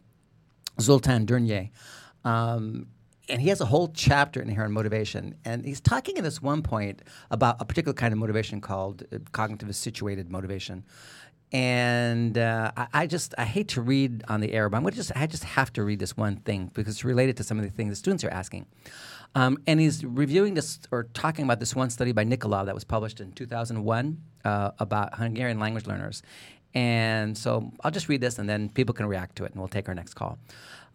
Zoltan 0.79 1.25
Dörnyei. 1.25 1.71
Um, 2.23 2.87
and 3.29 3.41
he 3.41 3.49
has 3.49 3.61
a 3.61 3.65
whole 3.65 3.89
chapter 3.89 4.41
in 4.41 4.49
here 4.49 4.63
on 4.63 4.71
motivation. 4.71 5.35
And 5.45 5.63
he's 5.65 5.79
talking 5.79 6.17
at 6.17 6.23
this 6.23 6.41
one 6.41 6.61
point 6.61 7.01
about 7.31 7.57
a 7.59 7.65
particular 7.65 7.93
kind 7.93 8.11
of 8.11 8.19
motivation 8.19 8.59
called 8.59 9.03
uh, 9.13 9.19
cognitive 9.31 9.73
situated 9.75 10.29
motivation. 10.29 10.83
And 11.51 12.37
uh, 12.37 12.71
I, 12.75 12.87
I 12.93 13.07
just 13.07 13.35
I 13.37 13.45
hate 13.45 13.67
to 13.69 13.81
read 13.81 14.23
on 14.27 14.41
the 14.41 14.51
air, 14.53 14.69
but 14.69 14.77
I'm 14.77 14.83
gonna 14.83 14.95
just 14.95 15.11
I 15.15 15.27
just 15.27 15.43
have 15.43 15.71
to 15.73 15.83
read 15.83 15.99
this 15.99 16.17
one 16.17 16.37
thing 16.37 16.71
because 16.73 16.95
it's 16.95 17.05
related 17.05 17.37
to 17.37 17.43
some 17.43 17.59
of 17.59 17.63
the 17.63 17.69
things 17.69 17.91
the 17.91 17.95
students 17.95 18.23
are 18.23 18.31
asking. 18.31 18.65
Um, 19.35 19.57
and 19.65 19.79
he's 19.79 20.05
reviewing 20.05 20.53
this 20.53 20.79
or 20.91 21.03
talking 21.13 21.45
about 21.45 21.59
this 21.59 21.75
one 21.75 21.89
study 21.89 22.11
by 22.11 22.23
Nikolov 22.23 22.65
that 22.65 22.75
was 22.75 22.83
published 22.83 23.19
in 23.19 23.31
2001 23.31 24.21
uh, 24.45 24.71
about 24.79 25.15
Hungarian 25.15 25.59
language 25.59 25.87
learners. 25.87 26.21
And 26.75 27.37
so 27.37 27.71
I'll 27.83 27.91
just 27.91 28.09
read 28.09 28.21
this 28.21 28.39
and 28.39 28.49
then 28.49 28.69
people 28.69 28.93
can 28.93 29.05
react 29.05 29.35
to 29.37 29.45
it 29.45 29.51
and 29.51 29.59
we'll 29.59 29.67
take 29.67 29.87
our 29.87 29.95
next 29.95 30.15
call. 30.15 30.37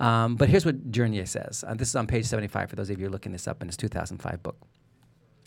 Um, 0.01 0.37
but 0.37 0.49
here's 0.49 0.65
what 0.65 0.91
Dörnyei 0.91 1.27
says. 1.27 1.65
Uh, 1.67 1.75
this 1.75 1.89
is 1.89 1.97
on 1.97 2.07
page 2.07 2.27
75 2.27 2.71
for 2.71 2.77
those 2.77 2.91
of 2.91 3.01
you 3.01 3.09
looking 3.09 3.33
this 3.33 3.49
up 3.49 3.63
in 3.63 3.69
his 3.69 3.77
2005 3.77 4.43
book. 4.43 4.57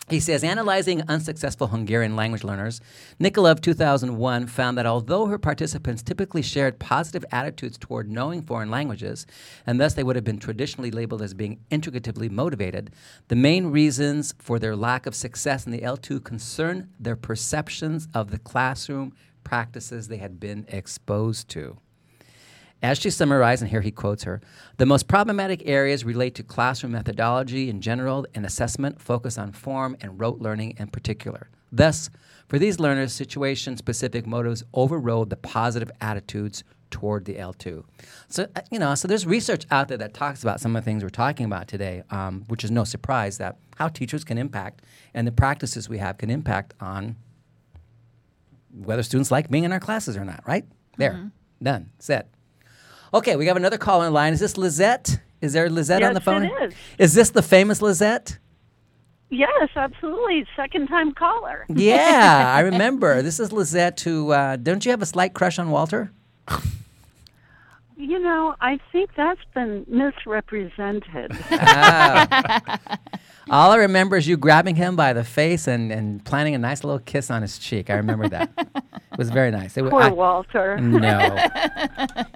He 0.08 0.20
says, 0.20 0.42
analyzing 0.42 1.02
unsuccessful 1.08 1.68
Hungarian 1.68 2.16
language 2.16 2.42
learners, 2.44 2.80
Nikolov 3.20 3.60
2001 3.60 4.48
found 4.48 4.76
that 4.76 4.84
although 4.84 5.26
her 5.26 5.38
participants 5.38 6.02
typically 6.02 6.42
shared 6.42 6.80
positive 6.80 7.24
attitudes 7.30 7.78
toward 7.78 8.10
knowing 8.10 8.42
foreign 8.42 8.70
languages, 8.70 9.26
and 9.64 9.80
thus 9.80 9.94
they 9.94 10.02
would 10.02 10.16
have 10.16 10.24
been 10.24 10.40
traditionally 10.40 10.90
labeled 10.90 11.22
as 11.22 11.34
being 11.34 11.60
integratively 11.70 12.30
motivated, 12.30 12.90
the 13.28 13.36
main 13.36 13.68
reasons 13.68 14.34
for 14.38 14.58
their 14.58 14.76
lack 14.76 15.06
of 15.06 15.14
success 15.14 15.66
in 15.66 15.72
the 15.72 15.80
L2 15.80 16.22
concern 16.22 16.90
their 16.98 17.16
perceptions 17.16 18.08
of 18.12 18.30
the 18.30 18.38
classroom 18.38 19.14
practices 19.44 20.08
they 20.08 20.18
had 20.18 20.40
been 20.40 20.66
exposed 20.68 21.48
to. 21.50 21.78
As 22.82 22.98
she 22.98 23.10
summarized, 23.10 23.62
and 23.62 23.70
here 23.70 23.80
he 23.80 23.92
quotes 23.92 24.24
her, 24.24 24.40
the 24.78 24.86
most 24.86 25.06
problematic 25.06 25.62
areas 25.66 26.04
relate 26.04 26.34
to 26.34 26.42
classroom 26.42 26.92
methodology 26.92 27.70
in 27.70 27.80
general 27.80 28.26
and 28.34 28.44
assessment, 28.44 29.00
focus 29.00 29.38
on 29.38 29.52
form 29.52 29.96
and 30.00 30.18
rote 30.18 30.40
learning 30.40 30.74
in 30.78 30.88
particular. 30.88 31.48
Thus, 31.70 32.10
for 32.48 32.58
these 32.58 32.80
learners, 32.80 33.12
situation 33.12 33.76
specific 33.76 34.26
motives 34.26 34.64
overrode 34.74 35.30
the 35.30 35.36
positive 35.36 35.92
attitudes 36.00 36.64
toward 36.90 37.24
the 37.24 37.36
L2. 37.36 37.84
So, 38.28 38.46
uh, 38.54 38.60
you 38.70 38.78
know, 38.78 38.94
so 38.94 39.08
there's 39.08 39.26
research 39.26 39.64
out 39.70 39.88
there 39.88 39.96
that 39.98 40.12
talks 40.12 40.42
about 40.42 40.60
some 40.60 40.76
of 40.76 40.84
the 40.84 40.84
things 40.84 41.02
we're 41.02 41.08
talking 41.08 41.46
about 41.46 41.68
today, 41.68 42.02
um, 42.10 42.44
which 42.48 42.64
is 42.64 42.70
no 42.70 42.84
surprise 42.84 43.38
that 43.38 43.56
how 43.76 43.88
teachers 43.88 44.24
can 44.24 44.36
impact 44.38 44.82
and 45.14 45.26
the 45.26 45.32
practices 45.32 45.88
we 45.88 45.98
have 45.98 46.18
can 46.18 46.30
impact 46.30 46.74
on 46.80 47.16
whether 48.74 49.02
students 49.02 49.30
like 49.30 49.50
being 49.50 49.64
in 49.64 49.72
our 49.72 49.80
classes 49.80 50.16
or 50.16 50.24
not, 50.24 50.42
right? 50.46 50.64
There, 50.98 51.30
done, 51.62 51.90
set. 51.98 52.28
Okay, 53.14 53.36
we 53.36 53.46
have 53.46 53.56
another 53.56 53.78
caller 53.78 54.06
in 54.06 54.12
line. 54.12 54.32
Is 54.32 54.40
this 54.40 54.56
Lizette? 54.56 55.20
Is 55.40 55.52
there 55.52 55.68
Lizette 55.68 56.02
on 56.02 56.14
the 56.14 56.20
phone? 56.20 56.44
it 56.44 56.52
is. 56.62 56.74
Is 56.98 57.14
this 57.14 57.30
the 57.30 57.42
famous 57.42 57.82
Lizette? 57.82 58.38
Yes, 59.28 59.70
absolutely. 59.76 60.46
Second 60.56 60.88
time 60.88 61.12
caller. 61.12 61.64
Yeah, 61.68 62.52
I 62.54 62.60
remember. 62.70 63.22
This 63.22 63.40
is 63.40 63.52
Lizette 63.52 64.00
who, 64.00 64.30
uh, 64.30 64.56
don't 64.56 64.84
you 64.84 64.90
have 64.90 65.02
a 65.02 65.06
slight 65.06 65.34
crush 65.34 65.58
on 65.58 65.70
Walter? 65.70 66.12
You 67.96 68.18
know, 68.18 68.54
I 68.60 68.78
think 68.90 69.10
that's 69.16 69.40
been 69.54 69.84
misrepresented. 69.88 71.30
Ah. 71.50 72.98
All 73.50 73.72
I 73.72 73.76
remember 73.76 74.16
is 74.16 74.26
you 74.26 74.36
grabbing 74.36 74.76
him 74.76 74.96
by 74.96 75.12
the 75.12 75.24
face 75.24 75.66
and, 75.66 75.92
and 75.92 76.24
planting 76.24 76.54
a 76.54 76.58
nice 76.58 76.84
little 76.84 77.00
kiss 77.00 77.30
on 77.30 77.42
his 77.42 77.58
cheek. 77.58 77.90
I 77.90 77.94
remember 77.94 78.28
that. 78.28 78.50
it 78.56 79.18
was 79.18 79.30
very 79.30 79.50
nice. 79.50 79.76
It, 79.76 79.88
Poor 79.90 80.02
I- 80.02 80.10
Walter. 80.10 80.78
No. 80.78 81.36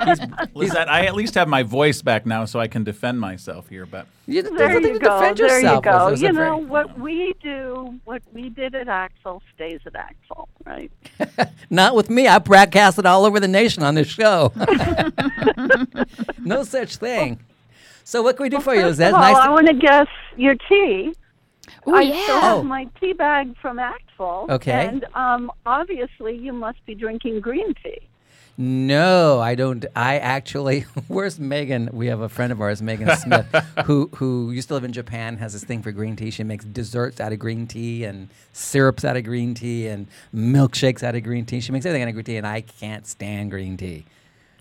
he's, 0.05 0.21
Lizette, 0.55 0.89
I 0.89 1.07
at 1.07 1.15
least 1.15 1.35
have 1.35 1.49
my 1.49 1.63
voice 1.63 2.03
back 2.03 2.27
now 2.27 2.45
so 2.45 2.59
I 2.61 2.67
can 2.69 2.85
defend 2.85 3.21
myself 3.21 3.69
here. 3.69 3.87
But 3.87 4.07
You, 4.29 4.43
there's 4.43 4.55
There 4.57 4.69
nothing 4.69 4.83
you 4.85 4.93
to 4.95 4.99
go. 4.99 5.21
defend 5.21 5.37
There 5.39 5.47
you 5.49 5.55
yourself 5.55 5.77
with. 5.77 5.85
go. 5.85 6.09
It 6.09 6.11
was 6.11 6.23
a 6.23 6.27
You 6.27 6.33
very- 6.33 6.47
know 6.49 6.57
what 6.57 6.99
we 6.99 7.35
do, 7.43 8.01
what 8.05 8.23
we 8.33 8.49
did 8.49 8.75
at 8.75 8.89
ACTFL 8.89 9.41
stays 9.55 9.81
at 9.87 9.93
ACTFL, 9.95 10.49
right? 10.65 10.91
Not 11.71 11.95
with 11.95 12.11
me. 12.11 12.27
I 12.27 12.39
broadcast 12.41 12.99
it 12.99 13.07
all 13.07 13.25
over 13.25 13.39
the 13.39 13.47
nation 13.49 13.83
on 13.85 13.95
this 13.95 14.09
show. 14.09 14.53
no 16.39 16.65
such 16.65 16.97
thing. 16.97 17.41
So 18.05 18.23
what 18.23 18.37
can 18.37 18.45
we 18.45 18.49
do 18.51 18.61
for 18.61 18.75
you, 18.75 18.85
Lizette? 18.85 19.13
well, 19.13 19.21
Nice 19.21 19.37
I 19.37 19.49
want 19.51 19.67
to 19.69 19.75
guess 19.75 20.07
your 20.37 20.55
tea. 20.69 21.13
Oh 21.87 21.95
I 21.95 22.01
yeah. 22.03 22.23
still 22.23 22.41
have 22.41 22.59
Oh. 22.59 22.63
my 22.63 22.89
tea 23.01 23.13
bag 23.13 23.57
from 23.61 23.79
ACTFL. 23.79 24.51
Okay. 24.51 24.87
And 24.87 25.05
um, 25.15 25.51
obviously, 25.65 26.37
you 26.37 26.53
must 26.53 26.85
be 26.87 26.95
drinking 26.95 27.41
green 27.41 27.75
tea. 27.83 27.99
No, 28.59 29.39
I 29.39 29.55
don't. 29.55 29.85
I 29.95 30.19
actually, 30.19 30.81
where's 31.09 31.39
Megan? 31.39 31.91
We 31.93 32.07
have 32.07 32.21
a 32.21 32.29
friend 32.29 32.51
of 32.53 32.61
ours, 32.61 32.81
Megan 32.81 33.15
Smith, 33.17 33.47
who 33.85 34.09
who 34.17 34.51
used 34.51 34.69
to 34.69 34.75
live 34.75 34.85
in 34.85 34.93
Japan, 34.93 35.37
has 35.37 35.53
this 35.53 35.65
thing 35.65 35.83
for 35.83 35.93
green 35.93 36.17
tea. 36.17 36.31
She 36.31 36.43
makes 36.43 36.65
desserts 36.65 37.21
out 37.21 37.33
of 37.33 37.39
green 37.39 37.67
tea 37.67 38.05
and 38.05 38.31
syrups 38.53 39.05
out 39.05 39.17
of 39.17 39.25
green 39.25 39.53
tea 39.55 39.89
and 39.89 40.07
milkshakes 40.35 41.03
out 41.03 41.15
of 41.15 41.23
green 41.23 41.45
tea. 41.45 41.61
She 41.61 41.71
makes 41.73 41.85
everything 41.85 42.03
out 42.03 42.09
of 42.09 42.15
green 42.15 42.25
tea, 42.25 42.37
and 42.39 42.47
I 42.47 42.63
can't 42.63 43.07
stand 43.07 43.51
green 43.51 43.77
tea. 43.77 44.07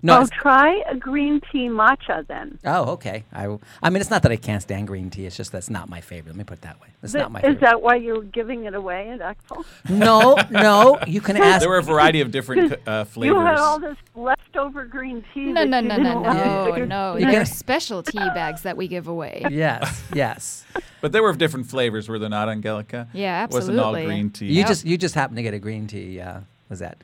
No. 0.06 0.20
oh, 0.20 0.22
it's- 0.24 0.30
try 0.42 0.82
a 0.90 0.96
green 0.96 1.42
tea 1.52 1.68
matcha 1.68 2.26
then. 2.28 2.60
oh, 2.66 2.92
okay. 2.92 3.24
I, 3.34 3.58
I 3.82 3.90
mean, 3.90 4.02
it's 4.02 4.10
not 4.10 4.22
that 4.24 4.32
I 4.32 4.36
can't 4.36 4.62
stand 4.62 4.88
green 4.88 5.10
tea. 5.10 5.26
It's 5.26 5.36
just 5.36 5.52
that's 5.52 5.70
not 5.70 5.90
my 5.90 6.02
favorite. 6.02 6.32
Let 6.32 6.38
me 6.38 6.44
put 6.44 6.60
it 6.60 6.62
that 6.62 6.80
way. 6.80 6.88
It's 7.02 7.14
Th- 7.14 7.22
not 7.24 7.32
my 7.32 7.40
Is 7.40 7.44
favorite. 7.44 7.62
that 7.62 7.82
why 7.82 7.96
you're 7.96 8.22
giving 8.24 8.66
it 8.66 8.76
away 8.76 9.10
at 9.10 9.20
ACTFL? 9.20 9.66
no, 9.90 10.38
no. 10.52 11.00
You 11.08 11.22
can 11.22 11.38
ask. 11.42 11.60
there 11.62 11.70
were 11.70 11.78
a 11.80 11.84
variety 11.84 12.22
of 12.22 12.32
different 12.32 12.76
uh, 12.88 13.06
flavors. 13.06 13.36
You 13.36 13.42
had 13.42 13.58
all 13.58 13.80
this 13.80 13.98
leftover 14.16 14.86
green 14.86 15.24
tea. 15.34 15.46
No, 15.52 15.62
that 15.62 15.70
no, 15.70 15.82
no, 15.82 15.98
no, 15.98 16.22
want 16.22 16.38
no, 16.38 16.72
drink. 16.72 16.88
no. 16.88 17.18
You 17.18 17.26
There 17.26 17.42
are 17.42 17.46
special 17.46 18.04
tea 18.04 18.18
bags 18.20 18.62
that 18.64 18.78
we 18.78 18.88
give 18.88 19.08
away. 19.08 19.44
yes, 19.50 20.04
yes. 20.14 20.66
But 21.02 21.12
there 21.12 21.24
were 21.24 21.34
different 21.34 21.68
flavors, 21.68 22.08
were 22.10 22.20
there 22.20 22.30
not, 22.30 22.50
Angelica? 22.50 23.08
Yeah, 23.14 23.44
absolutely. 23.44 23.76
Wasn't 23.76 23.80
all 23.80 23.94
green 24.06 24.30
tea. 24.30 24.48
You 24.54 24.66
just 24.66 24.86
you 24.86 24.98
just 24.98 25.16
happen 25.16 25.36
to 25.36 25.44
get 25.44 25.54
a 25.54 25.60
green 25.60 25.88
tea. 25.88 26.20
Uh, 26.22 26.42
was 26.70 26.80
that? 26.80 26.98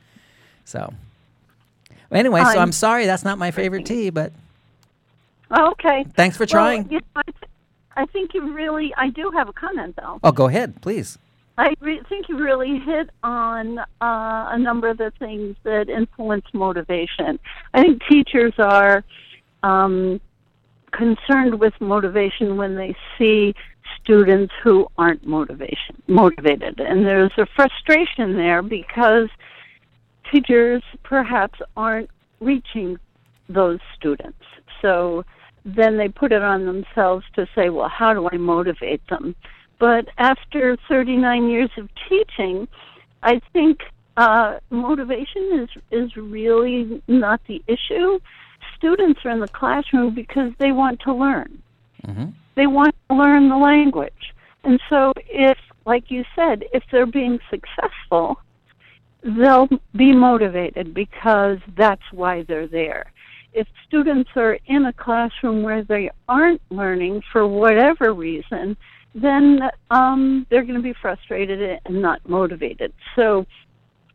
So. 0.64 0.92
Anyway, 2.12 2.40
so 2.40 2.48
I'm- 2.50 2.58
I'm 2.58 2.72
sorry 2.72 3.06
that's 3.06 3.24
not 3.24 3.38
my 3.38 3.50
favorite 3.50 3.86
tea, 3.86 4.10
but 4.10 4.32
Okay. 5.50 6.04
thanks 6.14 6.36
for 6.36 6.46
trying. 6.46 6.84
Well, 6.84 6.92
you 6.92 6.98
know, 6.98 7.06
I, 7.16 7.22
th- 7.22 7.50
I 7.96 8.06
think 8.06 8.34
you 8.34 8.52
really. 8.52 8.94
I 8.96 9.08
do 9.10 9.30
have 9.30 9.48
a 9.48 9.52
comment 9.52 9.96
though. 9.96 10.18
oh, 10.22 10.32
go 10.32 10.46
ahead, 10.48 10.80
please. 10.80 11.18
I 11.58 11.74
re- 11.80 12.00
think 12.08 12.28
you 12.30 12.38
really 12.38 12.78
hit 12.78 13.10
on 13.22 13.78
uh, 13.78 13.84
a 14.00 14.58
number 14.58 14.88
of 14.88 14.96
the 14.96 15.12
things 15.18 15.56
that 15.64 15.90
influence 15.90 16.46
motivation. 16.54 17.38
I 17.74 17.82
think 17.82 18.02
teachers 18.08 18.54
are 18.58 19.04
um, 19.62 20.18
concerned 20.92 21.60
with 21.60 21.74
motivation 21.80 22.56
when 22.56 22.74
they 22.76 22.96
see 23.18 23.54
students 24.00 24.52
who 24.62 24.88
aren't 24.96 25.26
motivation 25.26 26.02
motivated, 26.08 26.80
and 26.80 27.04
there's 27.04 27.32
a 27.36 27.44
frustration 27.54 28.36
there 28.36 28.62
because 28.62 29.28
teachers 30.32 30.82
perhaps 31.02 31.58
aren't 31.76 32.10
reaching 32.40 32.98
those 33.48 33.78
students. 33.96 34.38
So 34.80 35.24
then 35.64 35.96
they 35.96 36.08
put 36.08 36.32
it 36.32 36.42
on 36.42 36.66
themselves 36.66 37.24
to 37.34 37.46
say, 37.54 37.68
well, 37.68 37.88
how 37.88 38.12
do 38.14 38.28
I 38.32 38.36
motivate 38.36 39.06
them? 39.08 39.34
But 39.78 40.08
after 40.18 40.76
39 40.88 41.48
years 41.48 41.70
of 41.76 41.88
teaching, 42.08 42.68
I 43.22 43.40
think 43.52 43.80
uh, 44.16 44.58
motivation 44.70 45.60
is 45.60 45.82
is 45.90 46.16
really 46.16 47.02
not 47.08 47.40
the 47.46 47.62
issue. 47.66 48.18
Students 48.76 49.20
are 49.24 49.30
in 49.30 49.40
the 49.40 49.48
classroom 49.48 50.14
because 50.14 50.52
they 50.58 50.72
want 50.72 51.00
to 51.00 51.14
learn. 51.14 51.62
Mm-hmm. 52.06 52.26
They 52.54 52.66
want 52.66 52.94
to 53.08 53.16
learn 53.16 53.48
the 53.48 53.56
language, 53.56 54.34
and 54.64 54.80
so 54.90 55.12
if, 55.28 55.56
like 55.86 56.10
you 56.10 56.24
said, 56.36 56.64
if 56.72 56.82
they're 56.92 57.06
being 57.06 57.38
successful, 57.48 58.38
they'll 59.22 59.68
be 59.96 60.12
motivated 60.12 60.94
because 60.94 61.58
that's 61.76 62.02
why 62.12 62.42
they're 62.42 62.66
there. 62.66 63.12
If 63.52 63.68
students 63.86 64.30
are 64.36 64.58
in 64.66 64.86
a 64.86 64.92
classroom 64.92 65.62
where 65.62 65.84
they 65.84 66.10
aren't 66.28 66.62
learning 66.70 67.22
for 67.32 67.46
whatever 67.46 68.14
reason, 68.14 68.76
then 69.14 69.60
um, 69.90 70.46
they're 70.50 70.62
going 70.62 70.76
to 70.76 70.82
be 70.82 70.94
frustrated 71.00 71.80
and 71.84 72.00
not 72.00 72.26
motivated. 72.28 72.92
So, 73.14 73.46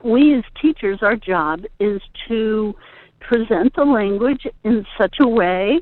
we 0.04 0.36
as 0.36 0.44
teachers, 0.62 1.00
our 1.02 1.16
job 1.16 1.64
is 1.80 2.02
to 2.28 2.76
present 3.20 3.76
the 3.76 3.84
language 3.84 4.46
in 4.64 4.86
such 4.98 5.16
a 5.20 5.28
way 5.28 5.80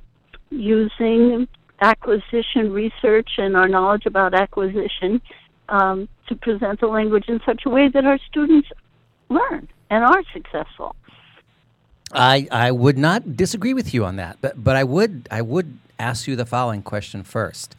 using 0.49 1.47
acquisition 1.81 2.71
research 2.71 3.29
and 3.37 3.57
our 3.57 3.67
knowledge 3.67 4.05
about 4.05 4.33
acquisition 4.33 5.21
um, 5.67 6.07
to 6.27 6.35
present 6.35 6.79
the 6.79 6.87
language 6.87 7.25
in 7.27 7.39
such 7.45 7.63
a 7.65 7.69
way 7.69 7.89
that 7.93 8.05
our 8.05 8.19
students 8.29 8.67
learn 9.29 9.67
and 9.89 10.03
are 10.03 10.23
successful. 10.33 10.95
I, 12.11 12.47
I 12.51 12.71
would 12.71 12.97
not 12.97 13.35
disagree 13.35 13.73
with 13.73 13.93
you 13.93 14.05
on 14.05 14.15
that, 14.17 14.37
but 14.41 14.63
but 14.63 14.75
I 14.75 14.83
would 14.83 15.27
I 15.31 15.41
would 15.41 15.77
ask 15.99 16.27
you 16.27 16.35
the 16.35 16.45
following 16.45 16.81
question 16.81 17.23
first, 17.23 17.75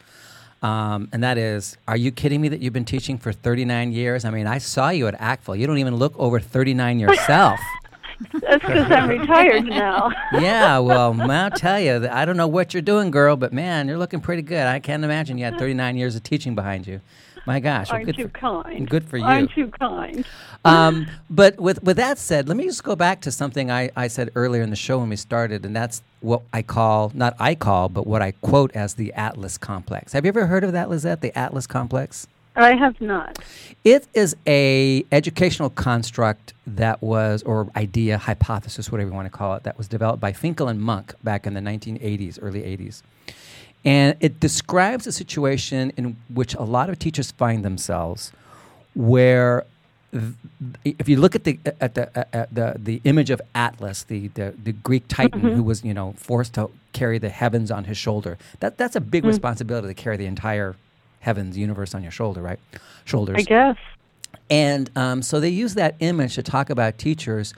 um, 0.62 1.08
and 1.12 1.22
that 1.22 1.38
is: 1.38 1.76
Are 1.86 1.96
you 1.96 2.10
kidding 2.10 2.40
me 2.40 2.48
that 2.48 2.60
you've 2.60 2.72
been 2.72 2.84
teaching 2.84 3.18
for 3.18 3.32
39 3.32 3.92
years? 3.92 4.24
I 4.24 4.30
mean, 4.30 4.46
I 4.46 4.58
saw 4.58 4.90
you 4.90 5.06
at 5.06 5.18
ACTFL. 5.18 5.58
You 5.58 5.66
don't 5.66 5.78
even 5.78 5.96
look 5.96 6.18
over 6.18 6.40
39 6.40 6.98
yourself. 6.98 7.60
That's 8.32 8.64
because 8.64 8.90
I'm 8.90 9.08
retired 9.10 9.66
now. 9.66 10.10
yeah, 10.32 10.78
well, 10.78 11.18
I'll 11.20 11.50
tell 11.50 11.78
you, 11.78 11.98
that 12.00 12.12
I 12.12 12.24
don't 12.24 12.36
know 12.36 12.48
what 12.48 12.72
you're 12.72 12.82
doing, 12.82 13.10
girl, 13.10 13.36
but 13.36 13.52
man, 13.52 13.88
you're 13.88 13.98
looking 13.98 14.20
pretty 14.20 14.42
good. 14.42 14.66
I 14.66 14.80
can't 14.80 15.04
imagine 15.04 15.36
you 15.38 15.44
had 15.44 15.58
39 15.58 15.96
years 15.96 16.16
of 16.16 16.22
teaching 16.22 16.54
behind 16.54 16.86
you. 16.86 17.00
My 17.46 17.60
gosh, 17.60 17.88
well, 17.88 17.96
Aren't 17.96 18.06
good 18.06 18.18
you 18.18 18.24
for, 18.24 18.30
kind? 18.30 18.90
Good 18.90 19.04
for 19.04 19.18
you. 19.18 19.24
Aren't 19.24 19.56
you 19.56 19.68
kind? 19.68 20.24
Um, 20.64 21.06
but 21.30 21.60
with 21.60 21.80
with 21.82 21.96
that 21.96 22.18
said, 22.18 22.48
let 22.48 22.56
me 22.56 22.64
just 22.64 22.82
go 22.82 22.96
back 22.96 23.20
to 23.22 23.30
something 23.30 23.70
I, 23.70 23.90
I 23.94 24.08
said 24.08 24.30
earlier 24.34 24.62
in 24.62 24.70
the 24.70 24.76
show 24.76 24.98
when 24.98 25.08
we 25.08 25.16
started, 25.16 25.64
and 25.64 25.74
that's 25.74 26.02
what 26.20 26.42
I 26.52 26.62
call 26.62 27.12
not 27.14 27.36
I 27.38 27.54
call, 27.54 27.88
but 27.88 28.06
what 28.06 28.20
I 28.20 28.32
quote 28.32 28.74
as 28.74 28.94
the 28.94 29.12
Atlas 29.12 29.58
complex. 29.58 30.12
Have 30.12 30.24
you 30.24 30.28
ever 30.30 30.46
heard 30.46 30.64
of 30.64 30.72
that, 30.72 30.90
Lizette? 30.90 31.20
The 31.20 31.36
Atlas 31.38 31.68
complex. 31.68 32.26
I 32.56 32.74
have 32.74 32.98
not. 33.00 33.38
It 33.84 34.08
is 34.14 34.34
a 34.46 35.04
educational 35.12 35.68
construct 35.68 36.54
that 36.66 37.02
was, 37.02 37.42
or 37.42 37.68
idea, 37.76 38.16
hypothesis, 38.16 38.90
whatever 38.90 39.10
you 39.10 39.14
want 39.14 39.26
to 39.26 39.36
call 39.36 39.54
it, 39.56 39.62
that 39.64 39.76
was 39.76 39.88
developed 39.88 40.20
by 40.20 40.32
Finkel 40.32 40.66
and 40.66 40.80
Monk 40.80 41.14
back 41.22 41.46
in 41.46 41.52
the 41.52 41.60
1980s, 41.60 42.38
early 42.40 42.62
80s. 42.62 43.02
And 43.86 44.16
it 44.20 44.40
describes 44.40 45.06
a 45.06 45.12
situation 45.12 45.92
in 45.96 46.16
which 46.28 46.54
a 46.54 46.64
lot 46.64 46.90
of 46.90 46.98
teachers 46.98 47.30
find 47.30 47.64
themselves 47.64 48.32
where 48.94 49.64
th- 50.10 50.34
if 50.84 51.08
you 51.08 51.18
look 51.18 51.36
at 51.36 51.44
the 51.44 51.58
at 51.80 51.94
the 51.94 52.34
at 52.34 52.52
the 52.52 52.74
the 52.76 53.00
image 53.04 53.30
of 53.30 53.40
Atlas, 53.54 54.02
the 54.02 54.28
the, 54.28 54.54
the 54.62 54.72
Greek 54.72 55.04
titan 55.06 55.40
who 55.40 55.62
was 55.62 55.84
you 55.84 55.94
know 55.94 56.14
forced 56.16 56.54
to 56.54 56.68
carry 56.92 57.18
the 57.18 57.28
heavens 57.28 57.70
on 57.70 57.84
his 57.84 57.96
shoulder, 57.96 58.36
that 58.58 58.76
that's 58.76 58.96
a 58.96 59.00
big 59.00 59.24
responsibility 59.24 59.86
to 59.86 59.94
carry 59.94 60.16
the 60.16 60.26
entire 60.26 60.74
heavens 61.20 61.56
universe 61.56 61.94
on 61.94 62.02
your 62.02 62.12
shoulder, 62.12 62.42
right? 62.42 62.58
Shoulders. 63.04 63.36
I 63.38 63.42
guess. 63.42 63.76
And 64.50 64.90
um, 64.96 65.22
so 65.22 65.38
they 65.40 65.48
use 65.48 65.74
that 65.74 65.94
image 66.00 66.34
to 66.34 66.42
talk 66.42 66.70
about 66.70 66.98
teachers 66.98 67.54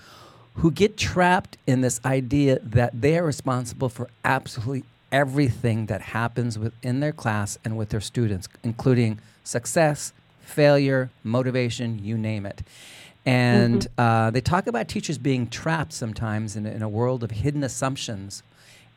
who 0.54 0.70
get 0.70 0.96
trapped 0.96 1.56
in 1.66 1.80
this 1.80 2.00
idea 2.04 2.58
that 2.60 3.00
they 3.00 3.16
are 3.16 3.24
responsible 3.24 3.88
for 3.88 4.08
absolutely 4.24 4.84
everything 5.10 5.86
that 5.86 6.00
happens 6.00 6.58
within 6.58 7.00
their 7.00 7.12
class 7.12 7.58
and 7.64 7.76
with 7.76 7.88
their 7.90 8.00
students, 8.00 8.48
including 8.62 9.18
success, 9.44 10.12
failure, 10.40 11.10
motivation, 11.24 11.98
you 12.04 12.16
name 12.18 12.44
it. 12.46 12.62
And 13.26 13.86
uh, 13.98 14.30
they 14.30 14.40
talk 14.40 14.66
about 14.66 14.88
teachers 14.88 15.18
being 15.18 15.48
trapped 15.48 15.92
sometimes 15.92 16.56
in, 16.56 16.66
a- 16.66 16.70
in 16.70 16.82
a 16.82 16.88
world 16.88 17.22
of 17.22 17.30
hidden 17.30 17.62
assumptions 17.62 18.42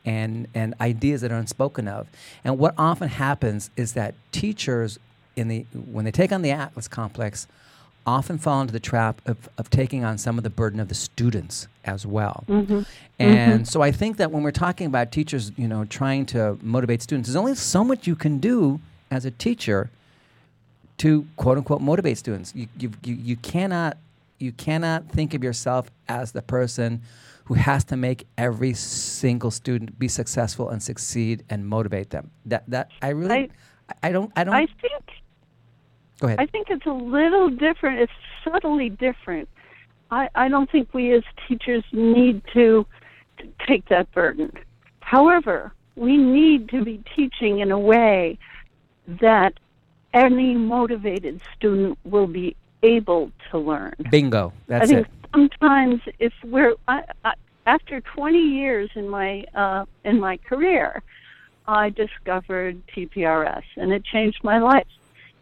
and, 0.04 0.48
and 0.54 0.74
ideas 0.80 1.20
that 1.20 1.30
are 1.30 1.36
unspoken 1.36 1.86
of. 1.88 2.08
And 2.44 2.58
what 2.58 2.74
often 2.78 3.08
happens 3.08 3.70
is 3.76 3.92
that 3.92 4.14
teachers, 4.32 4.98
in 5.36 5.48
the, 5.48 5.66
when 5.72 6.04
they 6.04 6.10
take 6.10 6.32
on 6.32 6.42
the 6.42 6.50
Atlas 6.50 6.88
complex, 6.88 7.46
often 8.06 8.38
fall 8.38 8.60
into 8.60 8.72
the 8.72 8.80
trap 8.80 9.20
of, 9.26 9.48
of 9.58 9.70
taking 9.70 10.04
on 10.04 10.18
some 10.18 10.38
of 10.38 10.44
the 10.44 10.50
burden 10.50 10.80
of 10.80 10.88
the 10.88 10.94
students 10.94 11.68
as 11.84 12.06
well. 12.06 12.44
Mm-hmm. 12.48 12.72
Mm-hmm. 12.72 12.86
And 13.20 13.68
so 13.68 13.82
I 13.82 13.92
think 13.92 14.16
that 14.16 14.30
when 14.30 14.42
we're 14.42 14.50
talking 14.50 14.86
about 14.86 15.12
teachers, 15.12 15.52
you 15.56 15.68
know, 15.68 15.84
trying 15.84 16.26
to 16.26 16.58
motivate 16.62 17.02
students, 17.02 17.28
there's 17.28 17.36
only 17.36 17.54
so 17.54 17.84
much 17.84 18.06
you 18.06 18.16
can 18.16 18.38
do 18.38 18.80
as 19.10 19.24
a 19.24 19.30
teacher 19.30 19.90
to 20.98 21.26
quote 21.36 21.58
unquote 21.58 21.80
motivate 21.80 22.18
students. 22.18 22.52
You, 22.54 22.68
you, 22.78 22.92
you, 23.04 23.14
you 23.14 23.36
cannot 23.36 23.96
you 24.38 24.52
cannot 24.52 25.08
think 25.08 25.34
of 25.34 25.44
yourself 25.44 25.88
as 26.08 26.32
the 26.32 26.42
person 26.42 27.00
who 27.44 27.54
has 27.54 27.84
to 27.84 27.96
make 27.96 28.26
every 28.36 28.74
single 28.74 29.50
student 29.50 29.98
be 29.98 30.08
successful 30.08 30.68
and 30.68 30.82
succeed 30.82 31.44
and 31.48 31.66
motivate 31.66 32.10
them. 32.10 32.30
That 32.46 32.64
that 32.68 32.90
I 33.00 33.10
really 33.10 33.50
I, 33.88 34.08
I 34.08 34.12
don't 34.12 34.32
I 34.36 34.44
don't 34.44 34.54
I 34.54 34.66
think 34.66 35.21
go 36.20 36.28
ahead. 36.28 36.40
I 36.40 36.46
think 36.46 36.70
it's 36.70 36.86
a 36.86 36.92
little 36.92 37.48
different. 37.48 38.00
It's 38.00 38.12
subtly 38.44 38.90
different. 38.90 39.48
I, 40.10 40.28
I 40.34 40.48
don't 40.48 40.70
think 40.70 40.92
we 40.92 41.12
as 41.12 41.22
teachers 41.48 41.84
need 41.92 42.42
to, 42.52 42.86
to 43.38 43.48
take 43.66 43.88
that 43.88 44.12
burden. 44.12 44.52
However, 45.00 45.72
we 45.96 46.16
need 46.16 46.68
to 46.70 46.84
be 46.84 47.02
teaching 47.16 47.60
in 47.60 47.70
a 47.70 47.78
way 47.78 48.38
that 49.06 49.54
any 50.14 50.54
motivated 50.54 51.40
student 51.56 51.98
will 52.04 52.26
be 52.26 52.56
able 52.82 53.30
to 53.50 53.58
learn. 53.58 53.94
Bingo. 54.10 54.52
That's 54.66 54.84
I 54.84 54.94
think 54.94 55.06
it. 55.06 55.12
sometimes 55.32 56.00
if 56.18 56.32
we're 56.44 56.74
I, 56.88 57.04
I, 57.24 57.34
after 57.66 58.00
20 58.00 58.38
years 58.38 58.90
in 58.94 59.08
my 59.08 59.44
uh, 59.54 59.84
in 60.04 60.20
my 60.20 60.36
career, 60.36 61.02
I 61.66 61.90
discovered 61.90 62.82
TPRS 62.88 63.62
and 63.76 63.92
it 63.92 64.04
changed 64.04 64.42
my 64.42 64.58
life 64.58 64.86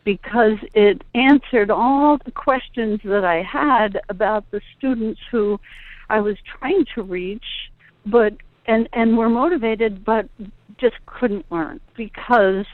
because 0.04 0.58
it 0.74 1.02
answered 1.14 1.70
all 1.70 2.18
the 2.24 2.30
questions 2.30 3.00
that 3.04 3.24
I 3.24 3.42
had 3.42 4.00
about 4.08 4.50
the 4.50 4.60
students 4.76 5.20
who 5.30 5.60
I 6.08 6.20
was 6.20 6.36
trying 6.58 6.86
to 6.94 7.02
reach, 7.02 7.70
but 8.06 8.34
and 8.66 8.88
and 8.92 9.16
were 9.16 9.28
motivated, 9.28 10.04
but 10.04 10.28
just 10.78 10.96
couldn't 11.06 11.46
learn 11.50 11.80
because 11.96 12.66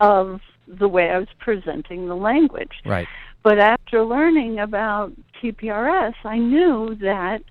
of 0.00 0.40
the 0.66 0.88
way 0.88 1.10
I 1.10 1.18
was 1.18 1.28
presenting 1.38 2.08
the 2.08 2.16
language. 2.16 2.82
Right. 2.84 3.08
But 3.42 3.58
after 3.58 4.04
learning 4.04 4.58
about 4.58 5.12
TPRS, 5.40 6.14
I 6.24 6.38
knew 6.38 6.96
that 7.00 7.42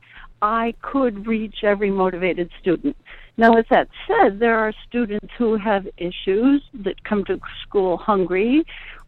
I 0.42 0.76
could 0.82 1.26
reach 1.26 1.64
every 1.64 1.90
motivated 1.90 2.52
student. 2.62 2.96
Now, 3.38 3.54
with 3.54 3.68
that 3.70 3.88
said, 4.08 4.40
there 4.40 4.58
are 4.58 4.74
students 4.88 5.28
who 5.38 5.58
have 5.58 5.88
issues 5.98 6.64
that 6.74 7.04
come 7.04 7.24
to 7.26 7.40
school 7.64 7.98
hungry 7.98 8.66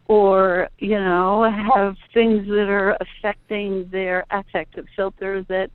or, 0.09 0.69
you 0.79 0.99
know, 0.99 1.43
have 1.75 1.95
things 2.15 2.47
that 2.47 2.67
are 2.67 2.97
affecting 2.99 3.87
their 3.91 4.25
affective 4.31 4.87
filter 4.95 5.43
that 5.43 5.69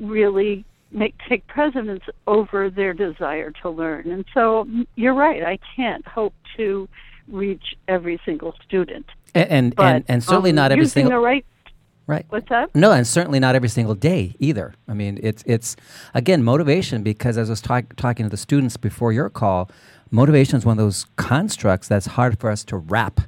really 0.00 0.64
make 0.90 1.14
take 1.28 1.46
precedence 1.46 2.02
over 2.26 2.70
their 2.70 2.94
desire 2.94 3.52
to 3.62 3.68
learn. 3.68 4.10
And 4.10 4.24
so 4.32 4.66
you're 4.94 5.14
right, 5.14 5.42
I 5.42 5.58
can't 5.76 6.06
hope 6.08 6.32
to 6.56 6.88
reach 7.28 7.76
every 7.86 8.18
single 8.24 8.54
student. 8.66 9.04
And 9.34 9.50
and, 9.50 9.76
But 9.76 9.94
and, 9.94 10.04
and 10.08 10.24
certainly 10.24 10.50
um, 10.50 10.56
not 10.56 10.72
every 10.72 10.84
using 10.84 11.04
single 11.04 11.20
the 11.20 11.24
right 11.24 11.44
right. 12.06 12.24
what's 12.30 12.48
that? 12.48 12.74
No, 12.74 12.92
and 12.92 13.06
certainly 13.06 13.40
not 13.40 13.54
every 13.54 13.68
single 13.68 13.94
day 13.94 14.34
either. 14.38 14.72
I 14.88 14.94
mean, 14.94 15.20
it's 15.22 15.44
it's 15.46 15.76
again 16.14 16.42
motivation 16.42 17.02
because 17.02 17.36
as 17.36 17.50
I 17.50 17.52
was 17.52 17.60
talk, 17.60 17.94
talking 17.96 18.24
to 18.24 18.30
the 18.30 18.38
students 18.38 18.78
before 18.78 19.12
your 19.12 19.28
call, 19.28 19.70
motivation 20.10 20.56
is 20.56 20.64
one 20.64 20.78
of 20.78 20.82
those 20.82 21.04
constructs 21.16 21.88
that's 21.88 22.06
hard 22.06 22.40
for 22.40 22.50
us 22.50 22.64
to 22.64 22.78
wrap 22.78 23.20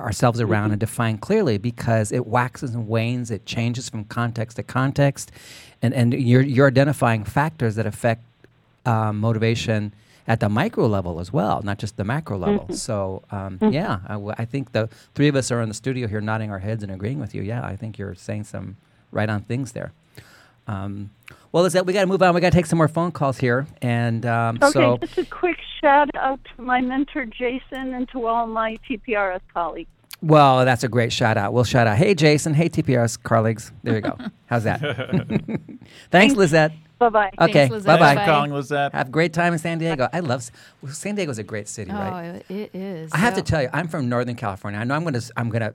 ourselves 0.00 0.40
around 0.40 0.70
and 0.72 0.80
define 0.80 1.18
clearly 1.18 1.58
because 1.58 2.12
it 2.12 2.26
waxes 2.26 2.74
and 2.74 2.88
wanes, 2.88 3.30
it 3.30 3.46
changes 3.46 3.88
from 3.88 4.04
context 4.04 4.56
to 4.56 4.62
context, 4.62 5.30
and 5.82 5.92
and 5.94 6.12
you're 6.14 6.42
you're 6.42 6.66
identifying 6.68 7.24
factors 7.24 7.74
that 7.76 7.86
affect 7.86 8.22
um, 8.86 9.18
motivation 9.18 9.92
at 10.28 10.38
the 10.40 10.48
micro 10.48 10.86
level 10.86 11.18
as 11.18 11.32
well, 11.32 11.60
not 11.62 11.78
just 11.78 11.96
the 11.96 12.04
macro 12.04 12.38
level. 12.38 12.66
So 12.74 13.22
um, 13.30 13.58
yeah, 13.70 14.00
I, 14.06 14.12
w- 14.14 14.34
I 14.38 14.44
think 14.44 14.72
the 14.72 14.88
three 15.14 15.28
of 15.28 15.34
us 15.36 15.50
are 15.50 15.60
in 15.60 15.68
the 15.68 15.74
studio 15.74 16.06
here 16.06 16.20
nodding 16.20 16.50
our 16.50 16.60
heads 16.60 16.82
and 16.82 16.92
agreeing 16.92 17.18
with 17.18 17.34
you. 17.34 17.42
Yeah, 17.42 17.64
I 17.64 17.74
think 17.76 17.98
you're 17.98 18.14
saying 18.14 18.44
some 18.44 18.76
right 19.10 19.28
on 19.28 19.42
things 19.42 19.72
there. 19.72 19.92
Um, 20.68 21.10
well, 21.52 21.62
Lizette 21.64 21.86
we 21.86 21.92
got 21.92 22.00
to 22.02 22.06
move 22.06 22.22
on? 22.22 22.34
We 22.34 22.40
got 22.40 22.50
to 22.52 22.56
take 22.56 22.66
some 22.66 22.76
more 22.78 22.88
phone 22.88 23.12
calls 23.12 23.38
here, 23.38 23.66
and 23.82 24.24
um, 24.26 24.58
Okay, 24.62 24.72
so 24.72 24.98
just 24.98 25.18
a 25.18 25.24
quick 25.24 25.56
shout 25.80 26.08
out 26.14 26.40
to 26.56 26.62
my 26.62 26.80
mentor 26.80 27.24
Jason 27.26 27.94
and 27.94 28.08
to 28.10 28.26
all 28.26 28.46
my 28.46 28.78
TPRS 28.88 29.40
colleagues. 29.52 29.90
well, 30.22 30.64
that's 30.64 30.84
a 30.84 30.88
great 30.88 31.12
shout 31.12 31.36
out. 31.36 31.52
We'll 31.52 31.64
shout 31.64 31.86
out. 31.86 31.96
Hey, 31.96 32.14
Jason. 32.14 32.54
Hey, 32.54 32.68
TPRS 32.68 33.22
colleagues. 33.22 33.72
There 33.82 33.94
you 33.94 34.00
go. 34.02 34.16
How's 34.46 34.64
that? 34.64 34.80
Thanks, 36.10 36.34
Lizette. 36.34 36.72
Bye 36.98 37.08
bye. 37.08 37.30
Okay, 37.40 37.68
Lizette. 37.70 37.86
bye 37.98 38.06
Thanks 38.06 38.20
bye. 38.20 38.26
for 38.26 38.30
calling, 38.30 38.52
Lizette. 38.52 38.92
Have 38.92 39.08
a 39.08 39.10
great 39.10 39.32
time 39.32 39.54
in 39.54 39.58
San 39.58 39.78
Diego. 39.78 40.06
I 40.12 40.20
love 40.20 40.40
S- 40.40 40.50
well, 40.82 40.92
San 40.92 41.14
Diego's 41.14 41.38
a 41.38 41.42
great 41.42 41.66
city, 41.66 41.90
Oh, 41.90 41.94
right? 41.94 42.44
it 42.50 42.74
is. 42.74 43.10
I 43.14 43.16
have 43.18 43.34
to 43.36 43.42
tell 43.42 43.62
you, 43.62 43.70
I'm 43.72 43.88
from 43.88 44.10
Northern 44.10 44.34
California. 44.36 44.78
I 44.78 44.84
know 44.84 44.94
I'm 44.94 45.02
going 45.02 45.14
to 45.14 45.32
I'm 45.34 45.48
going 45.48 45.62
to 45.62 45.72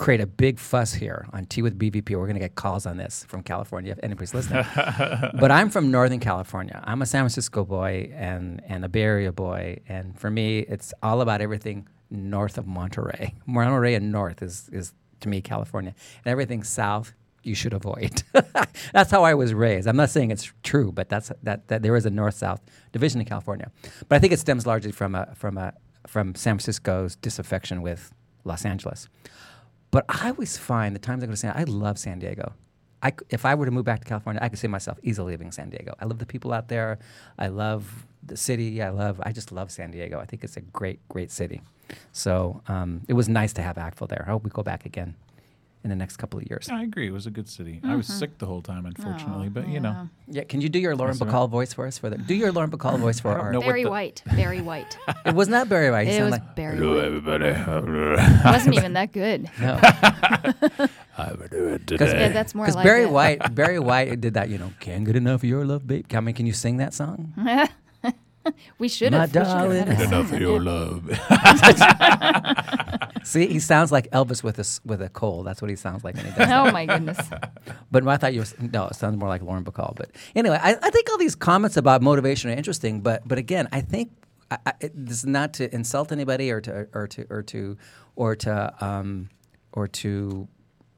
create 0.00 0.20
a 0.20 0.26
big 0.26 0.58
fuss 0.58 0.94
here 0.94 1.26
on 1.34 1.44
Tea 1.44 1.60
with 1.60 1.78
BVP. 1.78 2.16
We're 2.16 2.26
going 2.26 2.32
to 2.32 2.40
get 2.40 2.54
calls 2.54 2.86
on 2.86 2.96
this 2.96 3.24
from 3.28 3.42
California 3.42 3.92
if 3.92 3.98
anybody's 4.02 4.32
listening. 4.32 4.64
but 4.74 5.50
I'm 5.50 5.68
from 5.68 5.90
Northern 5.90 6.20
California. 6.20 6.82
I'm 6.84 7.02
a 7.02 7.06
San 7.06 7.20
Francisco 7.20 7.66
boy 7.66 8.10
and 8.14 8.62
and 8.66 8.82
a 8.82 8.88
Bay 8.88 9.02
Area 9.02 9.30
boy, 9.30 9.80
and 9.88 10.18
for 10.18 10.30
me, 10.30 10.60
it's 10.60 10.94
all 11.02 11.20
about 11.20 11.42
everything 11.42 11.86
north 12.10 12.56
of 12.56 12.66
Monterey. 12.66 13.34
Monterey 13.46 13.94
and 13.94 14.10
north 14.10 14.42
is 14.42 14.70
is 14.72 14.94
to 15.20 15.28
me 15.28 15.42
California, 15.42 15.94
and 16.24 16.32
everything 16.32 16.62
south 16.62 17.12
you 17.42 17.54
should 17.54 17.74
avoid. 17.74 18.22
that's 18.94 19.10
how 19.10 19.22
I 19.22 19.34
was 19.34 19.52
raised. 19.52 19.86
I'm 19.86 19.96
not 19.96 20.08
saying 20.08 20.30
it's 20.30 20.50
true, 20.62 20.92
but 20.92 21.10
that's 21.10 21.30
that, 21.42 21.68
that 21.68 21.82
there 21.82 21.94
is 21.94 22.06
a 22.06 22.10
north 22.10 22.36
south 22.36 22.62
division 22.92 23.20
in 23.20 23.26
California. 23.26 23.70
But 24.08 24.16
I 24.16 24.18
think 24.18 24.32
it 24.32 24.38
stems 24.38 24.66
largely 24.66 24.92
from 24.92 25.14
a 25.14 25.34
from 25.34 25.58
a 25.58 25.74
from 26.06 26.34
San 26.34 26.54
Francisco's 26.54 27.16
disaffection 27.16 27.82
with 27.82 28.14
Los 28.44 28.64
Angeles. 28.64 29.06
But 29.90 30.04
I 30.08 30.30
always 30.30 30.56
find 30.56 30.94
the 30.94 31.00
times 31.00 31.22
I 31.22 31.26
go 31.26 31.32
to 31.32 31.36
San 31.36 31.52
I 31.56 31.64
love 31.64 31.98
San 31.98 32.18
Diego. 32.18 32.52
I 33.02 33.12
if 33.30 33.44
I 33.44 33.54
were 33.54 33.64
to 33.64 33.70
move 33.70 33.84
back 33.84 34.00
to 34.00 34.06
California, 34.06 34.40
I 34.42 34.48
could 34.48 34.58
see 34.58 34.68
myself 34.68 34.98
easily 35.02 35.32
living 35.32 35.48
in 35.48 35.52
San 35.52 35.70
Diego. 35.70 35.94
I 36.00 36.04
love 36.04 36.18
the 36.18 36.26
people 36.26 36.52
out 36.52 36.68
there. 36.68 36.98
I 37.38 37.48
love 37.48 38.06
the 38.22 38.36
city. 38.36 38.82
I 38.82 38.90
love. 38.90 39.20
I 39.24 39.32
just 39.32 39.52
love 39.52 39.70
San 39.70 39.90
Diego. 39.90 40.20
I 40.20 40.26
think 40.26 40.44
it's 40.44 40.56
a 40.56 40.60
great, 40.60 41.00
great 41.08 41.30
city. 41.30 41.62
So 42.12 42.62
um, 42.68 43.00
it 43.08 43.14
was 43.14 43.28
nice 43.28 43.52
to 43.54 43.62
have 43.62 43.76
ACTFL 43.76 44.08
there. 44.08 44.24
I 44.26 44.30
hope 44.30 44.44
we 44.44 44.50
go 44.50 44.62
back 44.62 44.86
again 44.86 45.14
in 45.82 45.88
the 45.90 45.96
next 45.96 46.18
couple 46.18 46.38
of 46.38 46.46
years. 46.48 46.68
I 46.68 46.82
agree. 46.82 47.08
It 47.08 47.12
was 47.12 47.26
a 47.26 47.30
good 47.30 47.48
city. 47.48 47.80
I 47.82 47.96
was 47.96 48.06
mm-hmm. 48.06 48.18
sick 48.18 48.38
the 48.38 48.46
whole 48.46 48.60
time, 48.60 48.84
unfortunately, 48.84 49.48
but 49.48 49.68
you 49.68 49.80
know. 49.80 49.96
Oh, 49.96 50.08
yeah, 50.28 50.44
can 50.44 50.60
you 50.60 50.68
do 50.68 50.78
your 50.78 50.94
Lauren 50.94 51.12
That's 51.12 51.22
all 51.22 51.26
right. 51.26 51.34
Bacall 51.34 51.50
voice 51.50 51.72
for 51.72 51.86
us? 51.86 51.96
For 51.96 52.10
the 52.10 52.18
do 52.18 52.34
your 52.34 52.52
Lauren 52.52 52.70
Bacall 52.70 52.98
voice 52.98 53.20
for 53.24 53.32
don't 53.32 53.40
our. 53.40 53.52
know 53.52 53.60
what 53.60 53.66
Very 53.66 53.84
the- 53.84 53.90
white. 53.90 54.22
Barry 54.36 54.60
white. 54.60 54.98
It 55.26 55.34
was 55.34 55.48
not 55.48 55.68
Barry 55.68 55.90
White. 55.90 56.08
He 56.08 56.14
it 56.14 56.22
was 56.22 56.32
like 56.32 56.56
very 56.56 56.76
Hello, 56.78 56.96
white. 56.96 57.04
everybody. 57.04 57.44
It 58.40 58.44
wasn't 58.44 58.74
even 58.74 58.94
that 58.94 59.12
good. 59.12 59.50
no. 59.60 59.76
How 61.12 61.32
do 61.32 61.68
it 61.68 61.86
Because 61.86 62.12
Yeah, 62.12 62.28
that's 62.28 62.54
more 62.54 62.64
Because 62.64 62.76
like 62.76 62.84
Barry 62.84 63.04
it. 63.04 63.10
White, 63.10 63.54
Barry 63.54 63.78
White 63.78 64.20
did 64.20 64.34
that. 64.34 64.48
You 64.48 64.58
know, 64.58 64.72
can't 64.80 65.04
get 65.04 65.16
enough 65.16 65.40
of 65.40 65.44
your 65.44 65.64
love, 65.64 65.86
babe. 65.86 66.06
I 66.12 66.20
mean, 66.20 66.34
can 66.34 66.46
you 66.46 66.52
sing 66.52 66.78
that 66.78 66.94
song? 66.94 67.34
we 68.78 68.88
should 68.88 69.12
have. 69.12 69.34
we 69.34 69.40
should 69.40 69.46
have 69.46 69.58
darling. 69.58 69.86
had 69.86 70.00
Enough 70.08 70.28
song 70.28 70.34
of 70.36 70.40
your 70.40 70.60
love. 70.60 71.10
See, 73.24 73.46
he 73.46 73.58
sounds 73.58 73.92
like 73.92 74.10
Elvis 74.10 74.42
with 74.42 74.58
a 74.58 74.60
s- 74.60 74.80
with 74.84 75.02
a 75.02 75.08
cold. 75.08 75.46
That's 75.46 75.60
what 75.60 75.70
he 75.70 75.76
sounds 75.76 76.04
like 76.04 76.16
when 76.16 76.24
he 76.24 76.30
does. 76.30 76.38
that. 76.48 76.66
Oh 76.68 76.72
my 76.72 76.86
goodness. 76.86 77.18
But 77.90 78.06
I 78.06 78.16
thought 78.16 78.32
you 78.34 78.40
was 78.40 78.54
no, 78.60 78.86
it 78.86 78.94
sounds 78.94 79.16
more 79.16 79.28
like 79.28 79.42
Lauren 79.42 79.64
Bacall. 79.64 79.94
But 79.94 80.10
anyway, 80.34 80.58
I, 80.60 80.76
I 80.82 80.90
think 80.90 81.10
all 81.10 81.18
these 81.18 81.34
comments 81.34 81.76
about 81.76 82.02
motivation 82.02 82.50
are 82.50 82.54
interesting. 82.54 83.00
But 83.02 83.26
but 83.28 83.38
again, 83.38 83.68
I 83.72 83.80
think 83.82 84.10
I, 84.50 84.58
I, 84.66 84.72
this 84.94 85.18
is 85.18 85.26
not 85.26 85.52
to 85.54 85.72
insult 85.74 86.12
anybody 86.12 86.50
or 86.50 86.60
to 86.62 86.88
or 86.94 87.06
to 87.08 87.26
or 87.30 87.42
to 87.42 87.76
or 88.16 88.36
to 88.36 88.74
um, 88.84 89.28
or 89.72 89.86
to 89.88 90.48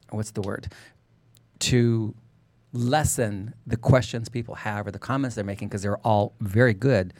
what's 0.09 0.31
the 0.31 0.41
word 0.41 0.71
to 1.59 2.15
lessen 2.73 3.53
the 3.65 3.77
questions 3.77 4.27
people 4.27 4.55
have 4.55 4.87
or 4.87 4.91
the 4.91 4.99
comments 4.99 5.35
they're 5.35 5.45
making 5.45 5.69
because 5.69 5.83
they're 5.83 5.97
all 5.99 6.35
very 6.41 6.73
good. 6.73 7.13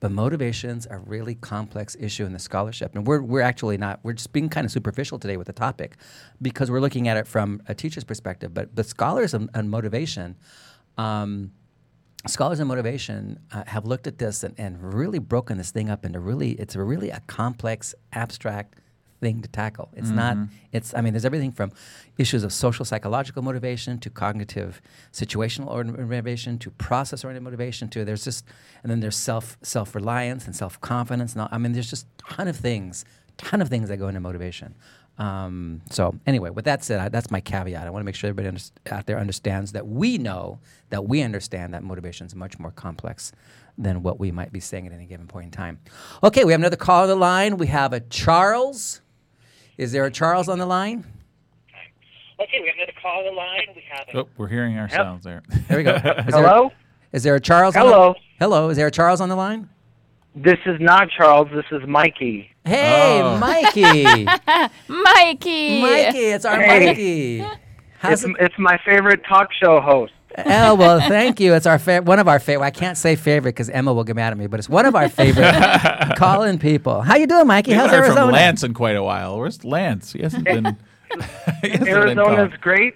But 0.00 0.12
motivation's 0.12 0.86
a 0.88 0.98
really 0.98 1.34
complex 1.34 1.96
issue 1.98 2.24
in 2.24 2.32
the 2.32 2.38
scholarship, 2.38 2.94
and 2.94 3.04
we're 3.04 3.20
we're 3.20 3.40
actually 3.40 3.78
not. 3.78 3.98
We're 4.04 4.12
just 4.12 4.32
being 4.32 4.48
kind 4.48 4.64
of 4.64 4.70
superficial 4.70 5.18
today 5.18 5.36
with 5.36 5.48
the 5.48 5.52
topic, 5.52 5.96
because 6.40 6.70
we're 6.70 6.80
looking 6.80 7.08
at 7.08 7.16
it 7.16 7.26
from 7.26 7.60
a 7.66 7.74
teacher's 7.74 8.04
perspective. 8.04 8.54
But 8.54 8.76
the 8.76 8.84
scholars 8.84 9.34
on, 9.34 9.50
on 9.54 9.68
motivation, 9.68 10.36
um, 10.98 11.50
scholars 12.28 12.60
on 12.60 12.68
motivation 12.68 13.40
uh, 13.52 13.64
have 13.66 13.86
looked 13.86 14.06
at 14.06 14.18
this 14.18 14.44
and, 14.44 14.54
and 14.56 14.94
really 14.94 15.18
broken 15.18 15.58
this 15.58 15.72
thing 15.72 15.90
up 15.90 16.04
into 16.04 16.20
really. 16.20 16.52
It's 16.52 16.76
really 16.76 17.10
a 17.10 17.20
complex, 17.26 17.92
abstract 18.12 18.78
thing 19.20 19.42
to 19.42 19.48
tackle. 19.48 19.88
It's 19.94 20.10
not. 20.10 20.36
It's. 20.72 20.94
I 20.94 21.00
mean, 21.00 21.12
there's 21.12 21.24
everything 21.24 21.52
from 21.52 21.72
issues 22.16 22.44
of 22.44 22.52
social 22.52 22.84
psychological 22.84 23.42
motivation 23.42 23.98
to 23.98 24.10
cognitive 24.10 24.80
situational 25.12 25.68
or- 25.68 25.84
motivation 25.84 26.58
to 26.58 26.70
process 26.70 27.24
oriented 27.24 27.42
motivation 27.42 27.88
to 27.88 28.04
there's 28.04 28.24
just 28.24 28.44
and 28.82 28.90
then 28.90 29.00
there's 29.00 29.16
self 29.16 29.56
self 29.62 29.94
reliance 29.94 30.46
and 30.46 30.54
self 30.54 30.80
confidence. 30.80 31.32
And 31.32 31.42
all, 31.42 31.48
I 31.50 31.58
mean, 31.58 31.72
there's 31.72 31.90
just 31.90 32.06
a 32.06 32.34
ton 32.34 32.48
of 32.48 32.56
things, 32.56 33.04
ton 33.36 33.60
of 33.60 33.68
things 33.68 33.88
that 33.88 33.96
go 33.96 34.08
into 34.08 34.20
motivation. 34.20 34.74
Um, 35.18 35.82
so 35.90 36.14
anyway, 36.26 36.50
with 36.50 36.64
that 36.66 36.84
said, 36.84 37.00
I, 37.00 37.08
that's 37.08 37.30
my 37.30 37.40
caveat. 37.40 37.84
I 37.86 37.90
want 37.90 38.02
to 38.02 38.04
make 38.04 38.14
sure 38.14 38.30
everybody 38.30 38.56
underst- 38.56 38.70
out 38.90 39.06
there 39.06 39.18
understands 39.18 39.72
that 39.72 39.86
we 39.86 40.16
know 40.16 40.60
that 40.90 41.06
we 41.08 41.22
understand 41.22 41.74
that 41.74 41.82
motivation 41.82 42.26
is 42.26 42.36
much 42.36 42.58
more 42.60 42.70
complex 42.70 43.32
than 43.76 44.02
what 44.02 44.20
we 44.20 44.30
might 44.30 44.52
be 44.52 44.60
saying 44.60 44.86
at 44.86 44.92
any 44.92 45.06
given 45.06 45.26
point 45.26 45.46
in 45.46 45.50
time. 45.50 45.80
Okay, 46.22 46.44
we 46.44 46.52
have 46.52 46.60
another 46.60 46.76
call 46.76 47.02
on 47.02 47.08
the 47.08 47.16
line. 47.16 47.56
We 47.56 47.66
have 47.66 47.92
a 47.92 48.00
Charles. 48.00 49.00
Is 49.78 49.92
there 49.92 50.04
a 50.04 50.10
Charles 50.10 50.48
on 50.48 50.58
the 50.58 50.66
line? 50.66 51.04
Okay, 52.40 52.60
we 52.60 52.66
have 52.68 52.76
another 52.76 52.92
call 53.00 53.18
on 53.20 53.24
the 53.26 53.30
line. 53.32 53.62
We 53.74 53.82
have 53.90 54.06
a 54.14 54.18
Oh, 54.20 54.28
we're 54.36 54.48
hearing 54.48 54.78
ourselves 54.78 55.24
there. 55.24 55.42
There 55.68 55.78
we 55.78 55.84
go. 55.84 55.94
Is 55.96 56.02
there- 56.02 56.24
Hello? 56.26 56.70
is 57.12 57.22
there 57.22 57.34
a 57.36 57.40
Charles? 57.40 57.74
On 57.74 57.82
Hello. 57.86 58.12
the, 58.14 58.20
hello. 58.44 58.68
Is 58.68 58.76
there 58.76 58.86
a 58.86 58.90
Charles 58.90 59.20
on 59.22 59.28
the 59.30 59.34
line? 59.36 59.68
This 60.36 60.58
is 60.66 60.78
not 60.78 61.08
Charles. 61.10 61.48
This 61.52 61.64
is 61.72 61.86
Mikey. 61.88 62.50
Hey, 62.64 63.20
Oh. 63.22 63.38
Mikey. 63.40 64.04
Mikey. 64.88 65.80
Mikey, 65.82 66.18
it's 66.18 66.44
our 66.44 66.60
Hey. 66.60 66.86
Mikey. 66.86 67.58
How's 67.98 68.24
It's, 68.24 68.30
it? 68.30 68.36
it's 68.40 68.54
my 68.58 68.78
favorite 68.84 69.22
talk 69.26 69.48
show 69.52 69.80
host. 69.80 70.12
Oh 70.46 70.74
well, 70.74 71.00
thank 71.00 71.40
you. 71.40 71.54
It's 71.54 71.66
our 71.66 71.78
fa- 71.78 72.02
one 72.02 72.18
of 72.18 72.28
our 72.28 72.38
favorite. 72.38 72.66
I 72.66 72.70
can't 72.70 72.96
say 72.96 73.16
favorite 73.16 73.52
because 73.52 73.68
Emma 73.70 73.92
will 73.92 74.04
get 74.04 74.16
mad 74.16 74.32
at 74.32 74.38
me, 74.38 74.46
but 74.46 74.58
it's 74.60 74.68
one 74.68 74.86
of 74.86 74.94
our 74.94 75.08
favorite 75.08 75.52
call-in 76.16 76.58
people. 76.58 77.00
How 77.02 77.16
you 77.16 77.26
doing, 77.26 77.46
Mikey? 77.46 77.72
We 77.72 77.76
How's 77.76 77.92
Arizona? 77.92 78.20
from 78.20 78.30
Lance 78.32 78.62
in 78.62 78.74
quite 78.74 78.96
a 78.96 79.02
while. 79.02 79.38
Where's 79.38 79.64
Lance? 79.64 80.12
He 80.12 80.22
hasn't 80.22 80.44
been. 80.44 80.64
he 81.62 81.68
hasn't 81.70 81.84
been 81.84 81.88
Arizona's 81.88 82.36
calling. 82.36 82.52
great. 82.60 82.94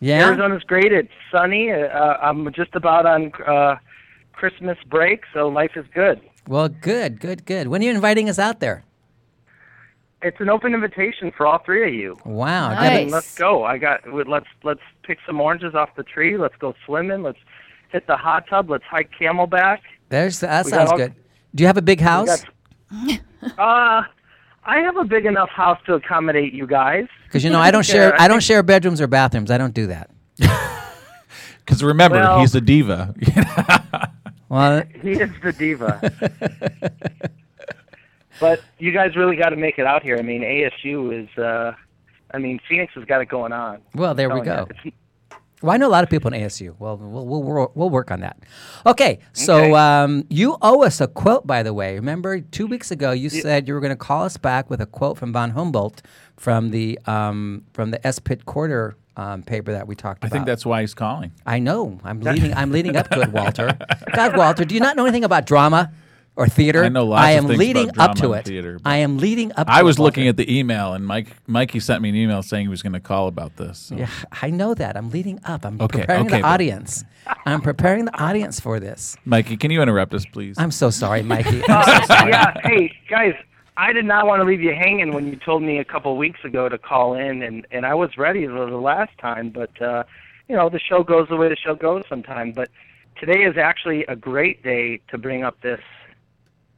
Yeah. 0.00 0.26
Arizona's 0.26 0.62
great. 0.64 0.92
It's 0.92 1.12
sunny. 1.32 1.70
Uh, 1.72 1.88
I'm 2.20 2.52
just 2.52 2.74
about 2.74 3.06
on 3.06 3.32
uh, 3.46 3.76
Christmas 4.32 4.76
break, 4.90 5.22
so 5.32 5.48
life 5.48 5.72
is 5.76 5.86
good. 5.94 6.20
Well, 6.46 6.68
good, 6.68 7.20
good, 7.20 7.46
good. 7.46 7.68
When 7.68 7.80
are 7.80 7.84
you 7.84 7.90
inviting 7.90 8.28
us 8.28 8.38
out 8.38 8.60
there? 8.60 8.84
It's 10.20 10.40
an 10.40 10.48
open 10.48 10.74
invitation 10.74 11.32
for 11.36 11.46
all 11.46 11.58
three 11.64 11.86
of 11.88 11.94
you. 11.94 12.18
Wow. 12.24 12.70
Nice. 12.70 12.78
good. 12.78 12.92
I 12.92 12.96
mean, 13.04 13.10
let's 13.10 13.34
go. 13.34 13.64
I 13.64 13.78
got. 13.78 14.00
Let's 14.28 14.46
let's 14.62 14.80
pick 15.06 15.18
some 15.26 15.40
oranges 15.40 15.74
off 15.74 15.90
the 15.96 16.02
tree. 16.02 16.36
Let's 16.36 16.56
go 16.58 16.74
swimming. 16.86 17.22
Let's 17.22 17.38
hit 17.90 18.06
the 18.06 18.16
hot 18.16 18.44
tub. 18.48 18.70
Let's 18.70 18.84
hike 18.84 19.10
Camelback. 19.18 19.78
There's 20.08 20.40
that 20.40 20.64
We 20.64 20.70
sounds 20.70 20.90
all- 20.90 20.96
good. 20.98 21.14
Do 21.54 21.62
you 21.62 21.66
have 21.68 21.76
a 21.76 21.82
big 21.82 22.00
house? 22.00 22.44
got- 22.92 23.20
uh, 23.58 24.02
I 24.66 24.78
have 24.80 24.96
a 24.96 25.04
big 25.04 25.26
enough 25.26 25.50
house 25.50 25.78
to 25.86 25.94
accommodate 25.94 26.52
you 26.54 26.66
guys. 26.66 27.06
Because 27.26 27.44
you 27.44 27.50
know 27.50 27.60
I 27.60 27.70
don't 27.70 27.84
share. 27.84 28.08
Yeah, 28.14 28.16
I 28.20 28.24
I 28.24 28.28
don't 28.28 28.42
share 28.42 28.62
bedrooms 28.62 29.00
or 29.00 29.06
bathrooms. 29.06 29.50
I 29.50 29.58
don't 29.58 29.74
do 29.74 29.86
that. 29.88 30.10
Because 31.64 31.82
remember, 31.82 32.16
Well- 32.18 32.40
he's 32.40 32.54
a 32.54 32.60
diva. 32.60 33.14
Well, 34.50 34.82
He 35.00 35.12
is 35.12 35.30
the 35.42 35.52
diva. 35.52 35.98
but 38.40 38.60
you 38.78 38.92
guys 38.92 39.16
really 39.16 39.34
got 39.36 39.48
to 39.50 39.56
make 39.56 39.78
it 39.78 39.86
out 39.86 40.02
here. 40.02 40.16
I 40.18 40.22
mean, 40.22 40.42
ASU 40.42 41.22
is. 41.24 41.38
uh 41.38 41.72
I 42.34 42.38
mean, 42.38 42.58
Phoenix 42.68 42.92
has 42.94 43.04
got 43.04 43.20
it 43.20 43.28
going 43.28 43.52
on. 43.52 43.80
well, 43.94 44.14
there 44.14 44.28
we 44.28 44.40
go. 44.40 44.66
It's, 44.68 44.96
Well, 45.62 45.72
I 45.72 45.76
know 45.78 45.86
a 45.88 45.94
lot 45.96 46.02
of 46.04 46.10
people 46.10 46.32
in 46.34 46.42
ASU. 46.42 46.74
Well, 46.78 46.96
we'll 46.98 47.24
we'll, 47.26 47.42
we'll, 47.42 47.72
we'll 47.74 47.90
work 47.90 48.10
on 48.10 48.20
that. 48.20 48.36
Okay, 48.84 49.20
so 49.32 49.56
Okay. 49.56 49.72
um, 49.72 50.24
you 50.28 50.58
owe 50.60 50.82
us 50.82 51.00
a 51.00 51.06
quote, 51.06 51.46
by 51.46 51.62
the 51.62 51.72
way. 51.72 51.94
Remember, 51.94 52.40
two 52.40 52.66
weeks 52.66 52.90
ago 52.90 53.12
you 53.12 53.30
said 53.30 53.68
you 53.68 53.72
were 53.74 53.80
going 53.80 53.90
to 53.90 53.96
call 53.96 54.24
us 54.24 54.36
back 54.36 54.68
with 54.68 54.80
a 54.80 54.86
quote 54.86 55.16
from 55.16 55.32
von 55.32 55.50
Humboldt 55.50 56.02
from 56.36 56.70
the 56.70 56.98
um, 57.06 57.64
from 57.72 57.92
the 57.92 58.04
S. 58.06 58.18
Pit 58.18 58.44
Corder 58.46 58.96
um, 59.16 59.42
paper 59.42 59.72
that 59.72 59.86
we 59.86 59.94
talked 59.94 60.24
I 60.24 60.26
about. 60.26 60.34
I 60.34 60.38
think 60.38 60.46
that's 60.46 60.66
why 60.66 60.80
he's 60.80 60.92
calling. 60.92 61.30
I 61.46 61.60
know. 61.60 61.98
I'm 62.04 62.20
leading. 62.28 62.52
I'm 62.52 62.72
leading 62.72 62.96
up 62.96 63.08
to 63.10 63.20
it, 63.22 63.30
Walter. 63.30 63.78
God, 64.14 64.36
Walter, 64.36 64.64
do 64.64 64.74
you 64.74 64.80
not 64.80 64.96
know 64.96 65.04
anything 65.04 65.24
about 65.24 65.46
drama? 65.46 65.92
Or 66.36 66.48
theater. 66.48 66.84
I 66.84 66.88
know 66.88 67.04
lots 67.06 67.22
I 67.22 67.30
of 67.32 67.38
am 67.44 67.46
things 67.48 67.58
leading 67.58 67.88
about 67.90 68.10
up 68.10 68.16
to 68.16 68.20
drama 68.22 68.34
it. 68.34 68.38
and 68.38 68.46
theater, 68.46 68.78
I 68.84 68.96
am 68.98 69.18
leading 69.18 69.52
up. 69.56 69.68
I 69.68 69.78
to 69.80 69.84
was 69.84 69.98
it, 69.98 70.02
looking 70.02 70.24
Walter. 70.24 70.30
at 70.42 70.46
the 70.46 70.58
email, 70.58 70.92
and 70.94 71.06
Mike 71.06 71.28
Mikey 71.46 71.80
sent 71.80 72.02
me 72.02 72.08
an 72.08 72.14
email 72.16 72.42
saying 72.42 72.64
he 72.64 72.68
was 72.68 72.82
going 72.82 72.92
to 72.94 73.00
call 73.00 73.28
about 73.28 73.56
this. 73.56 73.78
so- 73.78 73.96
Yeah, 73.96 74.08
I 74.42 74.50
know 74.50 74.74
that. 74.74 74.96
I'm 74.96 75.10
leading 75.10 75.38
up. 75.44 75.64
I'm 75.64 75.80
Okay, 75.80 76.00
preparing 76.00 76.26
okay, 76.26 76.36
the 76.36 76.42
but- 76.42 76.48
audience. 76.48 77.04
I'm 77.46 77.60
preparing 77.62 78.04
the 78.06 78.20
audience 78.22 78.60
for 78.60 78.80
this. 78.80 79.16
Mikey, 79.24 79.56
can 79.56 79.70
you 79.70 79.80
interrupt 79.80 80.12
us, 80.14 80.26
please? 80.26 80.56
I'm 80.58 80.70
so 80.70 80.90
sorry, 80.90 81.22
Mikey. 81.22 81.62
Uh, 81.68 81.72
I'm 81.86 82.00
so 82.02 82.06
sorry. 82.14 82.30
yeah, 82.30 82.52
hey 82.64 82.92
guys, 83.08 83.34
I 83.76 83.92
did 83.92 84.04
not 84.04 84.26
want 84.26 84.40
to 84.40 84.44
leave 84.44 84.60
you 84.60 84.72
hanging 84.74 85.12
when 85.14 85.26
you 85.28 85.36
told 85.36 85.62
me 85.62 85.78
a 85.78 85.84
couple 85.84 86.16
weeks 86.16 86.40
ago 86.44 86.68
to 86.68 86.78
call 86.78 87.14
in, 87.14 87.42
and 87.42 87.66
and 87.70 87.86
I 87.86 87.94
was 87.94 88.16
ready 88.18 88.46
the 88.46 88.52
the 88.66 88.76
last 88.76 89.16
time, 89.18 89.50
but 89.50 89.80
uh, 89.80 90.04
you 90.48 90.54
know 90.56 90.68
the 90.68 90.78
show 90.78 91.02
goes 91.02 91.28
the 91.28 91.36
way 91.36 91.48
the 91.48 91.56
show 91.56 91.74
goes 91.74 92.02
sometimes. 92.08 92.54
But 92.54 92.68
today 93.18 93.42
is 93.44 93.56
actually 93.56 94.04
a 94.06 94.14
great 94.16 94.62
day 94.62 95.00
to 95.08 95.16
bring 95.18 95.42
up 95.44 95.60
this 95.62 95.80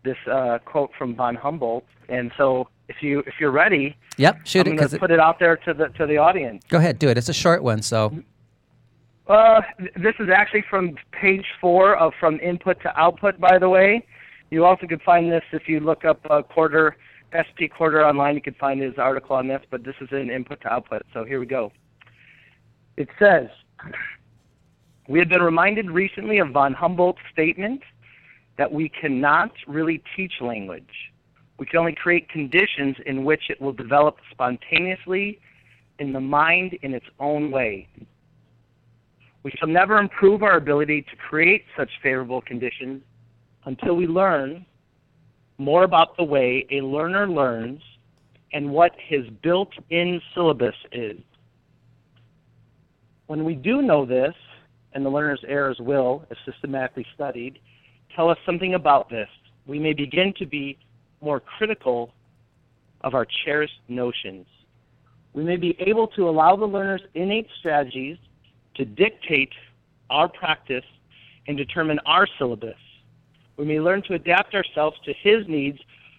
this 0.06 0.16
uh, 0.30 0.58
quote 0.64 0.90
from 0.98 1.14
von 1.14 1.34
Humboldt, 1.34 1.84
and 2.08 2.32
so 2.38 2.68
if 2.88 3.02
you 3.02 3.20
if 3.26 3.34
you're 3.40 3.50
ready, 3.64 3.96
Yep, 4.16 4.46
shoot 4.46 4.60
I'm 4.60 4.60
it 4.60 4.64
going 4.64 4.76
because 4.78 4.92
to 4.92 4.98
put 4.98 5.10
it 5.10 5.20
out 5.20 5.38
there 5.38 5.56
to 5.66 5.74
the 5.74 5.88
to 5.98 6.06
the 6.06 6.16
audience. 6.16 6.62
go 6.68 6.78
ahead, 6.78 6.98
do 6.98 7.08
it. 7.10 7.18
It's 7.18 7.28
a 7.28 7.34
short 7.44 7.62
one, 7.62 7.82
so 7.82 7.98
Uh, 9.28 9.60
this 10.06 10.14
is 10.20 10.28
actually 10.40 10.64
from 10.70 10.94
page 11.22 11.46
four 11.60 11.96
of 11.96 12.12
From 12.20 12.38
Input 12.40 12.80
to 12.82 12.90
Output, 13.04 13.34
by 13.40 13.58
the 13.58 13.68
way. 13.68 14.06
You 14.52 14.64
also 14.64 14.86
could 14.86 15.02
find 15.02 15.30
this 15.30 15.42
if 15.52 15.68
you 15.68 15.80
look 15.80 16.04
up 16.04 16.20
uh, 16.30 16.42
Corder, 16.54 16.94
SP 17.34 17.66
Corder 17.76 18.02
online. 18.06 18.36
You 18.36 18.40
could 18.48 18.56
find 18.56 18.80
his 18.80 18.94
article 18.98 19.34
on 19.34 19.48
this, 19.48 19.62
but 19.72 19.82
this 19.82 19.96
is 20.00 20.08
in 20.12 20.30
Input 20.30 20.60
to 20.62 20.68
Output. 20.72 21.02
So 21.12 21.24
here 21.24 21.40
we 21.40 21.46
go. 21.46 21.72
It 22.96 23.08
says, 23.18 23.48
We 25.08 25.18
have 25.18 25.28
been 25.28 25.42
reminded 25.42 25.90
recently 25.90 26.38
of 26.38 26.48
von 26.50 26.72
Humboldt's 26.74 27.20
statement 27.32 27.82
that 28.58 28.70
we 28.70 28.88
cannot 28.88 29.52
really 29.66 30.02
teach 30.16 30.32
language. 30.40 31.12
We 31.58 31.66
can 31.66 31.78
only 31.78 31.94
create 31.94 32.28
conditions 32.28 32.96
in 33.06 33.24
which 33.24 33.42
it 33.48 33.60
will 33.60 33.72
develop 33.72 34.16
spontaneously 34.30 35.40
in 35.98 36.12
the 36.12 36.20
mind 36.20 36.76
in 36.82 36.94
its 36.94 37.06
own 37.18 37.50
way. 37.50 37.88
We 39.42 39.52
shall 39.58 39.68
never 39.68 39.98
improve 39.98 40.42
our 40.42 40.56
ability 40.56 41.02
to 41.02 41.16
create 41.16 41.64
such 41.76 41.90
favorable 42.02 42.40
conditions 42.40 43.02
until 43.64 43.94
we 43.94 44.06
learn 44.06 44.66
more 45.58 45.84
about 45.84 46.16
the 46.16 46.24
way 46.24 46.66
a 46.70 46.80
learner 46.80 47.28
learns 47.28 47.80
and 48.52 48.70
what 48.70 48.92
his 48.98 49.26
built 49.42 49.70
in 49.90 50.20
syllabus 50.34 50.74
is. 50.92 51.18
When 53.26 53.44
we 53.44 53.54
do 53.54 53.82
know 53.82 54.04
this, 54.04 54.34
and 54.92 55.04
the 55.04 55.10
learner's 55.10 55.44
errors 55.46 55.76
will, 55.78 56.24
if 56.30 56.38
systematically 56.50 57.06
studied, 57.14 57.58
tell 58.16 58.30
us 58.30 58.38
something 58.46 58.74
about 58.74 59.10
this, 59.10 59.28
we 59.66 59.78
may 59.78 59.92
begin 59.92 60.32
to 60.38 60.46
be 60.46 60.78
more 61.20 61.38
critical 61.38 62.12
of 63.02 63.14
our 63.14 63.26
cherished 63.44 63.80
notions. 63.88 64.46
We 65.34 65.44
may 65.44 65.56
be 65.56 65.76
able 65.78 66.08
to 66.08 66.28
allow 66.28 66.56
the 66.56 66.64
learner's 66.64 67.02
innate 67.14 67.48
strategies 67.58 68.16
to 68.76 68.86
dictate 68.86 69.52
our 70.08 70.28
practice 70.28 70.84
and 71.46 71.56
determine 71.56 72.00
our 72.06 72.26
syllabus. 72.38 72.78
We 73.58 73.66
may 73.66 73.80
learn 73.80 74.02
to 74.08 74.14
adapt 74.14 74.54
ourselves 74.54 74.96
to 75.04 75.12
his 75.12 75.46
needs 75.46 75.78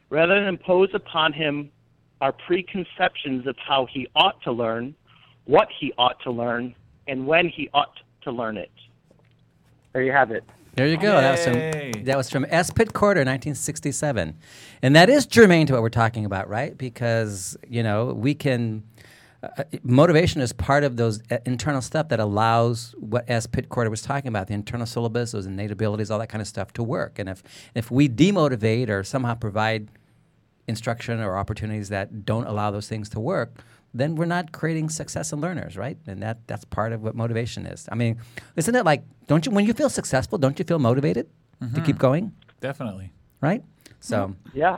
rather 0.10 0.36
than 0.36 0.48
impose 0.48 0.89
upon 0.93 1.34
him 1.34 1.72
our 2.22 2.32
preconceptions 2.32 3.48
of 3.48 3.56
how 3.58 3.88
he 3.91 4.08
ought 4.16 4.41
to 4.43 4.52
learn, 4.52 4.95
what 5.45 5.68
he 5.80 5.93
ought 5.98 6.20
to 6.24 6.32
learn, 6.32 6.76
and 7.08 7.26
when 7.26 7.48
he 7.50 7.70
ought 7.74 8.00
to 8.24 8.32
learn 8.32 8.58
it. 8.58 8.72
There 9.93 10.04
you 10.04 10.12
have 10.12 10.32
it. 10.32 10.43
There 10.78 10.88
you 10.88 10.98
go. 10.98 11.20
That 11.20 11.32
was 11.32 11.44
from 11.44 12.04
that 12.04 12.18
was 12.18 12.30
from 12.30 12.46
S. 12.50 12.70
Pit 12.70 12.94
Corder, 12.94 13.22
1967, 13.22 14.38
and 14.84 14.96
that 14.96 15.10
is 15.10 15.26
germane 15.26 15.66
to 15.66 15.74
what 15.74 15.82
we're 15.82 15.90
talking 15.90 16.24
about, 16.24 16.48
right? 16.48 16.78
Because 16.78 17.58
you 17.68 17.82
know 17.82 18.14
we 18.14 18.36
can. 18.36 18.84
Uh, 19.42 19.64
motivation 19.82 20.40
is 20.40 20.54
part 20.54 20.84
of 20.84 20.98
those 20.98 21.22
uh, 21.32 21.38
internal 21.46 21.82
stuff 21.82 22.10
that 22.10 22.20
allows 22.20 22.94
what 23.00 23.26
S. 23.28 23.48
Pit 23.48 23.70
Corder 23.70 23.90
was 23.90 24.04
talking 24.04 24.28
about, 24.28 24.48
the 24.48 24.54
internal 24.54 24.86
syllabus, 24.86 25.32
those 25.32 25.48
innate 25.48 25.72
abilities, 25.72 26.12
all 26.12 26.20
that 26.20 26.30
kind 26.30 26.42
of 26.44 26.48
stuff 26.48 26.72
to 26.74 26.84
work. 26.84 27.18
And 27.18 27.28
if 27.28 27.42
if 27.74 27.90
we 27.90 28.08
demotivate 28.08 28.90
or 28.90 29.04
somehow 29.04 29.34
provide 29.34 29.90
instruction 30.68 31.20
or 31.22 31.38
opportunities 31.38 31.90
that 31.90 32.24
don't 32.24 32.46
allow 32.46 32.70
those 32.70 32.88
things 32.88 33.10
to 33.10 33.20
work, 33.20 33.64
then 33.98 34.16
we're 34.16 34.26
not 34.26 34.52
creating 34.52 34.89
success 34.89 35.34
in 35.34 35.41
learners, 35.41 35.76
right? 35.78 35.98
And 36.08 36.22
that 36.22 36.39
that's 36.48 36.66
part 36.66 36.93
of 36.93 37.02
what 37.02 37.16
motivation 37.16 37.66
is. 37.66 37.88
I 37.91 37.95
mean, 37.95 38.18
isn't 38.56 38.76
it 38.76 38.86
like 38.86 39.04
don't 39.28 39.45
you 39.45 39.52
when 39.52 39.66
you 39.66 39.74
feel 39.74 39.89
successful, 39.89 40.38
don't 40.38 40.58
you 40.60 40.66
feel 40.66 40.80
motivated 40.80 41.28
to 41.74 41.82
keep 41.82 41.98
going, 41.98 42.34
Definitely. 42.62 43.12
right? 43.41 43.64
So, 44.00 44.36
Yeah. 44.54 44.78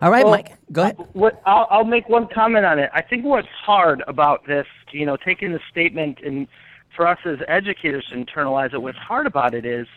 all 0.00 0.10
right, 0.10 0.24
Well, 0.24 0.34
Mike, 0.34 0.52
go 0.70 0.82
ahead. 0.82 0.96
What 1.14 1.42
I'll, 1.46 1.66
I'll 1.68 1.84
make 1.84 2.08
one 2.08 2.28
comment 2.32 2.64
on 2.64 2.78
it. 2.78 2.90
I 2.94 3.02
think 3.02 3.24
what's 3.24 3.48
hard 3.48 4.02
about 4.06 4.46
this, 4.46 4.66
you 4.92 5.04
know, 5.04 5.16
taking 5.16 5.52
the 5.52 5.60
statement 5.70 6.20
and 6.24 6.46
for 6.94 7.08
us 7.08 7.18
as 7.24 7.38
educators 7.48 8.06
to 8.10 8.14
internalize 8.16 8.72
it, 8.72 8.80
what's 8.80 8.98
hard 8.98 9.26
about 9.26 9.52
it 9.52 9.66
is 9.66 9.88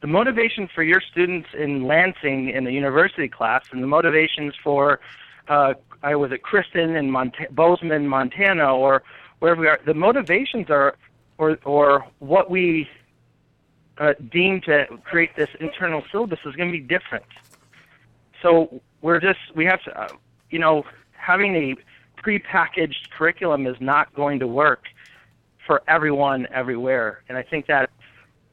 the 0.00 0.06
motivation 0.06 0.68
for 0.72 0.84
your 0.84 1.00
students 1.00 1.48
in 1.58 1.84
Lansing 1.86 2.50
in 2.50 2.62
the 2.64 2.72
university 2.72 3.28
class, 3.28 3.64
and 3.72 3.82
the 3.82 3.86
motivations 3.88 4.54
for 4.62 5.00
uh, 5.48 5.74
I 6.02 6.14
was 6.14 6.32
at 6.32 6.42
Kristen 6.42 6.96
in 6.96 7.10
Mont- 7.10 7.54
Bozeman, 7.54 8.06
Montana, 8.06 8.74
or 8.74 9.02
wherever 9.38 9.60
we 9.60 9.68
are. 9.68 9.80
The 9.84 9.94
motivations 9.94 10.70
are, 10.70 10.96
or 11.38 11.58
or 11.64 12.06
what 12.18 12.50
we 12.50 12.88
uh, 13.98 14.14
deem 14.30 14.60
to 14.62 14.86
create 15.04 15.36
this 15.36 15.48
internal 15.60 16.02
syllabus 16.10 16.38
is 16.44 16.54
going 16.56 16.70
to 16.70 16.78
be 16.78 16.84
different. 16.84 17.24
So 18.42 18.80
we're 19.02 19.20
just 19.20 19.38
we 19.54 19.64
have 19.66 19.82
to, 19.84 20.00
uh, 20.00 20.08
you 20.50 20.58
know, 20.58 20.84
having 21.12 21.54
a 21.54 21.74
prepackaged 22.22 23.10
curriculum 23.16 23.66
is 23.66 23.76
not 23.80 24.12
going 24.14 24.38
to 24.40 24.46
work 24.46 24.84
for 25.66 25.82
everyone 25.88 26.46
everywhere, 26.52 27.22
and 27.28 27.36
I 27.36 27.42
think 27.42 27.66
that 27.66 27.90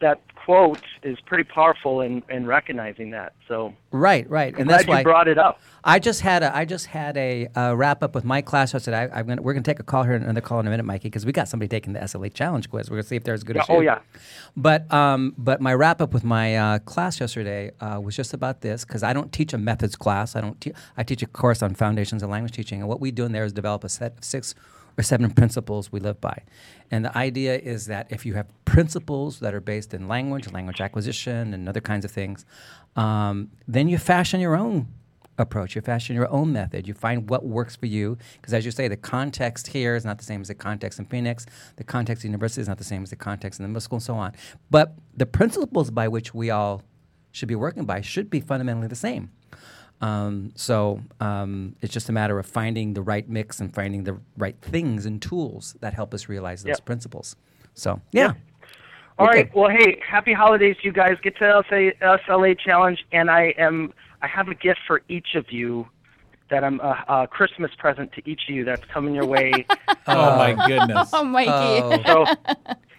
that 0.04 0.20
quote 0.46 0.82
is 1.04 1.18
pretty 1.22 1.46
powerful 1.46 2.02
in, 2.02 2.22
in 2.30 2.46
recognizing 2.46 3.12
that. 3.12 3.34
So 3.48 3.74
Right, 3.92 4.30
right, 4.30 4.54
and 4.58 4.68
glad 4.68 4.86
that's 4.86 4.98
you 5.00 5.04
brought 5.04 5.28
it 5.28 5.38
up. 5.38 5.60
I 5.84 6.00
just 6.00 6.22
had 6.22 6.44
a 6.44 6.56
I 6.56 6.66
just 6.66 6.88
had 6.88 7.16
a 7.18 7.48
uh, 7.56 7.74
wrap 7.76 8.04
up 8.04 8.14
with 8.16 8.26
my 8.26 8.42
class 8.42 8.74
yesterday. 8.74 9.10
I, 9.12 9.20
I'm 9.20 9.28
gonna, 9.28 9.42
we're 9.42 9.54
going 9.54 9.64
to 9.64 9.70
take 9.70 9.80
a 9.80 9.84
call 9.84 10.04
here, 10.04 10.14
and 10.14 10.24
another 10.24 10.42
call 10.42 10.60
in 10.60 10.68
a 10.68 10.70
minute, 10.70 10.84
Mikey, 10.86 11.08
because 11.10 11.26
we 11.26 11.32
got 11.32 11.48
somebody 11.48 11.68
taking 11.70 11.94
the 11.94 12.00
SLA 12.02 12.34
challenge 12.34 12.70
quiz. 12.70 12.90
We're 12.90 12.98
going 12.98 13.04
to 13.04 13.08
see 13.10 13.16
if 13.16 13.24
they're 13.24 13.34
as 13.34 13.44
good 13.44 13.56
Yeah, 13.56 13.64
as 13.64 13.70
you. 13.70 13.76
oh 13.76 13.80
yeah. 13.82 14.00
But 14.58 14.92
um, 14.94 15.34
but 15.38 15.62
my 15.62 15.74
wrap 15.74 16.02
up 16.02 16.14
with 16.14 16.24
my 16.24 16.56
uh, 16.56 16.80
class 16.80 17.20
yesterday 17.20 17.72
uh, 17.80 18.00
was 18.02 18.16
just 18.16 18.34
about 18.34 18.62
this 18.62 18.84
because 18.86 19.04
I 19.04 19.14
don't 19.14 19.32
teach 19.32 19.54
a 19.54 19.58
methods 19.58 19.96
class. 19.96 20.36
I 20.36 20.42
don't. 20.42 20.60
Te- 20.60 20.74
I 20.98 21.04
teach 21.04 21.22
a 21.22 21.28
course 21.28 21.62
on 21.64 21.76
foundations 21.76 22.24
of 22.24 22.30
language 22.30 22.54
teaching, 22.54 22.80
and 22.80 22.90
what 22.90 23.00
we 23.00 23.12
do 23.12 23.26
in 23.26 23.32
there 23.32 23.46
is 23.46 23.54
develop 23.54 23.84
a 23.84 23.90
set 23.90 24.18
of 24.18 24.24
six 24.24 24.56
or 24.98 25.04
seven 25.04 25.30
principles 25.32 25.92
we 25.92 26.00
live 26.00 26.20
by. 26.22 26.44
And 26.92 27.06
the 27.06 27.18
idea 27.18 27.58
is 27.58 27.88
that 27.88 28.08
if 28.12 28.26
you 28.26 28.34
have 28.36 28.48
principles 28.66 29.40
that 29.40 29.54
are 29.54 29.62
based 29.62 29.94
in 29.94 30.08
language, 30.08 30.52
language 30.52 30.82
acquisition, 30.82 31.54
and 31.54 31.68
other 31.68 31.82
kinds 31.82 32.06
of 32.06 32.12
things, 32.12 32.46
um, 32.96 33.50
then 33.68 33.88
you 33.88 33.98
fashion 33.98 34.40
your 34.40 34.56
own 34.56 34.88
approach. 35.38 35.76
You 35.76 35.82
fashion 35.82 36.16
your 36.16 36.30
own 36.32 36.54
method. 36.54 36.88
You 36.88 36.94
find 36.94 37.30
what 37.30 37.46
works 37.46 37.76
for 37.76 37.88
you. 37.88 38.18
Because 38.34 38.54
as 38.54 38.66
you 38.66 38.72
say, 38.72 38.88
the 38.88 38.98
context 38.98 39.68
here 39.68 39.96
is 39.96 40.06
not 40.06 40.18
the 40.18 40.24
same 40.24 40.42
as 40.42 40.48
the 40.48 40.56
context 40.56 41.00
in 41.00 41.06
Phoenix. 41.06 41.46
The 41.78 41.84
context 41.84 42.22
at 42.22 42.24
the 42.24 42.28
university 42.28 42.62
is 42.62 42.68
not 42.68 42.78
the 42.78 42.84
same 42.84 43.04
as 43.04 43.10
the 43.10 43.16
context 43.16 43.60
in 43.60 43.64
the 43.64 43.70
middle 43.70 43.82
school, 43.82 43.98
and 43.98 44.04
so 44.04 44.16
on. 44.16 44.34
But 44.70 44.96
the 45.16 45.26
principles 45.26 45.90
by 45.90 46.08
which 46.08 46.34
we 46.34 46.50
all 46.50 46.84
should 47.32 47.48
be 47.48 47.56
working 47.56 47.86
by 47.86 48.02
should 48.02 48.30
be 48.30 48.40
fundamentally 48.40 48.88
the 48.88 48.96
same. 48.96 49.32
Um, 50.04 50.52
so 50.56 51.00
um, 51.22 51.76
it's 51.82 51.94
just 51.94 52.10
a 52.10 52.12
matter 52.12 52.38
of 52.38 52.46
finding 52.46 52.94
the 52.94 53.02
right 53.02 53.28
mix 53.30 53.62
and 53.62 53.74
finding 53.74 54.04
the 54.04 54.20
right 54.38 54.58
things 54.62 55.06
and 55.06 55.22
tools 55.22 55.76
that 55.80 55.94
help 55.94 56.14
us 56.14 56.28
realize 56.28 56.64
those 56.64 56.72
Yep. 56.80 56.86
principles. 56.86 57.36
So 57.74 58.02
yeah. 58.12 58.34
All 59.18 59.28
Okay. 59.28 59.44
right. 59.44 59.56
Well, 59.56 59.70
hey, 59.70 60.00
happy 60.06 60.34
holidays, 60.34 60.76
to 60.82 60.86
you 60.88 60.92
guys. 60.92 61.14
Get 61.24 61.38
to 61.38 61.44
LSA, 61.46 61.94
SLA 62.02 62.60
challenge, 62.60 63.00
and 63.14 63.30
I 63.32 63.54
am 63.58 63.94
I 64.22 64.28
have 64.28 64.48
a 64.50 64.56
gift 64.56 64.80
for 64.88 65.02
each 65.08 65.36
of 65.36 65.46
you 65.52 65.88
that 66.50 66.64
I'm 66.64 66.80
a, 66.82 67.04
a 67.08 67.28
Christmas 67.28 67.72
present 67.78 68.12
to 68.14 68.30
each 68.30 68.42
of 68.50 68.56
you 68.56 68.66
that's 68.66 68.84
coming 68.94 69.16
your 69.16 69.26
way. 69.26 69.66
Oh 70.06 70.38
my 70.38 70.52
goodness. 70.68 71.12
Oh, 71.14 71.24
Mikey. 71.24 71.50
Oh. 71.52 72.04
so 72.06 72.26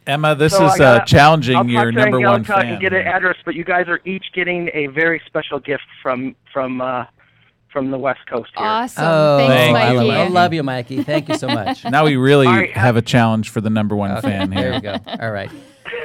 Emma, 0.06 0.34
this 0.34 0.52
so 0.52 0.64
I 0.64 0.66
is 0.66 0.72
uh, 0.74 0.98
gotta- 0.98 1.06
challenging 1.06 1.56
I'll 1.56 1.66
your 1.66 1.90
talk 1.90 1.94
to 1.94 2.10
number 2.10 2.20
one 2.20 2.40
Angelica 2.40 2.62
fan. 2.62 2.72
and 2.72 2.80
get 2.80 2.92
an 2.92 3.06
address, 3.06 3.36
but 3.44 3.54
you 3.54 3.64
guys 3.64 3.86
are 3.88 4.00
each 4.04 4.26
getting 4.34 4.70
a 4.74 4.88
very 4.88 5.20
special 5.26 5.58
gift 5.58 5.84
from 6.02 6.36
from 6.52 6.80
uh, 6.80 7.04
from 7.72 7.90
the 7.90 7.98
West 7.98 8.20
Coast 8.30 8.50
here. 8.56 8.66
Awesome. 8.66 9.04
Oh, 9.04 9.38
Thanks, 9.38 9.54
Thank 9.54 9.76
I 9.78 9.90
you, 9.92 9.96
Mikey. 9.98 10.08
love, 10.08 10.18
I 10.18 10.28
love 10.30 10.52
you, 10.52 10.62
Mikey. 10.62 11.02
Thank 11.02 11.28
you 11.28 11.36
so 11.36 11.46
much. 11.60 11.84
now 11.84 12.04
we 12.04 12.16
really 12.16 12.46
All 12.46 12.52
right, 12.52 12.70
have 12.72 12.96
a 12.96 13.02
challenge 13.02 13.48
for 13.50 13.60
the 13.60 13.70
number 13.70 13.96
one 13.96 14.10
Okay, 14.12 14.20
fan 14.28 14.50
there 14.50 14.58
here. 14.60 14.74
you 14.74 14.80
go. 14.80 14.96
All 15.20 15.30
right. 15.32 15.50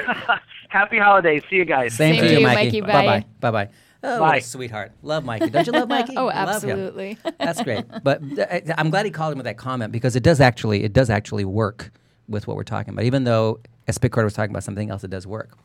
Happy 0.69 0.97
holidays. 0.97 1.41
See 1.49 1.55
you 1.57 1.65
guys. 1.65 1.93
Same, 1.95 2.13
Same 2.15 2.21
to 2.23 2.27
to 2.27 2.33
you, 2.33 2.39
you, 2.39 2.45
Mikey. 2.45 2.65
Mikey. 2.65 2.81
Bye 2.81 2.87
bye. 2.87 3.05
Bye. 3.05 3.25
Bye 3.39 3.51
bye. 3.65 3.71
Oh, 4.01 4.21
what 4.21 4.29
Bye. 4.29 4.37
a 4.37 4.41
sweetheart. 4.41 4.91
Love 5.01 5.25
Mikey. 5.25 5.49
Don't 5.49 5.67
you 5.67 5.73
love 5.73 5.89
Mikey? 5.97 6.13
Oh, 6.15 6.29
absolutely. 6.29 7.17
That's 7.37 7.61
great. 7.63 7.83
But 8.03 8.21
th- 8.23 8.39
I- 8.39 8.63
I'm 8.77 8.89
glad 8.91 9.05
he 9.05 9.11
called 9.11 9.33
him 9.33 9.39
with 9.39 9.45
that 9.45 9.57
comment 9.57 9.91
because 9.91 10.15
it 10.15 10.23
does 10.23 10.39
actually 10.39 10.83
it 10.83 10.93
does 10.93 11.09
actually 11.09 11.43
work 11.43 11.91
with 12.29 12.47
what 12.47 12.55
we're 12.55 12.63
talking 12.63 12.93
about. 12.93 13.05
Even 13.05 13.23
though 13.23 13.59
as 13.87 13.97
Pit 13.97 14.11
Corder 14.11 14.25
was 14.25 14.33
talking 14.33 14.51
about 14.51 14.63
something 14.63 14.89
else, 14.89 15.03
it 15.03 15.09
does 15.09 15.27
work. 15.27 15.57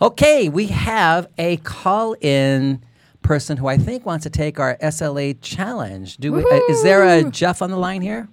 Okay, 0.00 0.48
we 0.48 0.66
have 0.66 1.28
a 1.38 1.56
call 1.58 2.14
in 2.20 2.82
person 3.22 3.56
who 3.56 3.68
I 3.68 3.78
think 3.78 4.04
wants 4.04 4.24
to 4.24 4.30
take 4.30 4.60
our 4.60 4.76
SLA 4.78 5.38
challenge. 5.40 6.16
Do 6.18 6.32
we, 6.32 6.44
uh, 6.44 6.60
is 6.68 6.82
there 6.82 7.04
a 7.04 7.30
Jeff 7.30 7.62
on 7.62 7.70
the 7.70 7.76
line 7.76 8.02
here? 8.02 8.28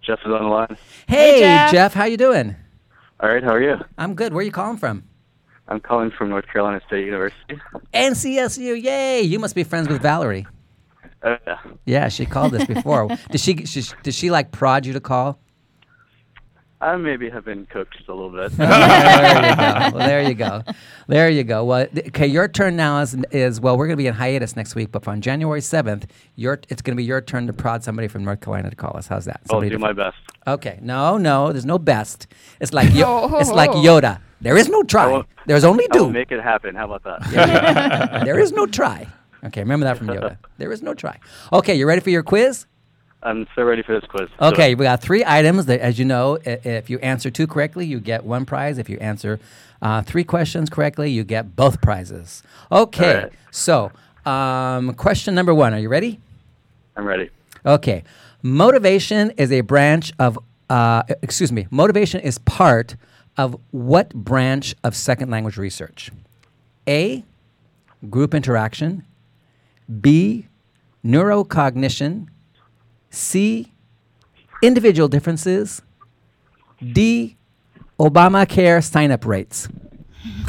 Jeff 0.00 0.20
is 0.20 0.32
on 0.32 0.44
the 0.44 0.48
line. 0.48 0.76
Hey, 1.06 1.40
Jeff. 1.40 1.70
Jeff, 1.72 1.94
how 1.94 2.04
you 2.04 2.16
doing? 2.16 2.56
All 3.20 3.28
right, 3.28 3.42
how 3.42 3.50
are 3.50 3.62
you? 3.62 3.76
I'm 3.98 4.14
good. 4.14 4.32
Where 4.32 4.40
are 4.40 4.44
you 4.44 4.50
calling 4.50 4.78
from? 4.78 5.04
I'm 5.68 5.80
calling 5.80 6.10
from 6.10 6.30
North 6.30 6.46
Carolina 6.46 6.80
State 6.86 7.04
University. 7.04 7.60
NCSU. 7.94 8.82
Yay! 8.82 9.22
You 9.22 9.38
must 9.38 9.54
be 9.54 9.62
friends 9.62 9.88
with 9.88 10.02
Valerie. 10.02 10.46
Uh, 11.22 11.36
yeah. 11.46 11.58
Yeah, 11.84 12.08
she 12.08 12.26
called 12.26 12.54
us 12.54 12.66
before. 12.66 13.08
did 13.30 13.40
she, 13.40 13.64
she? 13.64 13.84
Did 14.02 14.12
she 14.12 14.30
like 14.30 14.50
prod 14.50 14.86
you 14.86 14.92
to 14.92 15.00
call? 15.00 15.38
I 16.82 16.96
maybe 16.96 17.30
have 17.30 17.44
been 17.44 17.64
coached 17.66 18.02
a 18.08 18.12
little 18.12 18.30
bit. 18.30 18.50
there 18.56 19.48
you 19.48 19.54
go. 19.54 19.90
Well, 19.92 20.08
there 20.08 20.22
you 20.22 20.34
go. 20.34 20.62
There 21.06 21.30
you 21.30 21.44
go. 21.44 21.64
Well, 21.64 21.86
okay, 22.08 22.26
your 22.26 22.48
turn 22.48 22.74
now 22.76 23.00
is, 23.00 23.14
is 23.30 23.60
well, 23.60 23.76
we're 23.78 23.86
going 23.86 23.96
to 23.96 24.02
be 24.02 24.06
in 24.08 24.14
hiatus 24.14 24.56
next 24.56 24.74
week, 24.74 24.90
but 24.90 25.06
on 25.06 25.20
January 25.20 25.60
7th, 25.60 26.04
your, 26.34 26.54
it's 26.68 26.82
going 26.82 26.96
to 26.96 27.00
be 27.00 27.04
your 27.04 27.20
turn 27.20 27.46
to 27.46 27.52
prod 27.52 27.84
somebody 27.84 28.08
from 28.08 28.24
North 28.24 28.40
Carolina 28.40 28.70
to 28.70 28.76
call 28.76 28.96
us. 28.96 29.06
How's 29.06 29.26
that? 29.26 29.40
I'll 29.50 29.60
do 29.60 29.68
to- 29.70 29.78
my 29.78 29.92
best. 29.92 30.16
Okay. 30.46 30.78
No, 30.82 31.18
no, 31.18 31.52
there's 31.52 31.64
no 31.66 31.78
best. 31.78 32.26
It's 32.60 32.72
like 32.72 32.92
Yo- 32.94 33.28
it's 33.40 33.50
like 33.50 33.70
Yoda. 33.70 34.20
There 34.40 34.56
is 34.56 34.68
no 34.68 34.82
try. 34.82 35.06
won't- 35.06 35.28
There's 35.46 35.64
only 35.64 35.86
do. 35.92 36.10
make 36.10 36.32
it 36.32 36.42
happen. 36.42 36.74
How 36.74 36.86
about 36.92 37.04
that? 37.04 38.22
there 38.24 38.40
is 38.40 38.50
no 38.52 38.66
try. 38.66 39.06
Okay, 39.44 39.60
remember 39.60 39.84
that 39.84 39.98
from 39.98 40.08
Yoda. 40.08 40.36
There 40.58 40.72
is 40.72 40.82
no 40.82 40.94
try. 40.94 41.18
Okay, 41.52 41.74
you 41.76 41.86
ready 41.86 42.00
for 42.00 42.10
your 42.10 42.22
quiz? 42.24 42.66
I'm 43.22 43.46
so 43.54 43.62
ready 43.62 43.82
for 43.82 43.92
this 43.98 44.08
quiz. 44.08 44.28
Okay, 44.40 44.74
we 44.74 44.84
got 44.84 45.00
three 45.00 45.22
items 45.24 45.66
that, 45.66 45.80
as 45.80 45.98
you 45.98 46.04
know, 46.04 46.38
i- 46.44 46.58
if 46.64 46.90
you 46.90 46.98
answer 46.98 47.30
two 47.30 47.46
correctly, 47.46 47.86
you 47.86 48.00
get 48.00 48.24
one 48.24 48.44
prize. 48.44 48.78
If 48.78 48.88
you 48.90 48.98
answer 48.98 49.38
uh, 49.80 50.02
three 50.02 50.24
questions 50.24 50.70
correctly, 50.70 51.10
you 51.10 51.24
get 51.24 51.54
both 51.56 51.80
prizes. 51.80 52.42
Okay, 52.70 53.28
so 53.50 53.90
um, 54.26 54.94
question 54.94 55.34
number 55.34 55.54
one. 55.54 55.72
Are 55.74 55.78
you 55.78 55.88
ready? 55.88 56.20
I'm 56.96 57.04
ready. 57.04 57.30
Okay. 57.64 58.04
Motivation 58.42 59.30
is 59.36 59.52
a 59.52 59.60
branch 59.60 60.12
of, 60.18 60.38
uh, 60.68 61.02
excuse 61.22 61.52
me, 61.52 61.66
motivation 61.70 62.20
is 62.20 62.38
part 62.38 62.96
of 63.36 63.56
what 63.70 64.12
branch 64.14 64.74
of 64.84 64.94
second 64.96 65.30
language 65.30 65.56
research? 65.56 66.10
A, 66.88 67.24
group 68.10 68.34
interaction. 68.34 69.04
B, 70.00 70.46
neurocognition. 71.04 72.26
C, 73.12 73.70
individual 74.62 75.06
differences. 75.06 75.82
D, 76.80 77.36
Obamacare 78.00 78.82
sign 78.82 79.10
up 79.10 79.26
rates. 79.26 79.68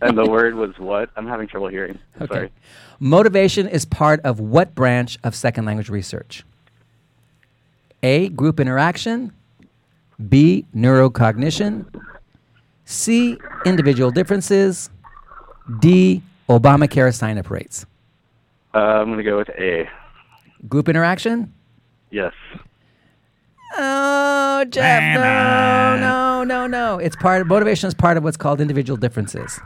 and 0.00 0.16
the 0.16 0.26
word 0.26 0.54
was 0.54 0.76
what? 0.78 1.10
I'm 1.14 1.28
having 1.28 1.46
trouble 1.46 1.68
hearing. 1.68 1.98
Okay. 2.20 2.34
Sorry. 2.34 2.52
Motivation 3.00 3.68
is 3.68 3.84
part 3.84 4.20
of 4.20 4.40
what 4.40 4.74
branch 4.74 5.18
of 5.22 5.34
second 5.34 5.66
language 5.66 5.90
research? 5.90 6.42
A. 8.02 8.30
Group 8.30 8.58
interaction. 8.58 9.32
B. 10.30 10.64
Neurocognition. 10.74 11.84
C. 12.86 13.36
Individual 13.66 14.10
differences. 14.10 14.88
D. 15.80 16.22
Obamacare 16.48 17.14
sign 17.14 17.36
up 17.36 17.50
rates. 17.50 17.84
Uh, 18.72 18.78
I'm 18.78 19.08
going 19.08 19.18
to 19.18 19.24
go 19.24 19.36
with 19.36 19.50
A. 19.50 19.86
Group 20.68 20.88
interaction? 20.88 21.52
Yes. 22.10 22.32
Oh, 23.76 24.64
Jeff, 24.68 25.18
no, 25.18 25.96
no, 25.98 26.44
no, 26.44 26.66
no. 26.66 26.98
It's 26.98 27.16
part 27.16 27.40
of 27.42 27.48
motivation 27.48 27.88
is 27.88 27.94
part 27.94 28.16
of 28.16 28.22
what's 28.22 28.36
called 28.36 28.60
individual 28.60 28.96
differences. 28.96 29.58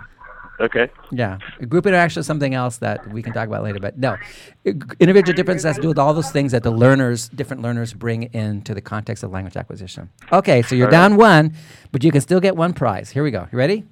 Okay. 0.60 0.90
Yeah, 1.12 1.38
group 1.68 1.86
interaction 1.86 2.20
is 2.20 2.26
something 2.26 2.52
else 2.52 2.78
that 2.78 3.12
we 3.12 3.22
can 3.22 3.32
talk 3.32 3.46
about 3.46 3.62
later. 3.62 3.78
But 3.78 3.96
no, 3.98 4.16
individual 4.64 5.36
difference 5.36 5.62
has 5.62 5.76
to 5.76 5.82
do 5.82 5.88
with 5.88 5.98
all 5.98 6.14
those 6.14 6.32
things 6.32 6.50
that 6.52 6.64
the 6.64 6.72
learners, 6.72 7.28
different 7.28 7.62
learners, 7.62 7.92
bring 7.92 8.24
into 8.34 8.74
the 8.74 8.80
context 8.80 9.22
of 9.22 9.30
language 9.30 9.56
acquisition. 9.56 10.10
Okay, 10.32 10.62
so 10.62 10.74
you're 10.74 10.86
All 10.86 10.90
right. 10.90 11.08
down 11.08 11.16
one, 11.16 11.54
but 11.92 12.02
you 12.02 12.10
can 12.10 12.20
still 12.22 12.40
get 12.40 12.56
one 12.56 12.72
prize. 12.72 13.10
Here 13.10 13.22
we 13.22 13.30
go. 13.30 13.46
You 13.52 13.58
ready? 13.58 13.84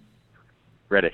Ready. 0.89 1.11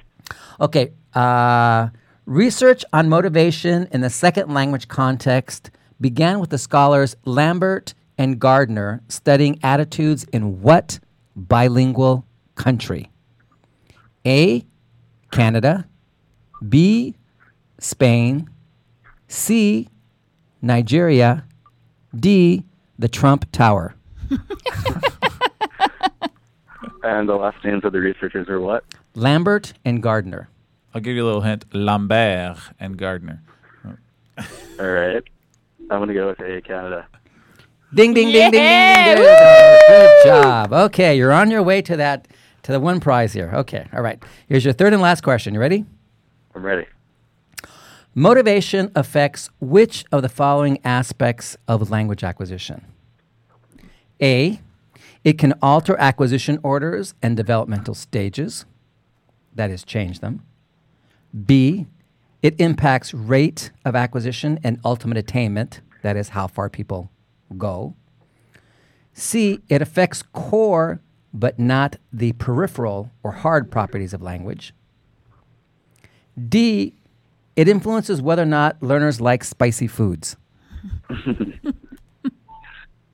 Okay. 0.58 0.92
Uh, 1.12 1.88
research 2.24 2.82
on 2.94 3.10
motivation 3.10 3.88
in 3.92 4.00
the 4.00 4.10
second 4.10 4.54
language 4.54 4.88
context 4.88 5.70
began 6.02 6.40
with 6.40 6.50
the 6.50 6.58
scholars 6.58 7.16
Lambert 7.24 7.94
and 8.18 8.38
Gardner 8.38 9.02
studying 9.08 9.58
attitudes 9.62 10.24
in 10.32 10.60
what 10.60 11.00
bilingual 11.34 12.26
country? 12.54 13.10
A. 14.26 14.66
Canada. 15.30 15.86
B. 16.68 17.14
Spain. 17.78 18.50
C. 19.28 19.88
Nigeria. 20.60 21.44
D. 22.14 22.64
The 22.98 23.08
Trump 23.08 23.50
Tower. 23.52 23.94
And 27.04 27.28
the 27.28 27.34
last 27.34 27.64
names 27.64 27.84
of 27.84 27.92
the 27.92 27.98
researchers 27.98 28.48
are 28.48 28.60
what? 28.60 28.84
Lambert 29.16 29.72
and 29.84 30.00
Gardner. 30.00 30.48
I'll 30.94 31.00
give 31.00 31.16
you 31.16 31.24
a 31.24 31.26
little 31.26 31.40
hint. 31.40 31.64
Lambert 31.74 32.58
and 32.78 32.96
Gardner. 32.96 33.42
All 33.88 34.86
right. 34.86 35.22
I'm 35.92 35.98
going 35.98 36.08
to 36.08 36.14
go 36.14 36.28
with 36.28 36.40
A, 36.40 36.62
Canada. 36.62 37.06
Ding 37.94 38.14
ding 38.14 38.32
ding 38.32 38.50
ding 38.50 38.52
ding 38.52 38.62
Yeah, 38.62 39.14
ding. 39.14 39.24
Good, 39.24 39.80
good 39.88 40.24
job. 40.24 40.72
Okay, 40.72 41.14
you're 41.18 41.32
on 41.32 41.50
your 41.50 41.62
way 41.62 41.82
to 41.82 41.96
that 41.98 42.26
to 42.62 42.72
the 42.72 42.80
one 42.80 42.98
prize 42.98 43.34
here. 43.34 43.50
Okay, 43.52 43.86
all 43.92 44.00
right. 44.00 44.22
Here's 44.48 44.64
your 44.64 44.72
third 44.72 44.94
and 44.94 45.02
last 45.02 45.22
question. 45.22 45.52
You 45.52 45.60
ready? 45.60 45.84
I'm 46.54 46.64
ready. 46.64 46.86
Motivation 48.14 48.90
affects 48.94 49.50
which 49.60 50.06
of 50.10 50.22
the 50.22 50.30
following 50.30 50.78
aspects 50.82 51.58
of 51.68 51.90
language 51.90 52.24
acquisition? 52.24 52.86
A. 54.22 54.60
It 55.24 55.38
can 55.38 55.52
alter 55.60 55.96
acquisition 55.98 56.58
orders 56.62 57.14
and 57.22 57.36
developmental 57.36 57.94
stages, 57.94 58.64
that 59.54 59.70
is, 59.70 59.84
change 59.84 60.20
them. 60.20 60.42
B. 61.46 61.86
It 62.42 62.60
impacts 62.60 63.14
rate 63.14 63.70
of 63.84 63.94
acquisition 63.94 64.58
and 64.64 64.80
ultimate 64.84 65.16
attainment, 65.16 65.80
that 66.02 66.16
is, 66.16 66.30
how 66.30 66.48
far 66.48 66.68
people 66.68 67.10
go. 67.56 67.94
C. 69.12 69.60
It 69.68 69.80
affects 69.80 70.22
core 70.22 71.00
but 71.34 71.58
not 71.58 71.96
the 72.12 72.32
peripheral 72.32 73.10
or 73.22 73.32
hard 73.32 73.70
properties 73.70 74.12
of 74.12 74.20
language. 74.20 74.74
D. 76.48 76.94
It 77.54 77.68
influences 77.68 78.20
whether 78.20 78.42
or 78.42 78.46
not 78.46 78.82
learners 78.82 79.20
like 79.20 79.44
spicy 79.44 79.86
foods. 79.86 80.36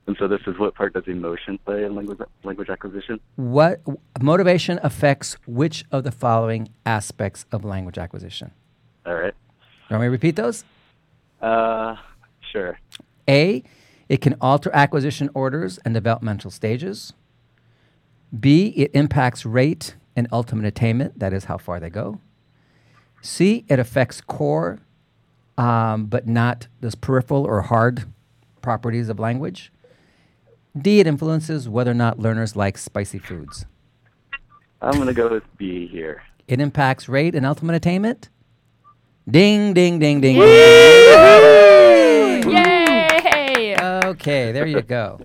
And 0.09 0.17
so 0.17 0.27
this 0.27 0.41
is 0.47 0.57
what 0.57 0.73
part 0.73 0.93
does 0.93 1.03
emotion 1.05 1.59
play 1.63 1.83
in 1.85 1.93
language 1.93 2.17
language 2.43 2.67
acquisition? 2.67 3.19
What 3.35 3.83
motivation 4.19 4.79
affects 4.81 5.37
which 5.45 5.85
of 5.91 6.03
the 6.03 6.11
following 6.11 6.69
aspects 6.83 7.45
of 7.51 7.63
language 7.63 7.99
acquisition? 7.99 8.49
All 9.09 9.15
right. 9.15 9.33
You 9.89 9.95
want 9.95 10.01
me 10.01 10.05
to 10.05 10.11
repeat 10.11 10.35
those? 10.35 10.63
Uh, 11.41 11.95
sure. 12.51 12.79
A. 13.27 13.63
It 14.07 14.21
can 14.21 14.35
alter 14.39 14.69
acquisition 14.71 15.31
orders 15.33 15.79
and 15.83 15.95
developmental 15.95 16.51
stages. 16.51 17.13
B. 18.39 18.67
It 18.75 18.91
impacts 18.93 19.47
rate 19.47 19.95
and 20.15 20.27
ultimate 20.31 20.65
attainment, 20.65 21.17
that 21.17 21.33
is, 21.33 21.45
how 21.45 21.57
far 21.57 21.79
they 21.79 21.89
go. 21.89 22.21
C. 23.21 23.65
It 23.67 23.79
affects 23.79 24.21
core, 24.21 24.79
um, 25.57 26.05
but 26.05 26.27
not 26.27 26.67
those 26.81 26.93
peripheral 26.93 27.45
or 27.45 27.61
hard 27.63 28.05
properties 28.61 29.09
of 29.09 29.19
language. 29.19 29.71
D. 30.79 30.99
It 30.99 31.07
influences 31.07 31.67
whether 31.67 31.89
or 31.89 31.95
not 31.95 32.19
learners 32.19 32.55
like 32.55 32.77
spicy 32.77 33.17
foods. 33.17 33.65
I'm 34.83 34.93
going 34.93 35.07
to 35.07 35.13
go 35.13 35.29
with 35.29 35.57
B 35.57 35.87
here. 35.87 36.21
It 36.47 36.61
impacts 36.61 37.09
rate 37.09 37.33
and 37.33 37.43
ultimate 37.43 37.75
attainment. 37.75 38.29
Ding, 39.29 39.73
ding, 39.73 39.99
ding, 39.99 40.21
ding. 40.21 40.37
ding. 40.39 40.47
Yay! 42.37 43.75
Okay, 44.05 44.51
there 44.51 44.65
you 44.65 44.81
go. 44.81 45.19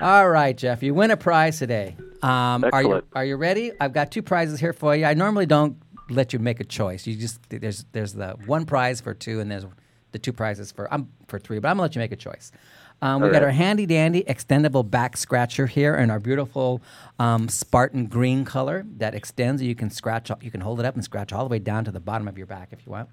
All 0.00 0.28
right, 0.28 0.56
Jeff, 0.56 0.80
you 0.82 0.94
win 0.94 1.10
a 1.10 1.16
prize 1.16 1.58
today. 1.58 1.96
Um, 2.22 2.62
are 2.64 2.82
you 2.82 2.88
Excellent. 2.88 3.04
are 3.14 3.24
you 3.24 3.36
ready? 3.36 3.72
I've 3.80 3.92
got 3.92 4.12
two 4.12 4.22
prizes 4.22 4.60
here 4.60 4.72
for 4.72 4.94
you. 4.94 5.06
I 5.06 5.14
normally 5.14 5.46
don't 5.46 5.76
let 6.08 6.32
you 6.32 6.38
make 6.38 6.60
a 6.60 6.64
choice. 6.64 7.04
You 7.04 7.16
just 7.16 7.40
there's 7.48 7.84
there's 7.90 8.12
the 8.12 8.36
one 8.46 8.64
prize 8.64 9.00
for 9.00 9.12
two, 9.12 9.40
and 9.40 9.50
there's 9.50 9.66
the 10.12 10.20
two 10.20 10.32
prizes 10.32 10.70
for 10.70 10.92
um 10.94 11.08
for 11.26 11.40
three. 11.40 11.58
But 11.58 11.68
I'm 11.68 11.74
gonna 11.76 11.82
let 11.82 11.96
you 11.96 12.00
make 12.00 12.12
a 12.12 12.16
choice. 12.16 12.52
Um, 13.02 13.20
we 13.20 13.26
All 13.26 13.32
got 13.32 13.38
right. 13.42 13.46
our 13.46 13.50
handy 13.50 13.84
dandy 13.84 14.22
extendable 14.22 14.88
back 14.88 15.16
scratcher 15.16 15.66
here 15.66 15.96
in 15.96 16.08
our 16.08 16.20
beautiful 16.20 16.80
um, 17.18 17.48
Spartan 17.48 18.06
green 18.06 18.44
color 18.44 18.86
that 18.98 19.12
extends. 19.14 19.60
You 19.60 19.74
can 19.74 19.90
scratch, 19.90 20.30
you 20.40 20.50
can 20.52 20.60
hold 20.60 20.78
it 20.78 20.86
up 20.86 20.94
and 20.94 21.02
scratch 21.02 21.32
all 21.32 21.44
the 21.44 21.50
way 21.50 21.58
down 21.58 21.84
to 21.84 21.90
the 21.90 21.98
bottom 21.98 22.28
of 22.28 22.38
your 22.38 22.46
back 22.46 22.68
if 22.70 22.78
you 22.86 22.92
want. 22.92 23.08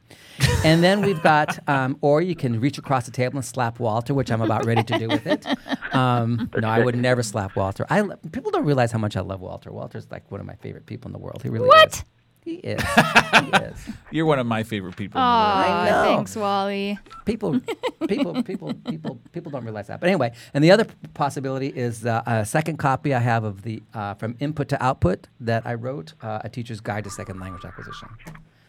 and 0.63 0.83
then 0.83 1.01
we've 1.01 1.21
got, 1.23 1.57
um, 1.67 1.97
or 2.01 2.21
you 2.21 2.35
can 2.35 2.61
reach 2.61 2.77
across 2.77 3.05
the 3.07 3.11
table 3.11 3.37
and 3.37 3.45
slap 3.45 3.79
Walter, 3.79 4.13
which 4.13 4.31
I'm 4.31 4.41
about 4.41 4.65
ready 4.65 4.83
to 4.83 4.97
do 4.99 5.07
with 5.07 5.25
it. 5.25 5.45
Um, 5.93 6.51
no, 6.55 6.69
I 6.69 6.83
would 6.83 6.95
never 6.95 7.23
slap 7.23 7.55
Walter. 7.55 7.85
I 7.89 8.03
people 8.31 8.51
don't 8.51 8.65
realize 8.65 8.91
how 8.91 8.99
much 8.99 9.17
I 9.17 9.21
love 9.21 9.41
Walter. 9.41 9.71
Walter's 9.71 10.07
like 10.11 10.29
one 10.31 10.39
of 10.39 10.45
my 10.45 10.55
favorite 10.55 10.85
people 10.85 11.09
in 11.09 11.13
the 11.13 11.19
world. 11.19 11.41
He 11.41 11.49
really 11.49 11.67
What? 11.67 11.93
is. 11.95 12.03
He 12.45 12.55
is. 12.55 12.81
he 12.81 13.49
is. 13.63 13.89
You're 14.11 14.25
one 14.25 14.39
of 14.39 14.47
my 14.47 14.63
favorite 14.63 14.95
people. 14.95 15.19
in 15.21 15.25
the 15.27 15.31
world. 15.33 15.85
Know. 15.89 16.03
thanks, 16.15 16.35
Wally. 16.35 16.97
People, 17.25 17.59
people, 18.07 18.41
people, 18.43 18.73
people, 18.73 19.19
people 19.31 19.51
don't 19.51 19.63
realize 19.63 19.87
that. 19.87 19.99
But 19.99 20.07
anyway, 20.09 20.31
and 20.53 20.63
the 20.63 20.71
other 20.71 20.85
p- 20.85 20.93
possibility 21.13 21.67
is 21.67 22.05
uh, 22.05 22.23
a 22.25 22.45
second 22.45 22.77
copy 22.77 23.13
I 23.13 23.19
have 23.19 23.43
of 23.43 23.61
the 23.63 23.83
uh, 23.93 24.13
from 24.15 24.35
input 24.39 24.69
to 24.69 24.83
output 24.83 25.27
that 25.41 25.65
I 25.67 25.73
wrote, 25.75 26.13
uh, 26.21 26.39
a 26.43 26.49
teacher's 26.49 26.79
guide 26.81 27.03
to 27.03 27.09
second 27.09 27.39
language 27.39 27.65
acquisition. 27.65 28.07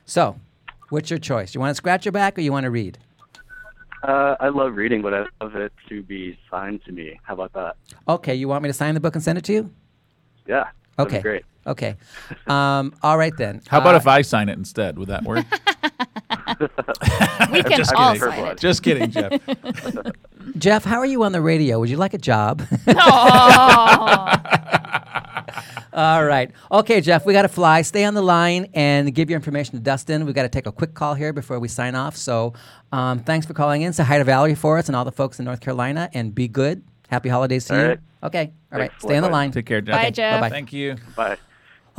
So, 0.04 0.36
what's 0.90 1.08
your 1.08 1.18
choice? 1.20 1.54
You 1.54 1.60
want 1.60 1.70
to 1.70 1.74
scratch 1.76 2.04
your 2.04 2.12
back 2.12 2.36
or 2.36 2.40
you 2.42 2.52
want 2.52 2.64
to 2.64 2.70
read? 2.70 2.98
Uh, 4.02 4.34
I 4.40 4.48
love 4.48 4.76
reading, 4.76 5.02
but 5.02 5.12
I 5.14 5.24
love 5.42 5.54
it 5.56 5.72
to 5.90 6.02
be 6.02 6.38
signed 6.50 6.82
to 6.86 6.92
me. 6.92 7.20
How 7.22 7.34
about 7.34 7.52
that? 7.52 7.76
Okay, 8.08 8.34
you 8.34 8.48
want 8.48 8.62
me 8.62 8.68
to 8.68 8.72
sign 8.72 8.94
the 8.94 9.00
book 9.00 9.14
and 9.14 9.22
send 9.22 9.38
it 9.38 9.44
to 9.44 9.52
you? 9.52 9.70
Yeah. 10.46 10.68
That'd 10.96 11.12
Okay. 11.12 11.18
Be 11.18 11.22
great. 11.22 11.44
Okay. 11.66 11.96
Um, 12.46 12.94
all 13.02 13.18
right 13.18 13.36
then. 13.36 13.60
How 13.68 13.78
about 13.80 13.94
Uh, 13.94 13.98
if 13.98 14.06
I 14.06 14.22
sign 14.22 14.48
it 14.48 14.56
instead? 14.58 14.98
Would 14.98 15.08
that 15.08 15.24
work? 15.24 15.44
We 17.52 17.62
can 17.62 17.76
Just 17.78 17.92
all 17.94 18.12
kidding. 18.14 18.30
sign 18.30 18.44
it. 18.52 18.58
Just 18.58 18.82
kidding, 18.82 19.10
Jeff. 19.10 19.32
Jeff, 20.58 20.84
how 20.84 20.98
are 20.98 21.06
you 21.06 21.22
on 21.22 21.32
the 21.32 21.40
radio? 21.40 21.78
Would 21.80 21.88
you 21.88 21.96
like 21.96 22.12
a 22.14 22.18
job? 22.18 22.62
All 25.92 26.24
right. 26.24 26.50
Okay, 26.70 27.00
Jeff, 27.00 27.26
we 27.26 27.32
got 27.32 27.42
to 27.42 27.48
fly. 27.48 27.82
Stay 27.82 28.04
on 28.04 28.14
the 28.14 28.22
line 28.22 28.68
and 28.74 29.12
give 29.14 29.28
your 29.30 29.36
information 29.36 29.72
to 29.74 29.80
Dustin. 29.80 30.24
We've 30.24 30.34
got 30.34 30.42
to 30.42 30.48
take 30.48 30.66
a 30.66 30.72
quick 30.72 30.94
call 30.94 31.14
here 31.14 31.32
before 31.32 31.58
we 31.58 31.66
sign 31.68 31.94
off. 31.96 32.16
So 32.16 32.52
um, 32.92 33.18
thanks 33.20 33.46
for 33.46 33.54
calling 33.54 33.82
in. 33.82 33.92
Say 33.92 34.04
hi 34.04 34.18
to 34.18 34.24
Valerie 34.24 34.54
for 34.54 34.78
us 34.78 34.86
and 34.88 34.94
all 34.94 35.04
the 35.04 35.12
folks 35.12 35.38
in 35.40 35.44
North 35.46 35.60
Carolina 35.60 36.08
and 36.14 36.32
be 36.34 36.46
good. 36.46 36.82
Happy 37.08 37.28
holidays 37.28 37.64
to 37.66 37.74
All 37.74 37.80
you. 37.80 37.86
right. 37.88 38.00
Okay. 38.22 38.52
All 38.72 38.78
right. 38.78 38.90
Thanks. 38.90 39.02
Stay 39.04 39.16
on 39.16 39.22
the 39.24 39.28
line. 39.30 39.50
Take 39.50 39.66
care, 39.66 39.80
Jeff. 39.80 39.94
Bye, 39.96 40.02
Okay, 40.02 40.10
Jeff. 40.12 40.34
bye-bye. 40.40 40.50
Thank 40.50 40.72
you. 40.72 40.96
Bye. 41.16 41.36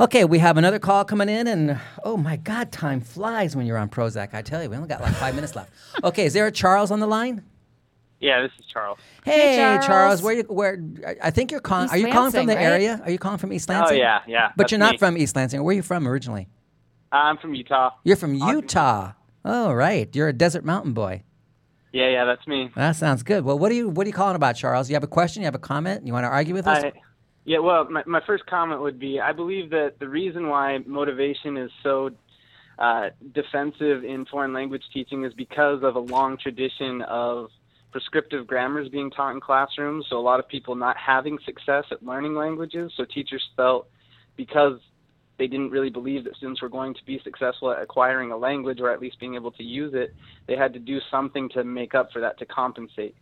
Okay, 0.02 0.24
we 0.24 0.40
have 0.40 0.56
another 0.56 0.80
call 0.80 1.04
coming 1.04 1.28
in, 1.28 1.46
and 1.46 1.78
oh 2.02 2.16
my 2.16 2.34
God, 2.34 2.72
time 2.72 3.00
flies 3.00 3.54
when 3.54 3.66
you're 3.66 3.78
on 3.78 3.88
Prozac. 3.88 4.34
I 4.34 4.42
tell 4.42 4.60
you, 4.60 4.68
we 4.68 4.74
only 4.74 4.88
got 4.88 5.00
like 5.00 5.14
five 5.14 5.36
minutes 5.36 5.54
left. 5.54 5.72
Okay, 6.02 6.26
is 6.26 6.32
there 6.32 6.48
a 6.48 6.50
Charles 6.50 6.90
on 6.90 6.98
the 6.98 7.06
line? 7.06 7.44
Yeah, 8.18 8.40
this 8.42 8.50
is 8.58 8.66
Charles. 8.66 8.98
Hey, 9.24 9.56
Charles. 9.56 9.86
Charles. 9.86 10.22
where 10.22 10.34
you? 10.34 10.42
Where? 10.48 10.82
I- 11.06 11.28
I 11.28 11.30
think 11.30 11.52
you're 11.52 11.60
calling. 11.60 11.84
East 11.84 11.94
Are 11.94 11.98
you 11.98 12.08
calling 12.08 12.32
from 12.32 12.46
the 12.46 12.56
right? 12.56 12.64
area? 12.64 13.00
Are 13.04 13.12
you 13.12 13.18
calling 13.18 13.38
from 13.38 13.52
East 13.52 13.70
oh, 13.70 13.74
Lansing? 13.74 13.98
Oh 13.98 14.00
yeah, 14.00 14.22
yeah. 14.26 14.48
But 14.56 14.64
that's 14.64 14.72
you're 14.72 14.80
not 14.80 14.92
me. 14.92 14.98
from 14.98 15.16
East 15.16 15.36
Lansing. 15.36 15.62
Where 15.62 15.72
are 15.72 15.76
you 15.76 15.82
from 15.82 16.08
originally? 16.08 16.48
I'm 17.12 17.38
from 17.38 17.54
Utah. 17.54 17.90
You're 18.02 18.16
from 18.16 18.34
Utah. 18.34 19.12
Oh, 19.44 19.72
right. 19.72 20.12
You're 20.16 20.28
a 20.28 20.32
desert 20.32 20.64
mountain 20.64 20.94
boy. 20.94 21.22
Yeah, 21.92 22.08
yeah, 22.08 22.24
that's 22.24 22.46
me. 22.48 22.72
That 22.74 22.96
sounds 22.96 23.22
good. 23.22 23.44
Well, 23.44 23.56
what 23.56 23.70
are 23.70 23.74
you 23.74 23.88
what 23.88 24.04
are 24.04 24.08
you 24.08 24.14
calling 24.14 24.34
about, 24.34 24.56
Charles? 24.56 24.90
You 24.90 24.96
have 24.96 25.04
a 25.04 25.08
question? 25.08 25.42
You 25.42 25.46
have 25.46 25.54
a 25.54 25.60
comment? 25.60 26.04
You 26.04 26.12
want 26.12 26.24
to 26.24 26.30
argue 26.30 26.54
with 26.54 26.66
us? 26.66 26.82
I, 26.82 26.92
yeah, 27.44 27.58
well, 27.58 27.88
my, 27.90 28.02
my 28.06 28.20
first 28.26 28.46
comment 28.46 28.80
would 28.80 28.98
be 28.98 29.20
I 29.20 29.32
believe 29.32 29.70
that 29.70 29.98
the 29.98 30.08
reason 30.08 30.48
why 30.48 30.78
motivation 30.86 31.56
is 31.56 31.70
so 31.82 32.10
uh, 32.78 33.10
defensive 33.34 34.04
in 34.04 34.24
foreign 34.26 34.52
language 34.52 34.84
teaching 34.92 35.24
is 35.24 35.32
because 35.34 35.82
of 35.82 35.96
a 35.96 36.00
long 36.00 36.36
tradition 36.36 37.02
of 37.02 37.50
prescriptive 37.90 38.46
grammars 38.46 38.88
being 38.88 39.10
taught 39.10 39.32
in 39.32 39.40
classrooms. 39.40 40.06
So 40.08 40.18
a 40.18 40.20
lot 40.20 40.40
of 40.40 40.48
people 40.48 40.74
not 40.74 40.96
having 40.96 41.38
success 41.44 41.84
at 41.90 42.02
learning 42.02 42.34
languages. 42.34 42.92
So 42.96 43.04
teachers 43.04 43.42
felt 43.56 43.88
because 44.36 44.80
they 45.38 45.46
didn't 45.46 45.70
really 45.70 45.90
believe 45.90 46.24
that 46.24 46.36
students 46.36 46.62
were 46.62 46.68
going 46.68 46.94
to 46.94 47.04
be 47.04 47.20
successful 47.22 47.70
at 47.70 47.82
acquiring 47.82 48.32
a 48.32 48.36
language 48.36 48.80
or 48.80 48.90
at 48.90 49.00
least 49.00 49.18
being 49.20 49.34
able 49.34 49.50
to 49.52 49.62
use 49.62 49.92
it, 49.94 50.14
they 50.46 50.56
had 50.56 50.72
to 50.72 50.78
do 50.78 50.98
something 51.10 51.48
to 51.50 51.64
make 51.64 51.94
up 51.94 52.12
for 52.12 52.20
that 52.20 52.38
to 52.38 52.46
compensate. 52.46 53.14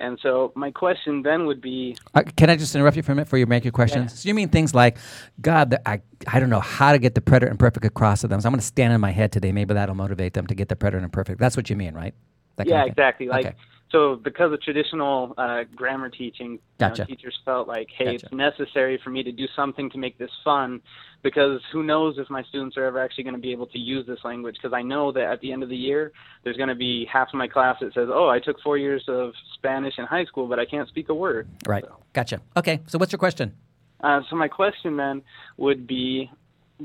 And 0.00 0.18
so 0.22 0.52
my 0.54 0.70
question 0.70 1.22
then 1.22 1.46
would 1.46 1.60
be 1.60 1.96
Uh, 2.14 2.22
can 2.36 2.50
I 2.50 2.56
just 2.56 2.74
interrupt 2.74 2.96
you 2.96 3.02
for 3.02 3.12
a 3.12 3.14
minute 3.14 3.26
before 3.26 3.38
you 3.38 3.46
make 3.46 3.64
your 3.64 3.72
questions? 3.72 4.20
So 4.20 4.28
you 4.28 4.34
mean 4.34 4.48
things 4.48 4.74
like, 4.74 4.98
God, 5.40 5.70
the, 5.70 5.88
I, 5.88 6.00
I 6.26 6.40
don't 6.40 6.50
know 6.50 6.60
how 6.60 6.92
to 6.92 6.98
get 6.98 7.14
the 7.14 7.20
preterite 7.20 7.50
and 7.50 7.58
perfect 7.58 7.86
across 7.86 8.22
to 8.22 8.28
them. 8.28 8.40
So 8.40 8.48
I'm 8.48 8.52
going 8.52 8.60
to 8.60 8.66
stand 8.66 8.92
in 8.92 9.00
my 9.00 9.12
head 9.12 9.30
today. 9.32 9.52
Maybe 9.52 9.74
that'll 9.74 9.94
motivate 9.94 10.34
them 10.34 10.46
to 10.48 10.54
get 10.54 10.68
the 10.68 10.76
preterite 10.76 11.04
and 11.04 11.12
perfect. 11.12 11.38
That's 11.38 11.56
what 11.56 11.70
you 11.70 11.76
mean, 11.76 11.94
right? 11.94 12.14
That 12.56 12.64
kind 12.64 12.70
yeah, 12.70 12.82
of 12.82 12.88
exactly. 12.88 13.28
Like 13.28 13.46
Okay. 13.46 13.56
So, 13.94 14.16
because 14.16 14.52
of 14.52 14.60
traditional 14.60 15.34
uh, 15.38 15.62
grammar 15.76 16.08
teaching, 16.08 16.52
you 16.52 16.60
know, 16.80 16.92
teachers 16.92 17.38
felt 17.44 17.68
like, 17.68 17.86
hey, 17.96 18.06
Gotcha. 18.06 18.26
it's 18.26 18.34
necessary 18.34 19.00
for 19.04 19.10
me 19.10 19.22
to 19.22 19.30
do 19.30 19.46
something 19.54 19.88
to 19.90 19.98
make 19.98 20.18
this 20.18 20.32
fun, 20.42 20.82
because 21.22 21.60
who 21.72 21.84
knows 21.84 22.16
if 22.18 22.28
my 22.28 22.42
students 22.42 22.76
are 22.76 22.84
ever 22.84 23.00
actually 23.00 23.22
going 23.22 23.36
to 23.36 23.40
be 23.40 23.52
able 23.52 23.68
to 23.68 23.78
use 23.78 24.04
this 24.04 24.18
language? 24.24 24.56
Because 24.60 24.74
I 24.74 24.82
know 24.82 25.12
that 25.12 25.22
at 25.22 25.40
the 25.40 25.52
end 25.52 25.62
of 25.62 25.68
the 25.68 25.76
year, 25.76 26.10
there's 26.42 26.56
going 26.56 26.70
to 26.70 26.74
be 26.74 27.06
half 27.10 27.28
of 27.28 27.34
my 27.34 27.46
class 27.46 27.76
that 27.80 27.94
says, 27.94 28.08
oh, 28.12 28.28
I 28.28 28.40
took 28.40 28.60
four 28.62 28.76
years 28.76 29.04
of 29.06 29.32
Spanish 29.54 29.94
in 29.96 30.06
high 30.06 30.24
school, 30.24 30.48
but 30.48 30.58
I 30.58 30.66
can't 30.66 30.88
speak 30.88 31.08
a 31.08 31.14
word. 31.14 31.46
Right. 31.64 31.84
Gotcha. 32.12 32.40
Okay. 32.56 32.80
So 32.88 32.98
what's 32.98 33.12
your 33.12 33.20
question? 33.20 33.54
Uh, 34.00 34.22
so 34.28 34.34
my 34.34 34.48
question 34.48 34.96
then 34.96 35.22
would 35.56 35.86
be, 35.86 36.30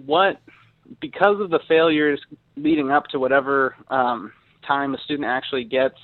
what, 0.05 0.39
because 1.01 1.41
of 1.41 1.49
the 1.49 1.59
failures 1.67 2.21
leading 2.55 2.91
up 2.91 3.07
to 3.07 3.19
whatever 3.19 3.75
um, 3.87 4.31
time 4.67 4.93
a 4.93 4.99
student 4.99 5.27
actually 5.27 5.63
gets 5.63 5.95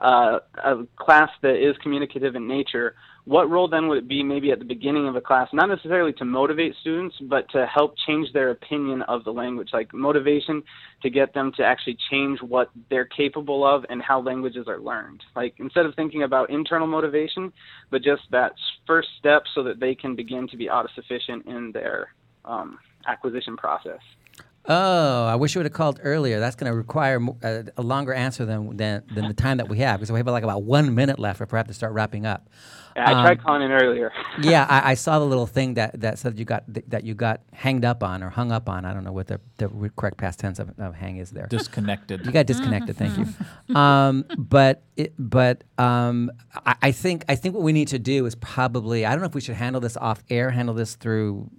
uh, 0.00 0.40
a 0.64 0.86
class 0.96 1.30
that 1.42 1.56
is 1.56 1.76
communicative 1.82 2.34
in 2.34 2.46
nature, 2.46 2.94
what 3.26 3.48
role 3.48 3.68
then 3.68 3.88
would 3.88 3.96
it 3.96 4.08
be 4.08 4.22
maybe 4.22 4.50
at 4.50 4.58
the 4.58 4.64
beginning 4.64 5.08
of 5.08 5.16
a 5.16 5.20
class, 5.20 5.48
not 5.52 5.66
necessarily 5.66 6.12
to 6.14 6.26
motivate 6.26 6.74
students, 6.80 7.16
but 7.22 7.48
to 7.52 7.66
help 7.66 7.94
change 8.06 8.30
their 8.32 8.50
opinion 8.50 9.00
of 9.02 9.24
the 9.24 9.30
language, 9.30 9.70
like 9.72 9.94
motivation 9.94 10.62
to 11.02 11.08
get 11.08 11.32
them 11.32 11.50
to 11.56 11.64
actually 11.64 11.96
change 12.10 12.40
what 12.42 12.70
they're 12.90 13.06
capable 13.06 13.66
of 13.66 13.84
and 13.88 14.02
how 14.02 14.20
languages 14.20 14.66
are 14.68 14.78
learned. 14.78 15.22
Like 15.34 15.54
instead 15.58 15.86
of 15.86 15.94
thinking 15.94 16.24
about 16.24 16.50
internal 16.50 16.86
motivation, 16.86 17.50
but 17.90 18.02
just 18.02 18.22
that 18.30 18.52
first 18.86 19.08
step 19.18 19.44
so 19.54 19.62
that 19.62 19.80
they 19.80 19.94
can 19.94 20.14
begin 20.14 20.46
to 20.48 20.56
be 20.56 20.68
autosufficient 20.68 21.46
in 21.46 21.72
their 21.72 22.08
um, 22.44 22.78
acquisition 23.06 23.56
process. 23.56 24.00
Oh, 24.66 25.26
I 25.26 25.34
wish 25.34 25.54
you 25.54 25.58
would 25.58 25.66
have 25.66 25.74
called 25.74 26.00
earlier. 26.02 26.40
That's 26.40 26.56
going 26.56 26.70
to 26.72 26.76
require 26.76 27.20
mo- 27.20 27.36
uh, 27.42 27.64
a 27.76 27.82
longer 27.82 28.14
answer 28.14 28.46
than, 28.46 28.76
than 28.78 29.02
than 29.14 29.28
the 29.28 29.34
time 29.34 29.58
that 29.58 29.68
we 29.68 29.78
have 29.78 30.00
because 30.00 30.10
we 30.10 30.18
have 30.18 30.26
like 30.26 30.42
about 30.42 30.62
one 30.62 30.94
minute 30.94 31.18
left 31.18 31.40
if 31.42 31.52
we 31.52 31.56
have 31.58 31.66
to 31.68 31.74
start 31.74 31.92
wrapping 31.92 32.24
up. 32.24 32.48
Yeah, 32.96 33.08
I 33.08 33.12
tried 33.12 33.38
Um, 33.40 33.44
calling 33.44 33.62
in 33.62 33.72
earlier. 33.72 34.12
yeah, 34.42 34.66
I, 34.70 34.92
I 34.92 34.94
saw 34.94 35.18
the 35.18 35.24
little 35.26 35.46
thing 35.46 35.74
that, 35.74 36.00
that 36.00 36.18
said 36.18 36.38
you 36.38 36.44
got 36.46 36.62
that 36.88 37.04
you 37.04 37.12
got 37.14 37.40
hanged 37.52 37.84
up 37.84 38.02
on 38.02 38.22
or 38.22 38.30
hung 38.30 38.52
up 38.52 38.68
on. 38.68 38.84
I 38.86 38.94
don't 38.94 39.04
know 39.04 39.12
what 39.12 39.26
the, 39.26 39.40
the 39.58 39.68
correct 39.96 40.16
past 40.16 40.38
tense 40.38 40.58
of, 40.58 40.70
of 40.78 40.94
hang 40.94 41.18
is 41.18 41.30
there. 41.32 41.46
Disconnected. 41.48 42.24
You 42.24 42.32
got 42.32 42.46
disconnected. 42.46 42.96
Thank 42.96 43.18
you. 43.18 43.26
Um, 43.74 44.24
but 44.38 44.84
it, 44.96 45.12
but 45.18 45.64
um, 45.78 46.30
I, 46.64 46.76
I 46.82 46.92
think 46.92 47.24
I 47.28 47.34
think 47.34 47.54
what 47.54 47.64
we 47.64 47.72
need 47.72 47.88
to 47.88 47.98
do 47.98 48.24
is 48.26 48.34
probably 48.36 49.04
I 49.04 49.10
don't 49.10 49.20
know 49.20 49.26
if 49.26 49.34
we 49.34 49.40
should 49.40 49.56
handle 49.56 49.80
this 49.80 49.96
off 49.96 50.22
air, 50.30 50.50
handle 50.50 50.74
this 50.74 50.94
through 50.94 51.50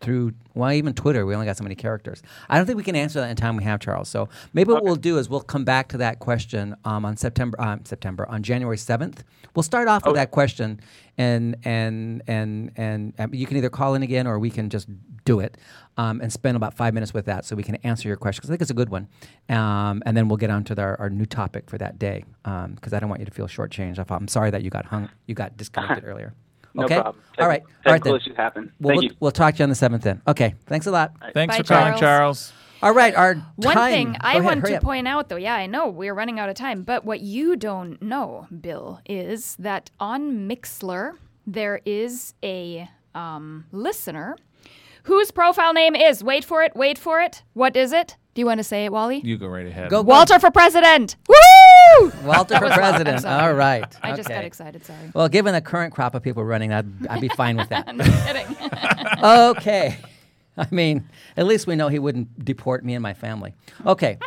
through 0.00 0.32
well 0.54 0.72
even 0.72 0.94
Twitter. 0.94 1.24
We 1.26 1.34
only 1.34 1.46
got 1.46 1.56
so 1.56 1.62
many 1.64 1.74
characters. 1.74 2.22
I 2.48 2.56
don't 2.56 2.66
think 2.66 2.76
we 2.76 2.82
can 2.84 2.96
answer 2.96 3.20
that 3.20 3.30
in 3.30 3.36
time 3.36 3.56
we 3.56 3.64
have 3.64 3.80
Charles. 3.80 4.08
So 4.08 4.28
maybe 4.52 4.72
what 4.72 4.84
we'll 4.84 4.96
do 4.96 5.18
is 5.18 5.28
we'll 5.28 5.40
come 5.40 5.64
back 5.64 5.88
to 5.88 5.98
that 5.98 6.18
question 6.18 6.76
um, 6.84 7.04
on 7.04 7.16
September 7.16 7.60
um, 7.60 7.84
September 7.84 8.28
on 8.28 8.42
January 8.42 8.78
seventh. 8.78 9.24
We'll 9.54 9.62
start 9.62 9.88
off 9.88 10.04
with 10.04 10.14
that 10.16 10.30
question, 10.30 10.80
and 11.16 11.56
and 11.64 12.22
and 12.26 12.72
and 12.76 13.14
um, 13.18 13.32
you 13.34 13.46
can 13.46 13.56
either 13.56 13.70
call 13.70 13.94
in 13.94 14.02
again 14.02 14.26
or 14.26 14.38
we 14.38 14.50
can 14.50 14.68
just 14.70 14.88
do 15.24 15.40
it 15.40 15.56
um, 15.96 16.20
and 16.20 16.32
spend 16.32 16.56
about 16.56 16.74
five 16.74 16.94
minutes 16.94 17.12
with 17.12 17.24
that 17.26 17.44
so 17.44 17.56
we 17.56 17.62
can 17.64 17.74
answer 17.76 18.06
your 18.06 18.16
question 18.16 18.42
'cause 18.42 18.50
I 18.50 18.52
think 18.52 18.62
it's 18.62 18.70
a 18.70 18.74
good 18.74 18.90
one. 18.90 19.08
Um, 19.48 20.02
and 20.06 20.16
then 20.16 20.28
we'll 20.28 20.36
get 20.36 20.50
on 20.50 20.62
to 20.64 20.80
our, 20.80 20.94
our 21.00 21.10
new 21.10 21.26
topic 21.26 21.68
for 21.68 21.78
that 21.78 21.98
day 21.98 22.24
because 22.44 22.92
I 22.92 23.00
don't 23.00 23.08
want 23.08 23.20
you 23.20 23.26
to 23.26 23.32
feel 23.32 23.48
shortchanged. 23.48 24.04
I'm 24.08 24.28
sorry 24.28 24.50
that 24.50 24.62
you 24.62 24.70
got 24.70 24.86
hung, 24.86 25.08
you 25.26 25.34
got 25.34 25.56
disconnected 25.56 26.04
earlier. 26.06 26.32
No 26.76 26.84
okay. 26.84 27.00
problem. 27.00 27.22
All 27.38 27.48
right. 27.48 27.62
Technical 27.62 27.86
All 27.86 27.92
right 27.92 28.02
then. 28.04 28.14
issues 28.16 28.36
happen. 28.36 28.72
Well, 28.80 28.90
Thank 28.90 29.00
we'll, 29.00 29.10
you. 29.10 29.16
we'll 29.20 29.30
talk 29.32 29.54
to 29.54 29.58
you 29.58 29.62
on 29.64 29.68
the 29.70 29.74
seventh 29.74 30.02
then. 30.02 30.22
Okay. 30.28 30.54
Thanks 30.66 30.86
a 30.86 30.90
lot. 30.90 31.12
Thanks 31.34 31.56
Bye, 31.56 31.62
for 31.62 31.64
calling, 31.64 31.98
Charles. 31.98 32.00
Charles. 32.00 32.52
All 32.82 32.92
right. 32.92 33.14
Our 33.14 33.34
One 33.56 33.74
time- 33.74 33.92
thing 33.92 34.12
Go 34.12 34.18
I 34.20 34.32
ahead, 34.32 34.44
want 34.44 34.64
to 34.66 34.76
up. 34.76 34.82
point 34.82 35.08
out, 35.08 35.28
though, 35.28 35.36
yeah, 35.36 35.54
I 35.54 35.66
know 35.66 35.88
we're 35.88 36.14
running 36.14 36.38
out 36.38 36.48
of 36.48 36.54
time, 36.56 36.82
but 36.82 37.04
what 37.04 37.20
you 37.20 37.56
don't 37.56 38.00
know, 38.02 38.46
Bill, 38.60 39.00
is 39.06 39.56
that 39.58 39.90
on 39.98 40.48
Mixlr 40.48 41.12
there 41.46 41.80
is 41.86 42.34
a 42.42 42.88
um, 43.14 43.64
listener 43.72 44.36
whose 45.04 45.30
profile 45.30 45.72
name 45.72 45.94
is 45.96 46.22
wait 46.22 46.44
for 46.44 46.62
it, 46.62 46.72
wait 46.76 46.98
for 46.98 47.20
it. 47.22 47.42
What 47.54 47.76
is 47.76 47.92
it? 47.92 48.16
Do 48.34 48.40
you 48.40 48.46
want 48.46 48.58
to 48.58 48.64
say 48.64 48.84
it, 48.84 48.92
Wally? 48.92 49.20
You 49.24 49.38
go 49.38 49.46
right 49.46 49.66
ahead. 49.66 49.88
Go, 49.88 50.02
go. 50.02 50.08
Walter 50.10 50.38
for 50.38 50.50
president. 50.50 51.16
Woo! 51.28 51.34
Walter 52.24 52.56
for 52.58 52.64
was 52.64 52.70
Wal- 52.70 52.72
I'm 52.72 52.78
president. 52.78 53.24
All 53.24 53.52
right. 53.54 53.84
I 54.02 54.14
just 54.16 54.28
got 54.28 54.38
Okay. 54.38 54.46
excited. 54.46 54.84
Sorry. 54.84 55.10
Well, 55.14 55.28
given 55.28 55.52
the 55.54 55.60
current 55.60 55.94
crop 55.94 56.14
of 56.14 56.22
people 56.22 56.44
running, 56.44 56.72
I'd, 56.72 57.06
I'd 57.08 57.20
be 57.20 57.28
fine 57.28 57.56
with 57.56 57.68
that. 57.70 57.86
kidding. 57.86 58.56
okay. 59.24 59.98
I 60.58 60.66
mean, 60.70 61.06
at 61.36 61.46
least 61.46 61.66
we 61.66 61.76
know 61.76 61.88
he 61.88 61.98
wouldn't 61.98 62.44
deport 62.44 62.84
me 62.84 62.94
and 62.94 63.02
my 63.02 63.12
family. 63.14 63.54
Okay. 63.84 64.18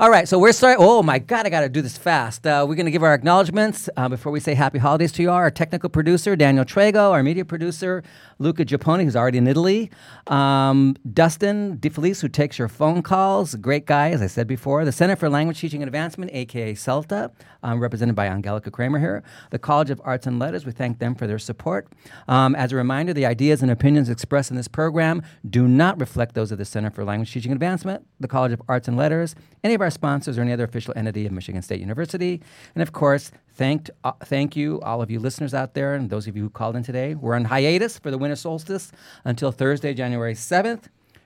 All 0.00 0.10
right, 0.10 0.28
so 0.28 0.38
we're 0.38 0.52
starting. 0.52 0.76
Oh 0.78 1.02
my 1.02 1.18
God, 1.18 1.44
I 1.44 1.48
got 1.48 1.62
to 1.62 1.68
do 1.68 1.82
this 1.82 1.98
fast. 1.98 2.46
Uh, 2.46 2.64
we're 2.68 2.76
going 2.76 2.86
to 2.86 2.92
give 2.92 3.02
our 3.02 3.14
acknowledgments 3.14 3.88
uh, 3.96 4.08
before 4.08 4.30
we 4.30 4.38
say 4.38 4.54
happy 4.54 4.78
holidays 4.78 5.10
to 5.10 5.22
you. 5.22 5.30
Our 5.32 5.50
technical 5.50 5.88
producer, 5.88 6.36
Daniel 6.36 6.64
Trago, 6.64 7.10
our 7.10 7.24
media 7.24 7.44
producer, 7.44 8.04
Luca 8.38 8.64
Giappone, 8.64 9.02
who's 9.02 9.16
already 9.16 9.38
in 9.38 9.48
Italy, 9.48 9.90
um, 10.28 10.94
Dustin 11.12 11.78
DeFelice, 11.78 12.20
who 12.20 12.28
takes 12.28 12.60
your 12.60 12.68
phone 12.68 13.02
calls, 13.02 13.56
great 13.56 13.86
guy, 13.86 14.10
as 14.10 14.22
I 14.22 14.28
said 14.28 14.46
before, 14.46 14.84
the 14.84 14.92
Center 14.92 15.16
for 15.16 15.28
Language 15.28 15.58
Teaching 15.58 15.82
and 15.82 15.88
Advancement, 15.88 16.30
aka 16.32 16.74
CELTA, 16.74 17.32
um, 17.64 17.80
represented 17.80 18.14
by 18.14 18.28
Angelica 18.28 18.70
Kraemer 18.70 19.00
here, 19.00 19.24
the 19.50 19.58
College 19.58 19.90
of 19.90 20.00
Arts 20.04 20.28
and 20.28 20.38
Letters, 20.38 20.64
we 20.64 20.70
thank 20.70 21.00
them 21.00 21.16
for 21.16 21.26
their 21.26 21.40
support. 21.40 21.88
Um, 22.28 22.54
as 22.54 22.70
a 22.70 22.76
reminder, 22.76 23.12
the 23.12 23.26
ideas 23.26 23.62
and 23.62 23.70
opinions 23.72 24.08
expressed 24.08 24.52
in 24.52 24.56
this 24.56 24.68
program 24.68 25.24
do 25.50 25.66
not 25.66 25.98
reflect 25.98 26.36
those 26.36 26.52
of 26.52 26.58
the 26.58 26.64
Center 26.64 26.92
for 26.92 27.04
Language 27.04 27.32
Teaching 27.32 27.50
and 27.50 27.56
Advancement, 27.56 28.06
the 28.20 28.28
College 28.28 28.52
of 28.52 28.62
Arts 28.68 28.86
and 28.86 28.96
Letters, 28.96 29.34
any 29.64 29.74
of 29.74 29.80
our 29.80 29.87
sponsors, 29.90 30.38
or 30.38 30.42
any 30.42 30.52
other 30.52 30.64
official 30.64 30.92
entity 30.96 31.26
of 31.26 31.32
Michigan 31.32 31.62
State 31.62 31.80
University. 31.80 32.42
And 32.74 32.82
of 32.82 32.92
course, 32.92 33.30
thanked, 33.54 33.90
uh, 34.04 34.12
thank 34.24 34.56
you, 34.56 34.80
all 34.82 35.02
of 35.02 35.10
you 35.10 35.20
listeners 35.20 35.54
out 35.54 35.74
there, 35.74 35.94
and 35.94 36.10
those 36.10 36.26
of 36.26 36.36
you 36.36 36.42
who 36.42 36.50
called 36.50 36.76
in 36.76 36.82
today. 36.82 37.14
We're 37.14 37.34
on 37.34 37.44
hiatus 37.44 37.98
for 37.98 38.10
the 38.10 38.18
winter 38.18 38.36
solstice 38.36 38.92
until 39.24 39.52
Thursday, 39.52 39.94
January 39.94 40.34
7th. 40.34 40.84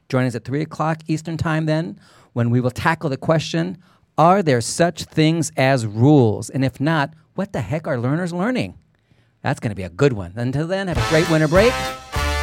Join 0.09 0.27
us 0.27 0.35
at 0.35 0.45
3 0.45 0.63
o'clock 0.63 1.01
Eastern 1.07 1.37
Time 1.37 1.67
then, 1.67 1.99
when 2.33 2.51
we 2.51 2.61
will 2.61 2.71
tackle 2.71 3.11
the 3.11 3.17
question 3.17 3.79
Are 4.19 4.43
there 4.43 4.61
such 4.61 5.05
things 5.05 5.53
as 5.57 5.87
rules? 5.87 6.51
And 6.51 6.65
if 6.65 6.81
not, 6.81 7.15
what 7.35 7.53
the 7.53 7.61
heck 7.61 7.87
are 7.87 7.99
learners 7.99 8.33
learning? 8.33 8.79
That's 9.43 9.59
going 9.59 9.71
to 9.71 9.77
be 9.77 9.83
a 9.83 9.91
good 9.91 10.13
one. 10.13 10.33
Until 10.37 10.67
then, 10.67 10.89
have 10.89 10.99
a 10.99 11.09
great 11.09 11.29
winter 11.31 11.49
break 11.49 11.73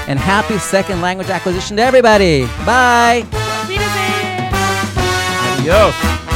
and 0.09 0.17
happy 0.17 0.57
second 0.57 1.01
language 1.01 1.29
acquisition 1.29 1.77
to 1.77 1.83
everybody. 1.83 2.45
Bye. 2.65 3.48
Adios. 5.69 6.28